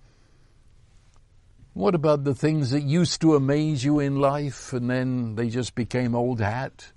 What 1.74 1.94
about 1.94 2.24
the 2.24 2.34
things 2.34 2.70
that 2.70 2.82
used 2.82 3.20
to 3.20 3.34
amaze 3.34 3.84
you 3.84 3.98
in 3.98 4.16
life 4.16 4.72
and 4.72 4.88
then 4.88 5.34
they 5.34 5.50
just 5.50 5.74
became 5.74 6.14
old 6.14 6.40
hat? 6.40 6.92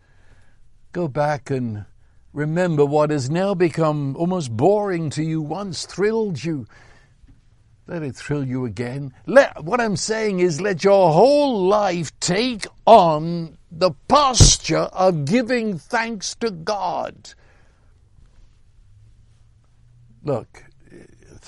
Go 0.94 1.10
back 1.10 1.50
and 1.50 1.86
remember 2.32 2.86
what 2.86 3.10
has 3.10 3.30
now 3.30 3.54
become 3.54 4.16
almost 4.16 4.56
boring 4.56 5.10
to 5.12 5.24
you 5.24 5.42
once 5.42 5.86
thrilled 5.86 6.42
you. 6.42 6.68
Let 7.88 8.02
it 8.02 8.16
thrill 8.16 8.46
you 8.46 8.66
again. 8.66 9.14
Let, 9.26 9.64
what 9.64 9.80
I'm 9.80 9.96
saying 9.96 10.40
is 10.40 10.60
let 10.60 10.84
your 10.84 11.12
whole 11.12 11.68
life 11.68 12.18
take 12.20 12.66
on 12.86 13.58
the 13.78 13.92
posture 14.08 14.90
of 14.94 15.26
giving 15.26 15.78
thanks 15.78 16.36
to 16.36 16.52
God. 16.52 17.34
Look, 20.24 20.64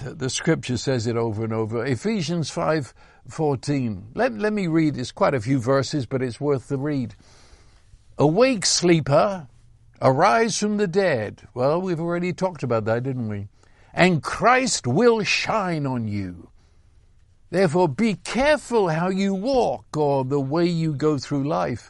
the 0.02 0.30
scripture 0.30 0.78
says 0.78 1.08
it 1.08 1.16
over 1.18 1.44
and 1.44 1.54
over. 1.54 1.86
Ephesians 1.86 2.52
5:14. 2.52 4.04
Let, 4.14 4.34
let 4.34 4.54
me 4.54 4.68
read. 4.68 4.98
It's 4.98 5.12
quite 5.12 5.34
a 5.34 5.42
few 5.42 5.60
verses, 5.60 6.06
but 6.06 6.22
it's 6.22 6.40
worth 6.40 6.68
the 6.68 6.78
read. 6.78 7.16
Awake, 8.18 8.66
sleeper, 8.66 9.48
arise 10.02 10.58
from 10.60 10.78
the 10.78 10.88
dead. 10.88 11.48
Well, 11.54 11.82
we've 11.82 12.00
already 12.00 12.34
talked 12.34 12.64
about 12.64 12.86
that, 12.86 13.04
didn't 13.04 13.30
we? 13.30 13.48
and 13.98 14.22
Christ 14.22 14.86
will 14.86 15.24
shine 15.24 15.88
on 15.88 16.08
you. 16.08 16.52
Therefore, 17.50 17.90
be 17.90 18.14
careful 18.14 18.90
how 18.90 19.10
you 19.10 19.34
walk 19.34 19.98
or 19.98 20.24
the 20.24 20.40
way 20.40 20.68
you 20.68 20.94
go 20.94 21.18
through 21.18 21.48
life, 21.48 21.90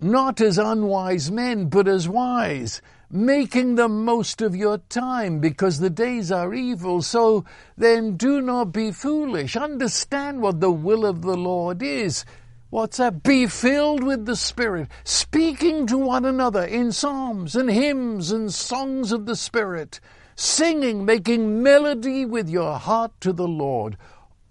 not 0.00 0.40
as 0.40 0.58
unwise 0.58 1.30
men, 1.30 1.68
but 1.68 1.88
as 1.88 2.08
wise, 2.08 2.82
making 3.10 3.76
the 3.76 3.88
most 3.88 4.42
of 4.42 4.56
your 4.56 4.78
time 4.88 5.40
because 5.40 5.78
the 5.78 5.90
days 5.90 6.30
are 6.32 6.52
evil. 6.54 7.02
So 7.02 7.44
then 7.76 8.16
do 8.16 8.40
not 8.40 8.72
be 8.72 8.90
foolish. 8.90 9.56
Understand 9.56 10.42
what 10.42 10.60
the 10.60 10.70
will 10.70 11.06
of 11.06 11.22
the 11.22 11.36
Lord 11.36 11.82
is. 11.82 12.24
What's 12.70 12.96
that? 12.96 13.22
Be 13.22 13.46
filled 13.46 14.02
with 14.02 14.26
the 14.26 14.36
Spirit, 14.36 14.88
speaking 15.04 15.86
to 15.86 15.96
one 15.96 16.24
another 16.24 16.64
in 16.64 16.90
psalms 16.90 17.54
and 17.54 17.70
hymns 17.70 18.32
and 18.32 18.52
songs 18.52 19.12
of 19.12 19.24
the 19.24 19.36
Spirit, 19.36 20.00
singing, 20.34 21.04
making 21.04 21.62
melody 21.62 22.26
with 22.26 22.48
your 22.48 22.76
heart 22.76 23.12
to 23.20 23.32
the 23.32 23.46
Lord. 23.46 23.96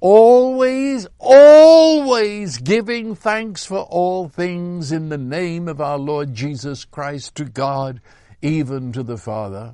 Always, 0.08 1.08
always 1.18 2.60
giving 2.60 3.16
thanks 3.16 3.66
for 3.66 3.80
all 3.80 4.30
things 4.30 4.92
in 4.92 5.10
the 5.10 5.18
name 5.18 5.68
of 5.68 5.82
our 5.82 5.98
Lord 5.98 6.36
Jesus 6.36 6.86
Christ 6.86 7.34
to 7.38 7.46
God 7.46 8.02
even 8.40 8.92
to 8.92 9.02
the 9.02 9.18
Father. 9.18 9.74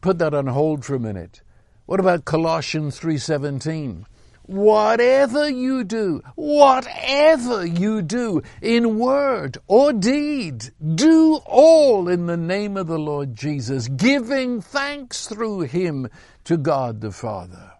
Put 0.00 0.20
that 0.20 0.32
on 0.32 0.46
hold 0.46 0.84
for 0.84 0.94
a 0.94 1.00
minute. 1.00 1.42
What 1.86 1.98
about 1.98 2.24
Colossians 2.24 3.00
3:17? 3.00 4.06
Whatever 4.44 5.50
you 5.50 5.82
do, 5.82 6.22
whatever 6.36 7.66
you 7.66 8.02
do 8.02 8.42
in 8.62 8.96
word 8.96 9.58
or 9.66 9.92
deed, 9.92 10.70
do 10.94 11.40
all 11.46 12.08
in 12.08 12.26
the 12.26 12.36
name 12.36 12.76
of 12.76 12.86
the 12.86 13.00
Lord 13.00 13.34
Jesus, 13.34 13.88
giving 13.88 14.60
thanks 14.60 15.26
through 15.26 15.62
him 15.62 16.06
to 16.44 16.56
God 16.56 17.00
the 17.00 17.10
Father. 17.10 17.72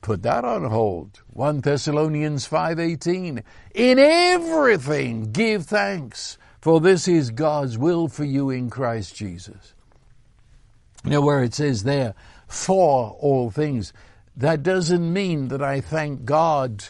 Put 0.00 0.22
that 0.22 0.44
on 0.44 0.64
hold. 0.64 1.22
1 1.28 1.60
Thessalonians 1.60 2.46
5:18. 2.46 3.42
In 3.74 3.98
everything 3.98 5.30
give 5.30 5.66
thanks, 5.66 6.38
for 6.60 6.80
this 6.80 7.06
is 7.06 7.30
God's 7.30 7.76
will 7.76 8.08
for 8.08 8.24
you 8.24 8.50
in 8.50 8.70
Christ 8.70 9.14
Jesus. 9.14 9.74
Now, 11.04 11.20
where 11.20 11.42
it 11.42 11.54
says 11.54 11.84
there, 11.84 12.14
for 12.46 13.16
all 13.20 13.50
things, 13.50 13.92
that 14.36 14.62
doesn't 14.62 15.12
mean 15.12 15.48
that 15.48 15.62
I 15.62 15.80
thank 15.80 16.24
God 16.24 16.84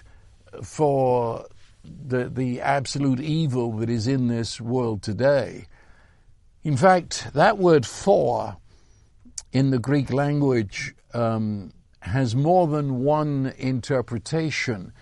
for 0.62 1.46
the, 1.84 2.28
the 2.28 2.60
absolute 2.60 3.20
evil 3.20 3.72
that 3.78 3.88
is 3.88 4.06
in 4.06 4.28
this 4.28 4.60
world 4.60 5.02
today. 5.02 5.66
In 6.62 6.76
fact, 6.76 7.32
that 7.34 7.58
word 7.58 7.86
for 7.86 8.56
in 9.52 9.70
the 9.70 9.78
Greek 9.78 10.12
language 10.12 10.94
um, 11.14 11.72
has 12.00 12.34
more 12.34 12.66
than 12.66 13.02
one 13.02 13.52
interpretation. 13.58 14.92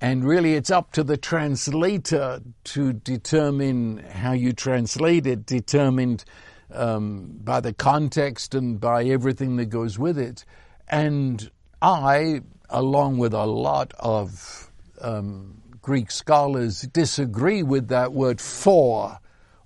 And 0.00 0.24
really, 0.24 0.54
it's 0.54 0.70
up 0.70 0.92
to 0.92 1.04
the 1.04 1.16
translator 1.16 2.40
to 2.64 2.92
determine 2.92 3.98
how 3.98 4.32
you 4.32 4.52
translate 4.52 5.26
it, 5.26 5.44
determined 5.44 6.24
um, 6.72 7.38
by 7.44 7.60
the 7.60 7.72
context 7.72 8.54
and 8.54 8.80
by 8.80 9.04
everything 9.04 9.56
that 9.56 9.66
goes 9.66 9.98
with 9.98 10.18
it. 10.18 10.44
And 10.88 11.50
I, 11.82 12.40
along 12.70 13.18
with 13.18 13.34
a 13.34 13.44
lot 13.44 13.92
of 13.98 14.72
um, 15.00 15.60
Greek 15.82 16.10
scholars, 16.10 16.82
disagree 16.82 17.62
with 17.62 17.88
that 17.88 18.12
word 18.12 18.40
for 18.40 19.18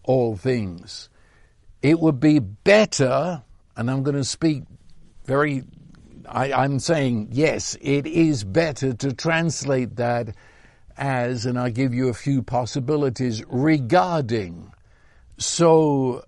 all 0.02 0.36
things. 0.36 1.08
It 1.82 2.00
would 2.00 2.18
be 2.18 2.38
better, 2.38 3.42
and 3.76 3.90
I'm 3.90 4.02
going 4.02 4.16
to 4.16 4.24
speak 4.24 4.64
very 5.26 5.64
I, 6.28 6.64
am 6.64 6.78
saying, 6.78 7.28
yes, 7.32 7.76
it 7.80 8.06
is 8.06 8.44
better 8.44 8.92
to 8.94 9.12
translate 9.12 9.96
that 9.96 10.34
as, 10.96 11.46
and 11.46 11.58
I 11.58 11.70
give 11.70 11.92
you 11.92 12.08
a 12.08 12.14
few 12.14 12.42
possibilities, 12.42 13.42
regarding. 13.48 14.72
So 15.38 16.24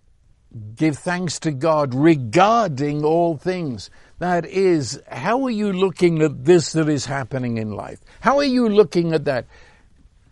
give 0.74 0.99
thanks 0.99 1.38
to 1.40 1.53
God 1.53 1.94
regarding 1.94 3.05
all 3.05 3.36
things. 3.36 3.90
That 4.18 4.47
is, 4.47 5.01
how 5.11 5.44
are 5.44 5.51
you 5.51 5.72
looking 5.72 6.22
at 6.22 6.44
this 6.44 6.72
that 6.72 6.88
is 6.88 7.07
happening 7.07 7.59
in 7.59 7.72
life? 7.72 8.01
How 8.20 8.38
are 8.38 8.44
you 8.44 8.68
looking 8.68 9.12
at 9.12 9.24
that? 9.26 9.47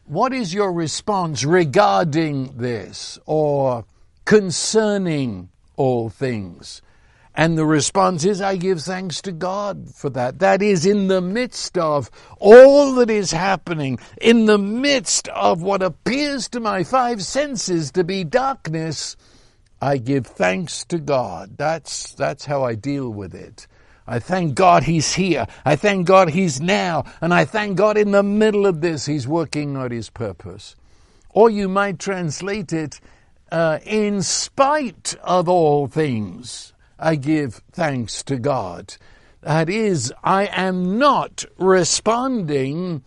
What 0.06 0.32
is 0.32 0.52
your 0.52 0.72
response 0.72 1.44
regarding 1.44 2.56
this 2.56 3.18
or 3.26 3.84
concerning 4.24 5.50
all 5.76 6.10
things? 6.10 6.82
And 7.36 7.58
the 7.58 7.66
response 7.66 8.24
is, 8.24 8.40
I 8.40 8.56
give 8.56 8.82
thanks 8.82 9.20
to 9.22 9.32
God 9.32 9.92
for 9.92 10.08
that. 10.10 10.38
That 10.38 10.62
is 10.62 10.86
in 10.86 11.08
the 11.08 11.20
midst 11.20 11.76
of 11.76 12.08
all 12.38 12.94
that 12.94 13.10
is 13.10 13.32
happening, 13.32 13.98
in 14.20 14.46
the 14.46 14.58
midst 14.58 15.26
of 15.28 15.60
what 15.60 15.82
appears 15.82 16.48
to 16.50 16.60
my 16.60 16.84
five 16.84 17.24
senses 17.24 17.90
to 17.92 18.04
be 18.04 18.22
darkness, 18.22 19.16
I 19.80 19.96
give 19.96 20.26
thanks 20.26 20.84
to 20.86 20.98
God. 20.98 21.58
That's, 21.58 22.14
that's 22.14 22.44
how 22.44 22.62
I 22.62 22.76
deal 22.76 23.10
with 23.10 23.34
it. 23.34 23.66
I 24.06 24.20
thank 24.20 24.54
God 24.54 24.84
He's 24.84 25.14
here. 25.14 25.46
I 25.64 25.74
thank 25.74 26.06
God 26.06 26.30
He's 26.30 26.60
now. 26.60 27.04
And 27.20 27.34
I 27.34 27.44
thank 27.46 27.76
God 27.76 27.96
in 27.96 28.12
the 28.12 28.22
middle 28.22 28.64
of 28.64 28.80
this 28.80 29.06
He's 29.06 29.26
working 29.26 29.76
out 29.76 29.90
His 29.90 30.08
purpose. 30.08 30.76
Or 31.30 31.50
you 31.50 31.68
might 31.68 31.98
translate 31.98 32.72
it, 32.72 33.00
uh, 33.50 33.80
in 33.84 34.22
spite 34.22 35.16
of 35.22 35.48
all 35.48 35.88
things. 35.88 36.73
I 36.98 37.16
give 37.16 37.62
thanks 37.72 38.22
to 38.24 38.36
God. 38.36 38.96
That 39.40 39.68
is, 39.68 40.12
I 40.22 40.46
am 40.46 40.98
not 40.98 41.44
responding 41.58 43.02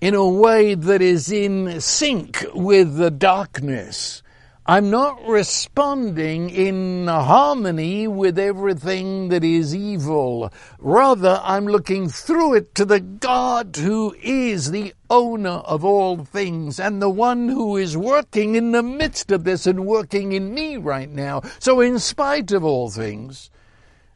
in 0.00 0.14
a 0.14 0.28
way 0.28 0.74
that 0.74 1.02
is 1.02 1.32
in 1.32 1.80
sync 1.80 2.44
with 2.54 2.96
the 2.96 3.10
darkness. 3.10 4.22
I'm 4.70 4.90
not 4.90 5.26
responding 5.26 6.50
in 6.50 7.06
harmony 7.06 8.06
with 8.06 8.38
everything 8.38 9.30
that 9.30 9.42
is 9.42 9.74
evil. 9.74 10.52
Rather, 10.78 11.40
I'm 11.42 11.64
looking 11.64 12.10
through 12.10 12.52
it 12.52 12.74
to 12.74 12.84
the 12.84 13.00
God 13.00 13.76
who 13.76 14.14
is 14.22 14.70
the 14.70 14.92
owner 15.08 15.62
of 15.64 15.86
all 15.86 16.18
things 16.18 16.78
and 16.78 17.00
the 17.00 17.08
one 17.08 17.48
who 17.48 17.78
is 17.78 17.96
working 17.96 18.56
in 18.56 18.72
the 18.72 18.82
midst 18.82 19.30
of 19.30 19.44
this 19.44 19.66
and 19.66 19.86
working 19.86 20.32
in 20.32 20.52
me 20.52 20.76
right 20.76 21.08
now. 21.08 21.40
So 21.60 21.80
in 21.80 21.98
spite 21.98 22.52
of 22.52 22.62
all 22.62 22.90
things, 22.90 23.48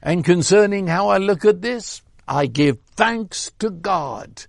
and 0.03 0.23
concerning 0.23 0.87
how 0.87 1.09
I 1.09 1.17
look 1.17 1.47
at 1.47 1.63
this, 1.63 2.03
I 2.29 2.45
give 2.45 2.77
thanks 2.95 3.53
to 3.61 3.71
God. 3.71 4.45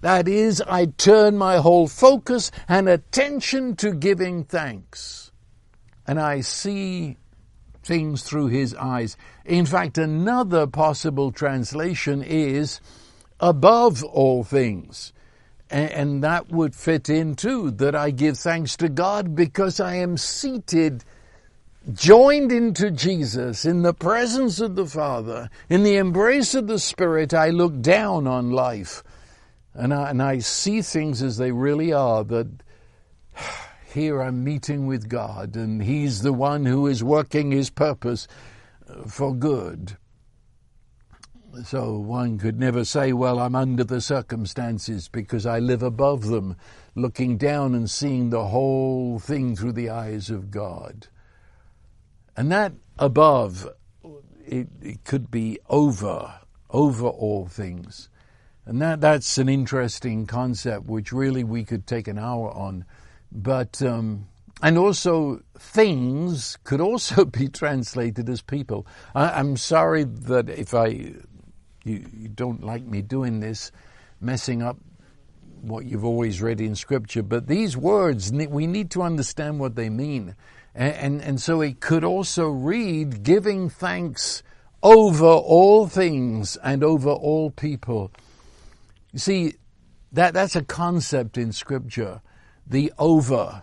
That 0.00 0.28
is, 0.28 0.62
I 0.62 0.86
turn 0.86 1.36
my 1.36 1.58
whole 1.58 1.88
focus 1.88 2.50
and 2.70 2.88
attention 2.88 3.76
to 3.76 3.92
giving 3.92 4.44
thanks 4.44 5.21
and 6.06 6.20
I 6.20 6.40
see 6.40 7.16
things 7.82 8.22
through 8.22 8.48
his 8.48 8.74
eyes. 8.74 9.16
In 9.44 9.66
fact, 9.66 9.98
another 9.98 10.66
possible 10.66 11.32
translation 11.32 12.22
is 12.22 12.80
above 13.40 14.04
all 14.04 14.44
things. 14.44 15.12
And 15.70 16.22
that 16.22 16.50
would 16.50 16.74
fit 16.74 17.08
in 17.08 17.34
too, 17.34 17.70
that 17.72 17.94
I 17.94 18.10
give 18.10 18.36
thanks 18.36 18.76
to 18.76 18.90
God 18.90 19.34
because 19.34 19.80
I 19.80 19.94
am 19.96 20.18
seated, 20.18 21.02
joined 21.94 22.52
into 22.52 22.90
Jesus 22.90 23.64
in 23.64 23.80
the 23.80 23.94
presence 23.94 24.60
of 24.60 24.76
the 24.76 24.84
Father, 24.84 25.48
in 25.70 25.82
the 25.82 25.96
embrace 25.96 26.54
of 26.54 26.66
the 26.66 26.78
Spirit. 26.78 27.32
I 27.32 27.48
look 27.48 27.80
down 27.80 28.26
on 28.26 28.50
life 28.50 29.02
and 29.72 29.94
I, 29.94 30.10
and 30.10 30.22
I 30.22 30.40
see 30.40 30.82
things 30.82 31.22
as 31.22 31.38
they 31.38 31.52
really 31.52 31.90
are 31.90 32.22
that 32.24 32.48
here 33.92 34.22
I'm 34.22 34.42
meeting 34.44 34.86
with 34.86 35.08
God, 35.08 35.56
and 35.56 35.82
He's 35.82 36.22
the 36.22 36.32
one 36.32 36.66
who 36.66 36.86
is 36.86 37.04
working 37.04 37.50
His 37.50 37.70
purpose 37.70 38.26
uh, 38.88 39.04
for 39.04 39.34
good. 39.34 39.96
So 41.64 41.98
one 41.98 42.38
could 42.38 42.58
never 42.58 42.84
say, 42.84 43.12
well, 43.12 43.38
I'm 43.38 43.54
under 43.54 43.84
the 43.84 44.00
circumstances 44.00 45.08
because 45.08 45.44
I 45.44 45.58
live 45.58 45.82
above 45.82 46.26
them, 46.26 46.56
looking 46.94 47.36
down 47.36 47.74
and 47.74 47.90
seeing 47.90 48.30
the 48.30 48.46
whole 48.46 49.18
thing 49.18 49.54
through 49.54 49.72
the 49.72 49.90
eyes 49.90 50.30
of 50.30 50.50
God. 50.50 51.08
And 52.36 52.50
that 52.50 52.72
above, 52.98 53.68
it, 54.46 54.68
it 54.80 55.04
could 55.04 55.30
be 55.30 55.58
over, 55.68 56.32
over 56.70 57.06
all 57.06 57.46
things. 57.46 58.08
And 58.64 58.80
that, 58.80 59.02
that's 59.02 59.36
an 59.36 59.48
interesting 59.48 60.26
concept 60.26 60.86
which 60.86 61.12
really 61.12 61.44
we 61.44 61.64
could 61.64 61.86
take 61.86 62.08
an 62.08 62.18
hour 62.18 62.50
on. 62.50 62.86
But, 63.34 63.80
um, 63.82 64.28
and 64.62 64.76
also 64.78 65.42
things 65.58 66.58
could 66.64 66.80
also 66.80 67.24
be 67.40 67.48
translated 67.48 68.28
as 68.28 68.42
people. 68.42 68.86
I, 69.14 69.40
am 69.40 69.56
sorry 69.56 70.04
that 70.04 70.48
if 70.48 70.74
I, 70.74 70.86
you, 70.86 72.06
you 72.12 72.28
don't 72.28 72.62
like 72.62 72.84
me 72.84 73.02
doing 73.02 73.40
this, 73.40 73.72
messing 74.20 74.62
up 74.62 74.76
what 75.62 75.86
you've 75.86 76.04
always 76.04 76.42
read 76.42 76.60
in 76.60 76.74
scripture, 76.74 77.22
but 77.22 77.46
these 77.46 77.76
words, 77.76 78.32
we 78.32 78.66
need 78.66 78.90
to 78.90 79.02
understand 79.02 79.60
what 79.60 79.76
they 79.76 79.88
mean. 79.88 80.34
And, 80.74 80.94
and, 80.94 81.22
and, 81.22 81.40
so 81.40 81.60
it 81.60 81.80
could 81.80 82.02
also 82.02 82.48
read 82.48 83.22
giving 83.22 83.68
thanks 83.68 84.42
over 84.82 85.26
all 85.26 85.86
things 85.86 86.56
and 86.56 86.82
over 86.82 87.10
all 87.10 87.50
people. 87.50 88.10
You 89.12 89.18
see, 89.18 89.54
that, 90.12 90.34
that's 90.34 90.56
a 90.56 90.64
concept 90.64 91.38
in 91.38 91.52
Scripture, 91.52 92.20
the 92.66 92.92
over. 92.98 93.62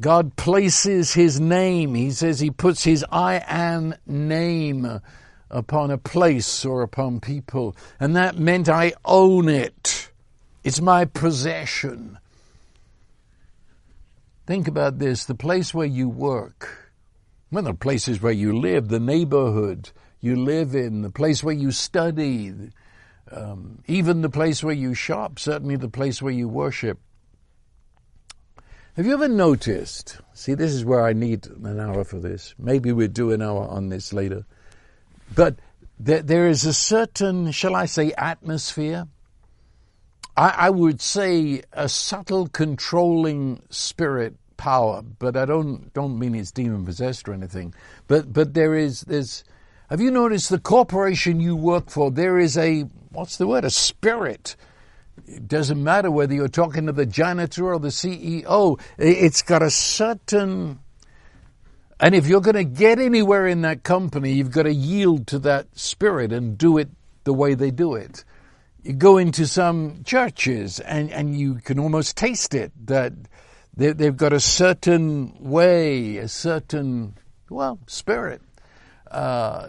God 0.00 0.36
places 0.36 1.12
His 1.12 1.40
name. 1.40 1.94
He 1.94 2.10
says 2.10 2.40
He 2.40 2.50
puts 2.50 2.84
His 2.84 3.04
I 3.10 3.42
am 3.46 3.94
name 4.06 5.00
upon 5.50 5.90
a 5.90 5.98
place 5.98 6.64
or 6.64 6.82
upon 6.82 7.20
people. 7.20 7.76
And 7.98 8.16
that 8.16 8.38
meant 8.38 8.68
I 8.68 8.92
own 9.04 9.48
it. 9.48 10.10
It's 10.62 10.80
my 10.80 11.04
possession. 11.04 12.18
Think 14.46 14.68
about 14.68 14.98
this 14.98 15.24
the 15.24 15.34
place 15.34 15.72
where 15.72 15.86
you 15.86 16.08
work, 16.08 16.92
well, 17.50 17.62
the 17.62 17.74
places 17.74 18.20
where 18.20 18.32
you 18.32 18.58
live, 18.58 18.88
the 18.88 19.00
neighborhood 19.00 19.90
you 20.20 20.36
live 20.36 20.74
in, 20.74 21.02
the 21.02 21.10
place 21.10 21.42
where 21.42 21.54
you 21.54 21.70
study, 21.70 22.52
um, 23.30 23.82
even 23.86 24.22
the 24.22 24.28
place 24.28 24.62
where 24.62 24.74
you 24.74 24.92
shop, 24.94 25.38
certainly 25.38 25.76
the 25.76 25.88
place 25.88 26.20
where 26.20 26.32
you 26.32 26.48
worship. 26.48 26.98
Have 28.96 29.06
you 29.06 29.14
ever 29.14 29.28
noticed? 29.28 30.18
See, 30.34 30.54
this 30.54 30.72
is 30.72 30.84
where 30.84 31.04
I 31.04 31.12
need 31.12 31.46
an 31.46 31.78
hour 31.78 32.02
for 32.02 32.18
this. 32.18 32.54
Maybe 32.58 32.92
we'll 32.92 33.08
do 33.08 33.30
an 33.30 33.40
hour 33.40 33.68
on 33.68 33.88
this 33.88 34.12
later. 34.12 34.44
But 35.34 35.56
there, 36.00 36.22
there 36.22 36.48
is 36.48 36.64
a 36.64 36.74
certain, 36.74 37.52
shall 37.52 37.76
I 37.76 37.86
say, 37.86 38.12
atmosphere. 38.18 39.06
I, 40.36 40.48
I 40.48 40.70
would 40.70 41.00
say 41.00 41.62
a 41.72 41.88
subtle 41.88 42.48
controlling 42.48 43.62
spirit 43.70 44.34
power, 44.56 45.02
but 45.02 45.36
I 45.36 45.44
don't 45.44 45.92
don't 45.94 46.18
mean 46.18 46.34
it's 46.34 46.50
demon 46.50 46.84
possessed 46.84 47.28
or 47.28 47.32
anything. 47.32 47.72
But 48.08 48.32
but 48.32 48.54
there 48.54 48.74
is 48.74 49.02
there's 49.02 49.44
have 49.88 50.00
you 50.00 50.10
noticed 50.10 50.50
the 50.50 50.58
corporation 50.58 51.40
you 51.40 51.56
work 51.56 51.90
for, 51.90 52.10
there 52.10 52.38
is 52.38 52.58
a 52.58 52.82
what's 53.10 53.36
the 53.38 53.46
word? 53.46 53.64
A 53.64 53.70
spirit. 53.70 54.56
It 55.26 55.46
doesn't 55.46 55.82
matter 55.82 56.10
whether 56.10 56.34
you're 56.34 56.48
talking 56.48 56.86
to 56.86 56.92
the 56.92 57.06
janitor 57.06 57.72
or 57.72 57.78
the 57.78 57.88
CEO. 57.88 58.80
It's 58.98 59.42
got 59.42 59.62
a 59.62 59.70
certain 59.70 60.80
and 62.00 62.14
if 62.14 62.26
you're 62.26 62.40
going 62.40 62.56
to 62.56 62.64
get 62.64 62.98
anywhere 62.98 63.46
in 63.46 63.60
that 63.60 63.82
company, 63.82 64.32
you've 64.32 64.50
got 64.50 64.62
to 64.62 64.72
yield 64.72 65.26
to 65.28 65.38
that 65.40 65.66
spirit 65.78 66.32
and 66.32 66.56
do 66.56 66.78
it 66.78 66.88
the 67.24 67.34
way 67.34 67.52
they 67.54 67.70
do 67.70 67.94
it. 67.94 68.24
You 68.82 68.94
go 68.94 69.18
into 69.18 69.46
some 69.46 70.02
churches 70.04 70.80
and, 70.80 71.10
and 71.10 71.38
you 71.38 71.56
can 71.56 71.78
almost 71.78 72.16
taste 72.16 72.54
it 72.54 72.72
that 72.86 73.12
they, 73.76 73.92
they've 73.92 74.16
got 74.16 74.32
a 74.32 74.40
certain 74.40 75.36
way, 75.38 76.16
a 76.16 76.28
certain, 76.28 77.18
well, 77.50 77.78
spirit. 77.86 78.40
Uh, 79.10 79.68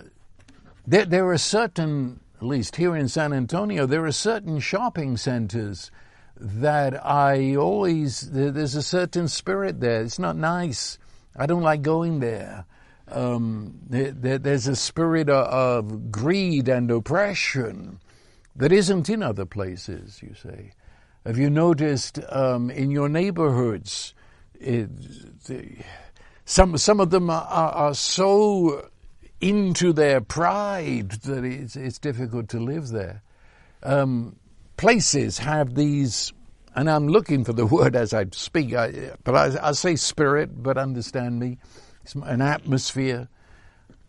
there, 0.87 1.03
there 1.03 1.27
are 1.27 1.37
certain, 1.37 2.21
at 2.41 2.47
least 2.47 2.75
here 2.77 2.95
in 2.95 3.07
San 3.07 3.33
Antonio, 3.33 3.85
there 3.85 4.03
are 4.03 4.11
certain 4.11 4.59
shopping 4.59 5.15
centers 5.15 5.91
that 6.35 7.05
I 7.05 7.55
always, 7.55 8.31
there's 8.31 8.73
a 8.73 8.81
certain 8.81 9.27
spirit 9.27 9.79
there. 9.79 10.01
It's 10.01 10.17
not 10.17 10.35
nice. 10.35 10.97
I 11.35 11.45
don't 11.45 11.61
like 11.61 11.83
going 11.83 12.19
there. 12.19 12.65
Um, 13.07 13.77
there, 13.87 14.39
there's 14.39 14.65
a 14.65 14.75
spirit 14.75 15.29
of, 15.29 16.11
greed 16.11 16.67
and 16.67 16.89
oppression 16.89 17.99
that 18.55 18.71
isn't 18.71 19.07
in 19.07 19.21
other 19.21 19.45
places, 19.45 20.19
you 20.23 20.33
say. 20.33 20.71
Have 21.27 21.37
you 21.37 21.51
noticed 21.51 22.19
um, 22.29 22.71
in 22.71 22.89
your 22.89 23.07
neighborhoods, 23.07 24.15
it, 24.59 24.89
some, 26.45 26.75
some 26.79 26.99
of 26.99 27.11
them 27.11 27.29
are, 27.29 27.43
are, 27.43 27.93
so 27.93 28.89
into 29.41 29.91
their 29.91 30.21
pride 30.21 31.11
that 31.23 31.43
it's, 31.43 31.75
it's 31.75 31.99
difficult 31.99 32.49
to 32.49 32.59
live 32.59 32.89
there. 32.89 33.23
Um, 33.83 34.37
places 34.77 35.39
have 35.39 35.75
these 35.75 36.31
and 36.75 36.89
I'm 36.89 37.07
looking 37.07 37.43
for 37.43 37.53
the 37.53 37.65
word 37.77 37.95
as 37.95 38.13
I 38.13 38.25
speak, 38.31 38.73
I, 38.73 39.11
but 39.23 39.35
I, 39.35 39.69
I, 39.69 39.71
say 39.73 39.95
spirit, 39.95 40.63
but 40.63 40.77
understand 40.77 41.39
me, 41.39 41.57
it's 42.03 42.15
an 42.15 42.41
atmosphere. 42.41 43.27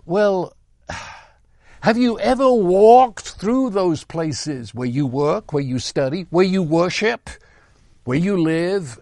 Well, 0.05 0.55
have 1.81 1.99
you 1.99 2.19
ever 2.21 2.53
walked 2.53 3.31
through 3.31 3.71
those 3.71 4.05
places 4.05 4.75
where 4.75 4.89
you 4.89 5.07
work, 5.07 5.53
where 5.53 5.63
you 5.63 5.79
study, 5.79 6.27
where 6.31 6.45
you 6.45 6.63
worship, 6.63 7.31
where 8.05 8.19
you 8.19 8.41
live, 8.41 8.99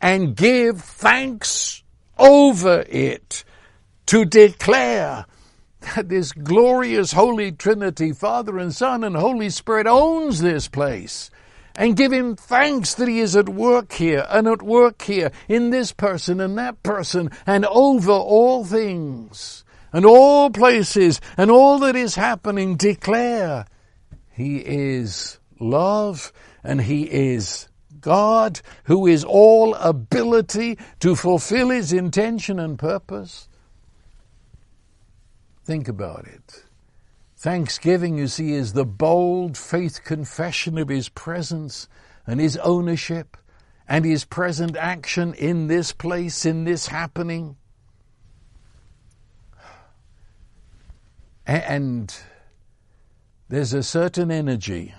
and 0.00 0.36
give 0.36 0.80
thanks 0.80 1.82
over 2.18 2.84
it 2.88 3.44
to 4.06 4.24
declare 4.24 5.26
that 5.80 6.08
this 6.08 6.32
glorious 6.32 7.12
Holy 7.12 7.52
Trinity, 7.52 8.12
Father 8.12 8.58
and 8.58 8.74
Son 8.74 9.04
and 9.04 9.16
Holy 9.16 9.50
Spirit 9.50 9.86
owns 9.86 10.40
this 10.40 10.68
place? 10.68 11.30
and 11.76 11.96
give 11.96 12.12
him 12.12 12.36
thanks 12.36 12.94
that 12.94 13.08
he 13.08 13.20
is 13.20 13.36
at 13.36 13.48
work 13.48 13.92
here 13.92 14.26
and 14.28 14.46
at 14.48 14.60
work 14.60 15.02
here 15.02 15.30
in 15.48 15.70
this 15.70 15.92
person 15.92 16.40
and 16.40 16.58
that 16.58 16.82
person 16.82 17.30
and 17.46 17.64
over 17.64 18.12
all 18.12 18.64
things 18.64 19.64
and 19.92 20.04
all 20.04 20.50
places 20.50 21.20
and 21.36 21.50
all 21.50 21.78
that 21.78 21.96
is 21.96 22.14
happening 22.16 22.76
declare 22.76 23.64
he 24.30 24.58
is 24.58 25.38
love 25.58 26.32
and 26.62 26.82
he 26.82 27.04
is 27.04 27.68
God 28.00 28.60
who 28.84 29.06
is 29.06 29.24
all 29.24 29.74
ability 29.74 30.78
to 31.00 31.14
fulfill 31.14 31.70
his 31.70 31.92
intention 31.92 32.58
and 32.58 32.78
purpose. 32.78 33.48
Think 35.70 35.86
about 35.86 36.26
it. 36.26 36.64
Thanksgiving, 37.36 38.18
you 38.18 38.26
see, 38.26 38.54
is 38.54 38.72
the 38.72 38.84
bold 38.84 39.56
faith 39.56 40.02
confession 40.02 40.76
of 40.78 40.88
His 40.88 41.08
presence 41.08 41.86
and 42.26 42.40
His 42.40 42.56
ownership 42.56 43.36
and 43.86 44.04
His 44.04 44.24
present 44.24 44.76
action 44.76 45.32
in 45.34 45.68
this 45.68 45.92
place, 45.92 46.44
in 46.44 46.64
this 46.64 46.88
happening. 46.88 47.54
And 51.46 52.12
there's 53.48 53.72
a 53.72 53.84
certain 53.84 54.32
energy. 54.32 54.92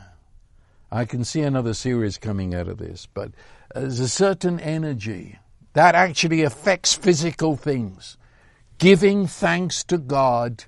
I 0.89 1.03
can 1.03 1.26
see 1.26 1.41
another 1.41 1.74
series 1.74 2.17
coming 2.17 2.55
out 2.55 2.69
of 2.69 2.78
this, 2.78 3.09
but 3.13 3.34
there's 3.76 3.99
a 3.99 4.07
certain 4.07 4.57
energy 4.61 5.38
that 5.74 5.95
actually 5.95 6.43
affects 6.43 6.93
physical 6.93 7.57
things. 7.57 8.15
Giving 8.82 9.28
thanks 9.28 9.84
to 9.84 10.00
God 10.00 10.66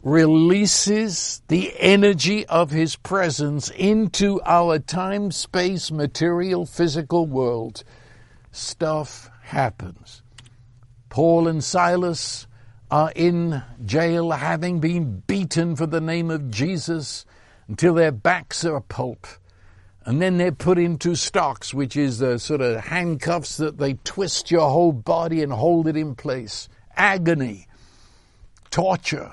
releases 0.00 1.42
the 1.48 1.74
energy 1.80 2.46
of 2.46 2.70
His 2.70 2.94
presence 2.94 3.70
into 3.70 4.40
our 4.44 4.78
time, 4.78 5.32
space, 5.32 5.90
material, 5.90 6.64
physical 6.64 7.26
world, 7.26 7.82
stuff 8.52 9.28
happens. 9.42 10.22
Paul 11.08 11.48
and 11.48 11.64
Silas 11.64 12.46
are 12.88 13.10
in 13.16 13.64
jail 13.84 14.30
having 14.30 14.78
been 14.78 15.24
beaten 15.26 15.74
for 15.74 15.86
the 15.86 16.00
name 16.00 16.30
of 16.30 16.52
Jesus 16.52 17.26
until 17.66 17.94
their 17.94 18.12
backs 18.12 18.64
are 18.64 18.76
a 18.76 18.80
pulp. 18.80 19.26
And 20.04 20.22
then 20.22 20.38
they're 20.38 20.52
put 20.52 20.78
into 20.78 21.16
stocks, 21.16 21.74
which 21.74 21.96
is 21.96 22.20
the 22.20 22.38
sort 22.38 22.60
of 22.60 22.84
handcuffs 22.84 23.56
that 23.56 23.78
they 23.78 23.94
twist 24.04 24.52
your 24.52 24.70
whole 24.70 24.92
body 24.92 25.42
and 25.42 25.52
hold 25.52 25.88
it 25.88 25.96
in 25.96 26.14
place. 26.14 26.68
Agony, 26.96 27.66
torture, 28.70 29.32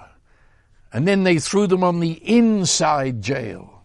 and 0.91 1.07
then 1.07 1.23
they 1.23 1.39
threw 1.39 1.67
them 1.67 1.83
on 1.83 1.99
the 1.99 2.13
inside 2.13 3.21
jail, 3.21 3.81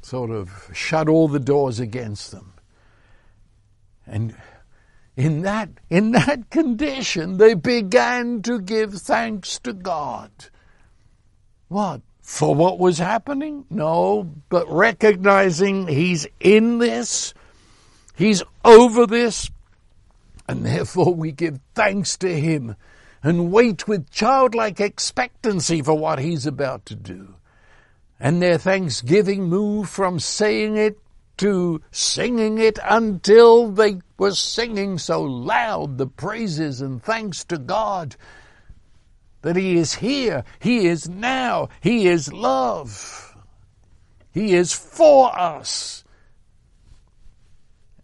sort 0.00 0.30
of 0.30 0.70
shut 0.72 1.08
all 1.08 1.28
the 1.28 1.40
doors 1.40 1.80
against 1.80 2.30
them. 2.30 2.52
And 4.06 4.34
in 5.16 5.42
that, 5.42 5.70
in 5.90 6.12
that 6.12 6.50
condition, 6.50 7.36
they 7.36 7.54
began 7.54 8.42
to 8.42 8.60
give 8.60 8.94
thanks 8.94 9.58
to 9.60 9.72
God. 9.72 10.30
What? 11.68 12.02
For 12.22 12.54
what 12.54 12.78
was 12.78 12.98
happening? 12.98 13.64
No, 13.68 14.30
but 14.48 14.70
recognizing 14.70 15.88
He's 15.88 16.26
in 16.40 16.78
this, 16.78 17.34
He's 18.14 18.42
over 18.64 19.06
this, 19.06 19.50
and 20.48 20.64
therefore 20.64 21.14
we 21.14 21.32
give 21.32 21.60
thanks 21.74 22.16
to 22.18 22.28
Him 22.38 22.76
and 23.22 23.52
wait 23.52 23.86
with 23.86 24.10
childlike 24.10 24.80
expectancy 24.80 25.80
for 25.80 25.94
what 25.94 26.18
he's 26.18 26.46
about 26.46 26.84
to 26.86 26.94
do. 26.94 27.36
And 28.18 28.42
their 28.42 28.58
thanksgiving 28.58 29.44
moved 29.44 29.90
from 29.90 30.18
saying 30.18 30.76
it 30.76 30.98
to 31.38 31.80
singing 31.90 32.58
it 32.58 32.78
until 32.84 33.70
they 33.70 33.98
were 34.18 34.32
singing 34.32 34.98
so 34.98 35.22
loud 35.22 35.98
the 35.98 36.06
praises 36.06 36.80
and 36.80 37.02
thanks 37.02 37.44
to 37.44 37.58
God 37.58 38.16
that 39.42 39.56
He 39.56 39.76
is 39.76 39.94
here, 39.94 40.44
He 40.60 40.86
is 40.86 41.08
now, 41.08 41.68
He 41.80 42.06
is 42.06 42.32
love, 42.32 43.36
He 44.32 44.54
is 44.54 44.72
for 44.72 45.36
us. 45.36 46.01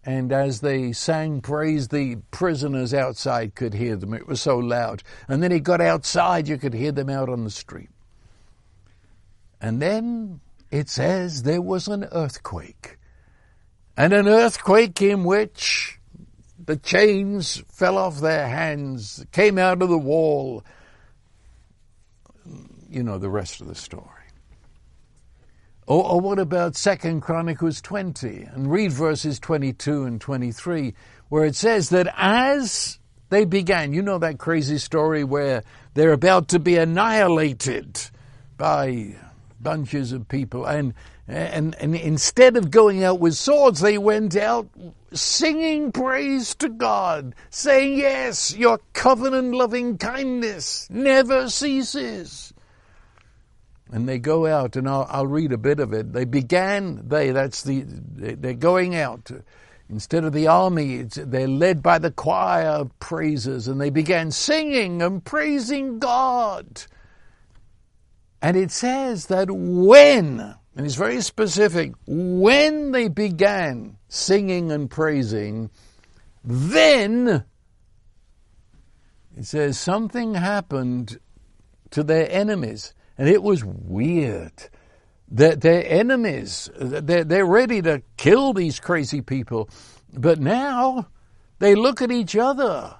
And 0.09 0.33
as 0.33 0.63
they 0.63 0.93
sang 0.93 1.43
praise, 1.43 1.89
the 1.89 2.17
prisoners 2.31 2.95
outside 2.95 3.55
could 3.55 3.75
hear 3.75 3.95
them. 3.95 4.15
It 4.15 4.27
was 4.27 4.41
so 4.41 4.57
loud. 4.57 5.03
And 5.29 5.43
then 5.43 5.51
he 5.51 5.61
got 5.61 5.83
outside, 5.83 6.49
you 6.49 6.57
could 6.57 6.73
hear 6.73 6.93
them 6.93 7.11
out 7.11 7.29
on 7.29 7.45
the 7.45 7.51
street. 7.51 7.91
And 9.61 9.83
then 9.83 10.41
it 10.71 10.89
says 10.89 11.43
there 11.43 11.61
was 11.61 11.89
an 11.89 12.09
earthquake. 12.11 12.97
And 13.99 14.15
an 14.15 14.29
earthquake 14.29 15.03
in 15.03 15.25
which 15.25 15.99
the 16.65 16.79
chains 16.79 17.63
fell 17.71 17.99
off 17.99 18.19
their 18.19 18.49
hands, 18.49 19.27
came 19.31 19.59
out 19.59 19.83
of 19.83 19.91
the 19.91 19.99
wall. 19.99 20.65
You 22.89 23.03
know 23.03 23.19
the 23.19 23.29
rest 23.29 23.61
of 23.61 23.67
the 23.67 23.75
story. 23.75 24.18
Or, 25.89 26.05
or 26.05 26.21
what 26.21 26.39
about 26.39 26.77
Second 26.77 27.23
Chronicles 27.23 27.81
20? 27.81 28.43
And 28.53 28.71
read 28.71 28.93
verses 28.93 29.39
22 29.39 30.05
and 30.05 30.21
23, 30.21 30.93
where 31.31 31.47
it 31.47 31.57
says 31.57 31.89
that 31.89 32.13
as 32.15 32.99
they 33.31 33.47
began, 33.47 33.95
you 33.95 34.03
know 34.03 34.19
that 34.19 34.39
crazy 34.39 34.77
story 34.77 35.25
where 35.25 35.63
they're 35.95 36.13
about 36.13 36.49
to 36.49 36.59
be 36.59 36.77
annihilated 36.77 37.99
by 38.59 39.17
bunches 39.63 40.13
of 40.13 40.29
people. 40.29 40.67
And, 40.67 40.93
and, 41.27 41.75
and 41.77 41.97
instead 41.97 42.59
of 42.59 42.71
going 42.71 43.03
out 43.03 43.19
with 43.19 43.35
swords, 43.35 43.81
they 43.81 43.97
went 43.97 44.37
out 44.37 44.69
singing 45.15 45.91
praise 45.91 46.55
to 46.57 46.69
God, 46.69 47.35
saying, 47.49 47.99
Yes, 47.99 48.55
your 48.55 48.79
covenant 48.93 49.55
loving 49.55 49.97
kindness 49.97 50.87
never 50.91 51.49
ceases. 51.49 52.53
And 53.91 54.09
they 54.09 54.19
go 54.19 54.47
out, 54.47 54.77
and 54.77 54.89
I'll, 54.89 55.07
I'll 55.09 55.27
read 55.27 55.53
a 55.53 55.59
bit 55.59 55.81
of 55.81 55.93
it. 55.93 56.13
They 56.13 56.27
began, 56.27 57.09
they, 57.09 57.31
that's 57.31 57.63
the, 57.63 57.85
they're 57.87 58.53
going 58.53 58.95
out. 58.95 59.31
Instead 59.89 60.25
of 60.25 60.35
the 60.35 60.47
army, 60.47 61.05
they're 61.05 61.49
led 61.49 61.83
by 61.83 61.99
the 61.99 62.11
choir 62.11 62.67
of 62.67 62.99
praises, 62.99 63.67
and 63.67 63.81
they 63.81 63.89
began 63.89 64.31
singing 64.31 65.01
and 65.01 65.25
praising 65.25 65.99
God. 65.99 66.83
And 68.43 68.57
it 68.57 68.71
says 68.71 69.27
that 69.27 69.51
when, 69.51 70.55
and 70.77 70.87
it's 70.87 70.95
very 70.95 71.23
specific, 71.23 71.93
when 72.07 72.93
they 72.93 73.09
began 73.09 73.97
singing 74.09 74.71
and 74.71 74.91
praising, 74.91 75.71
then 76.45 77.45
it 79.37 79.45
says 79.47 79.79
something 79.79 80.35
happened 80.35 81.19
to 81.91 82.03
their 82.03 82.31
enemies. 82.31 82.93
And 83.19 83.29
it 83.29 83.43
was 83.43 83.65
weird. 83.65 84.53
That 85.31 85.61
their 85.61 85.85
enemies, 85.87 86.71
they're, 86.79 87.25
they're 87.25 87.45
ready 87.45 87.83
to 87.83 88.03
kill 88.17 88.55
these 88.55 88.81
crazy 88.81 89.21
people. 89.21 89.69
But 90.11 90.41
now 90.41 91.09
they 91.59 91.75
look 91.75 92.01
at 92.01 92.11
each 92.11 92.35
other 92.35 92.97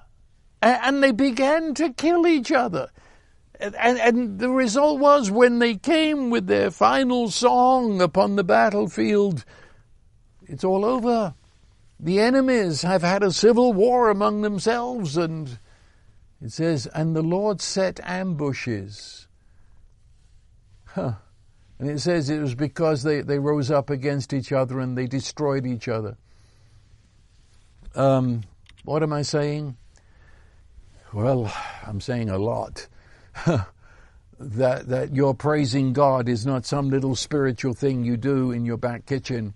and 0.61 1.01
they 1.01 1.11
began 1.11 1.73
to 1.75 1.91
kill 1.93 2.27
each 2.27 2.51
other. 2.51 2.89
And, 3.59 3.75
and, 3.75 4.39
the 4.39 4.49
result 4.49 4.99
was 4.99 5.29
when 5.29 5.59
they 5.59 5.75
came 5.75 6.29
with 6.29 6.47
their 6.47 6.71
final 6.71 7.29
song 7.29 8.01
upon 8.01 8.37
the 8.37 8.43
battlefield, 8.43 9.43
it's 10.47 10.63
all 10.63 10.85
over. 10.85 11.33
The 11.99 12.21
enemies 12.21 12.83
have 12.83 13.01
had 13.01 13.21
a 13.21 13.33
civil 13.33 13.73
war 13.73 14.09
among 14.09 14.43
themselves, 14.43 15.17
and 15.17 15.59
it 16.41 16.53
says, 16.53 16.87
and 16.95 17.13
the 17.13 17.21
Lord 17.21 17.59
set 17.59 17.99
ambushes. 18.03 19.27
Huh. 20.93 21.13
And 21.79 21.89
it 21.89 21.99
says 21.99 22.29
it 22.29 22.39
was 22.39 22.55
because 22.55 23.03
they, 23.03 23.21
they 23.21 23.39
rose 23.39 23.71
up 23.71 23.89
against 23.89 24.33
each 24.33 24.51
other 24.51 24.79
and 24.79 24.97
they 24.97 25.07
destroyed 25.07 25.65
each 25.65 25.87
other. 25.87 26.17
Um, 27.95 28.41
what 28.83 29.01
am 29.01 29.13
I 29.13 29.21
saying? 29.21 29.77
Well, 31.13 31.51
I'm 31.85 32.01
saying 32.01 32.29
a 32.29 32.37
lot. 32.37 32.87
that 34.39 34.87
that 34.87 35.13
your 35.13 35.33
praising 35.33 35.91
God 35.93 36.29
is 36.29 36.45
not 36.45 36.65
some 36.65 36.89
little 36.89 37.15
spiritual 37.15 37.73
thing 37.73 38.03
you 38.03 38.15
do 38.15 38.51
in 38.51 38.65
your 38.65 38.77
back 38.77 39.05
kitchen. 39.05 39.53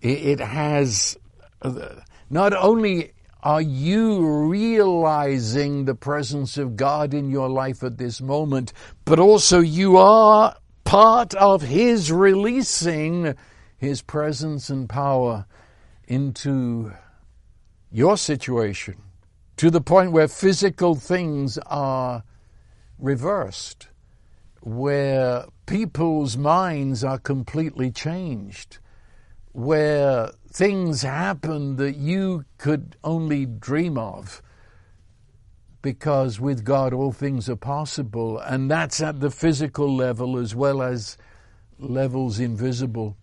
It, 0.00 0.38
it 0.38 0.40
has 0.40 1.16
uh, 1.62 1.88
not 2.30 2.52
only 2.52 3.12
are 3.42 3.62
you 3.62 4.24
realizing 4.24 5.84
the 5.84 5.94
presence 5.94 6.56
of 6.58 6.76
God 6.76 7.12
in 7.12 7.30
your 7.30 7.48
life 7.48 7.82
at 7.82 7.98
this 7.98 8.20
moment, 8.20 8.72
but 9.04 9.18
also 9.18 9.60
you 9.60 9.96
are 9.96 10.56
part 10.84 11.34
of 11.34 11.62
His 11.62 12.12
releasing 12.12 13.34
His 13.76 14.02
presence 14.02 14.70
and 14.70 14.88
power 14.88 15.46
into 16.06 16.92
your 17.90 18.16
situation 18.16 18.96
to 19.56 19.70
the 19.70 19.80
point 19.80 20.12
where 20.12 20.28
physical 20.28 20.94
things 20.94 21.58
are 21.66 22.22
reversed, 22.98 23.88
where 24.60 25.46
people's 25.66 26.36
minds 26.36 27.02
are 27.02 27.18
completely 27.18 27.90
changed, 27.90 28.78
where 29.52 30.30
things 30.50 31.02
happen 31.02 31.76
that 31.76 31.96
you 31.96 32.44
could 32.58 32.96
only 33.04 33.46
dream 33.46 33.96
of. 33.96 34.42
Because 35.80 36.40
with 36.40 36.64
God 36.64 36.92
all 36.92 37.12
things 37.12 37.48
are 37.48 37.56
possible, 37.56 38.38
and 38.38 38.70
that's 38.70 39.00
at 39.02 39.20
the 39.20 39.30
physical 39.30 39.94
level 39.94 40.38
as 40.38 40.54
well 40.54 40.80
as 40.80 41.18
levels 41.78 42.38
invisible. 42.38 43.16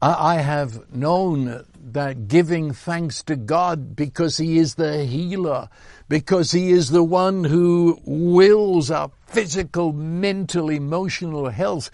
I 0.00 0.36
have 0.36 0.94
known 0.94 1.64
that 1.78 2.28
giving 2.28 2.72
thanks 2.72 3.22
to 3.24 3.36
God 3.36 3.96
because 3.96 4.36
He 4.36 4.58
is 4.58 4.74
the 4.74 5.04
healer, 5.04 5.68
because 6.08 6.52
He 6.52 6.70
is 6.70 6.90
the 6.90 7.04
one 7.04 7.44
who 7.44 7.98
wills 8.04 8.90
our 8.90 9.10
physical, 9.26 9.92
mental, 9.92 10.68
emotional 10.68 11.48
health 11.48 11.90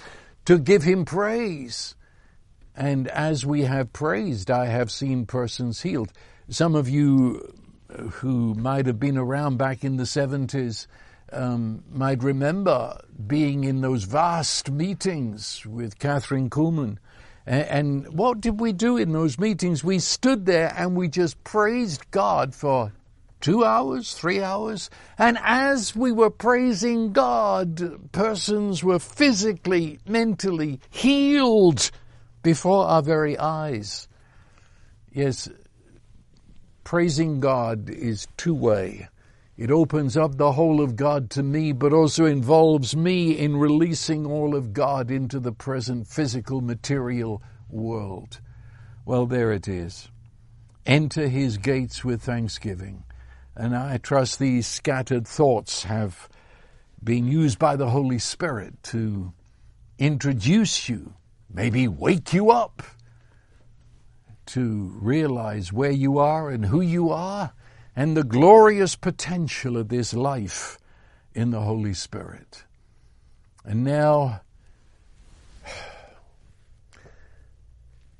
to 0.46 0.58
give 0.58 0.82
Him 0.82 1.04
praise. 1.04 1.94
And 2.76 3.08
as 3.08 3.44
we 3.44 3.62
have 3.62 3.92
praised, 3.92 4.50
I 4.50 4.66
have 4.66 4.90
seen 4.90 5.26
persons 5.26 5.82
healed. 5.82 6.12
Some 6.48 6.74
of 6.74 6.88
you 6.88 7.54
who 8.10 8.54
might 8.54 8.86
have 8.86 8.98
been 8.98 9.18
around 9.18 9.58
back 9.58 9.84
in 9.84 9.96
the 9.96 10.04
70s 10.04 10.86
um, 11.32 11.84
might 11.90 12.22
remember 12.22 12.98
being 13.26 13.64
in 13.64 13.80
those 13.80 14.04
vast 14.04 14.70
meetings 14.70 15.64
with 15.66 15.98
Kathryn 15.98 16.48
Kuhlman 16.48 16.98
and 17.46 18.06
what 18.16 18.40
did 18.40 18.60
we 18.60 18.72
do 18.72 18.96
in 18.96 19.12
those 19.12 19.38
meetings? 19.38 19.82
We 19.82 19.98
stood 19.98 20.46
there 20.46 20.72
and 20.76 20.94
we 20.94 21.08
just 21.08 21.42
praised 21.42 22.08
God 22.10 22.54
for 22.54 22.92
two 23.40 23.64
hours, 23.64 24.14
three 24.14 24.40
hours. 24.40 24.90
And 25.18 25.36
as 25.42 25.96
we 25.96 26.12
were 26.12 26.30
praising 26.30 27.12
God, 27.12 28.12
persons 28.12 28.84
were 28.84 29.00
physically, 29.00 29.98
mentally 30.06 30.80
healed 30.90 31.90
before 32.42 32.86
our 32.86 33.02
very 33.02 33.38
eyes. 33.38 34.08
Yes, 35.12 35.48
praising 36.84 37.40
God 37.40 37.88
is 37.90 38.26
two 38.36 38.54
way. 38.54 39.08
It 39.56 39.70
opens 39.70 40.16
up 40.16 40.36
the 40.36 40.52
whole 40.52 40.80
of 40.80 40.96
God 40.96 41.30
to 41.30 41.42
me, 41.42 41.72
but 41.72 41.92
also 41.92 42.24
involves 42.24 42.96
me 42.96 43.38
in 43.38 43.56
releasing 43.56 44.26
all 44.26 44.56
of 44.56 44.72
God 44.72 45.10
into 45.10 45.38
the 45.38 45.52
present 45.52 46.06
physical 46.06 46.60
material 46.60 47.42
world. 47.68 48.40
Well, 49.04 49.26
there 49.26 49.52
it 49.52 49.68
is. 49.68 50.08
Enter 50.86 51.28
his 51.28 51.58
gates 51.58 52.04
with 52.04 52.22
thanksgiving. 52.22 53.04
And 53.54 53.76
I 53.76 53.98
trust 53.98 54.38
these 54.38 54.66
scattered 54.66 55.28
thoughts 55.28 55.84
have 55.84 56.28
been 57.04 57.26
used 57.26 57.58
by 57.58 57.76
the 57.76 57.90
Holy 57.90 58.18
Spirit 58.18 58.82
to 58.84 59.32
introduce 59.98 60.88
you, 60.88 61.14
maybe 61.52 61.86
wake 61.88 62.32
you 62.32 62.50
up 62.50 62.82
to 64.46 64.92
realize 65.00 65.72
where 65.72 65.90
you 65.90 66.18
are 66.18 66.50
and 66.50 66.66
who 66.66 66.80
you 66.80 67.10
are 67.10 67.52
and 67.94 68.16
the 68.16 68.24
glorious 68.24 68.96
potential 68.96 69.76
of 69.76 69.88
this 69.88 70.14
life 70.14 70.78
in 71.34 71.50
the 71.50 71.60
Holy 71.60 71.94
Spirit. 71.94 72.64
And 73.64 73.84
now, 73.84 74.40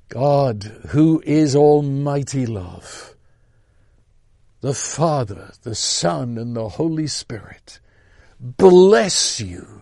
God, 0.09 0.63
who 0.89 1.21
is 1.25 1.55
Almighty 1.55 2.45
Love, 2.45 3.15
the 4.61 4.73
Father, 4.73 5.51
the 5.63 5.75
Son, 5.75 6.37
and 6.37 6.55
the 6.55 6.69
Holy 6.69 7.07
Spirit, 7.07 7.79
bless 8.39 9.39
you 9.39 9.81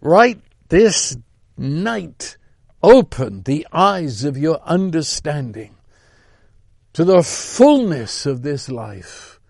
right 0.00 0.40
this 0.68 1.16
night. 1.56 2.36
Open 2.82 3.42
the 3.42 3.66
eyes 3.72 4.24
of 4.24 4.36
your 4.36 4.60
understanding 4.62 5.76
to 6.92 7.04
the 7.04 7.22
fullness 7.22 8.26
of 8.26 8.42
this 8.42 8.68
life 8.68 9.40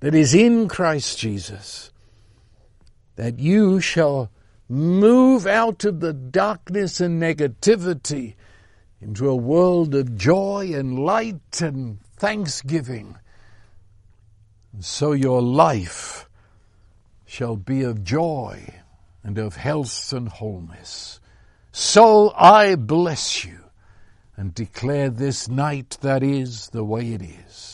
that 0.00 0.14
is 0.14 0.34
in 0.34 0.68
Christ 0.68 1.18
Jesus, 1.18 1.90
that 3.16 3.38
you 3.38 3.80
shall 3.80 4.30
move 4.68 5.46
out 5.46 5.84
of 5.84 6.00
the 6.00 6.12
darkness 6.12 7.00
and 7.00 7.22
negativity 7.22 8.34
into 9.00 9.28
a 9.28 9.36
world 9.36 9.94
of 9.94 10.16
joy 10.16 10.72
and 10.74 10.98
light 10.98 11.60
and 11.60 12.00
thanksgiving. 12.16 13.16
And 14.72 14.84
so 14.84 15.12
your 15.12 15.40
life 15.40 16.28
shall 17.26 17.56
be 17.56 17.82
of 17.82 18.04
joy 18.04 18.80
and 19.22 19.38
of 19.38 19.56
health 19.56 20.12
and 20.12 20.28
wholeness. 20.28 21.20
So 21.76 22.32
I 22.36 22.76
bless 22.76 23.44
you 23.44 23.58
and 24.36 24.54
declare 24.54 25.10
this 25.10 25.48
night 25.48 25.98
that 26.02 26.22
is 26.22 26.68
the 26.68 26.84
way 26.84 27.14
it 27.14 27.20
is. 27.20 27.73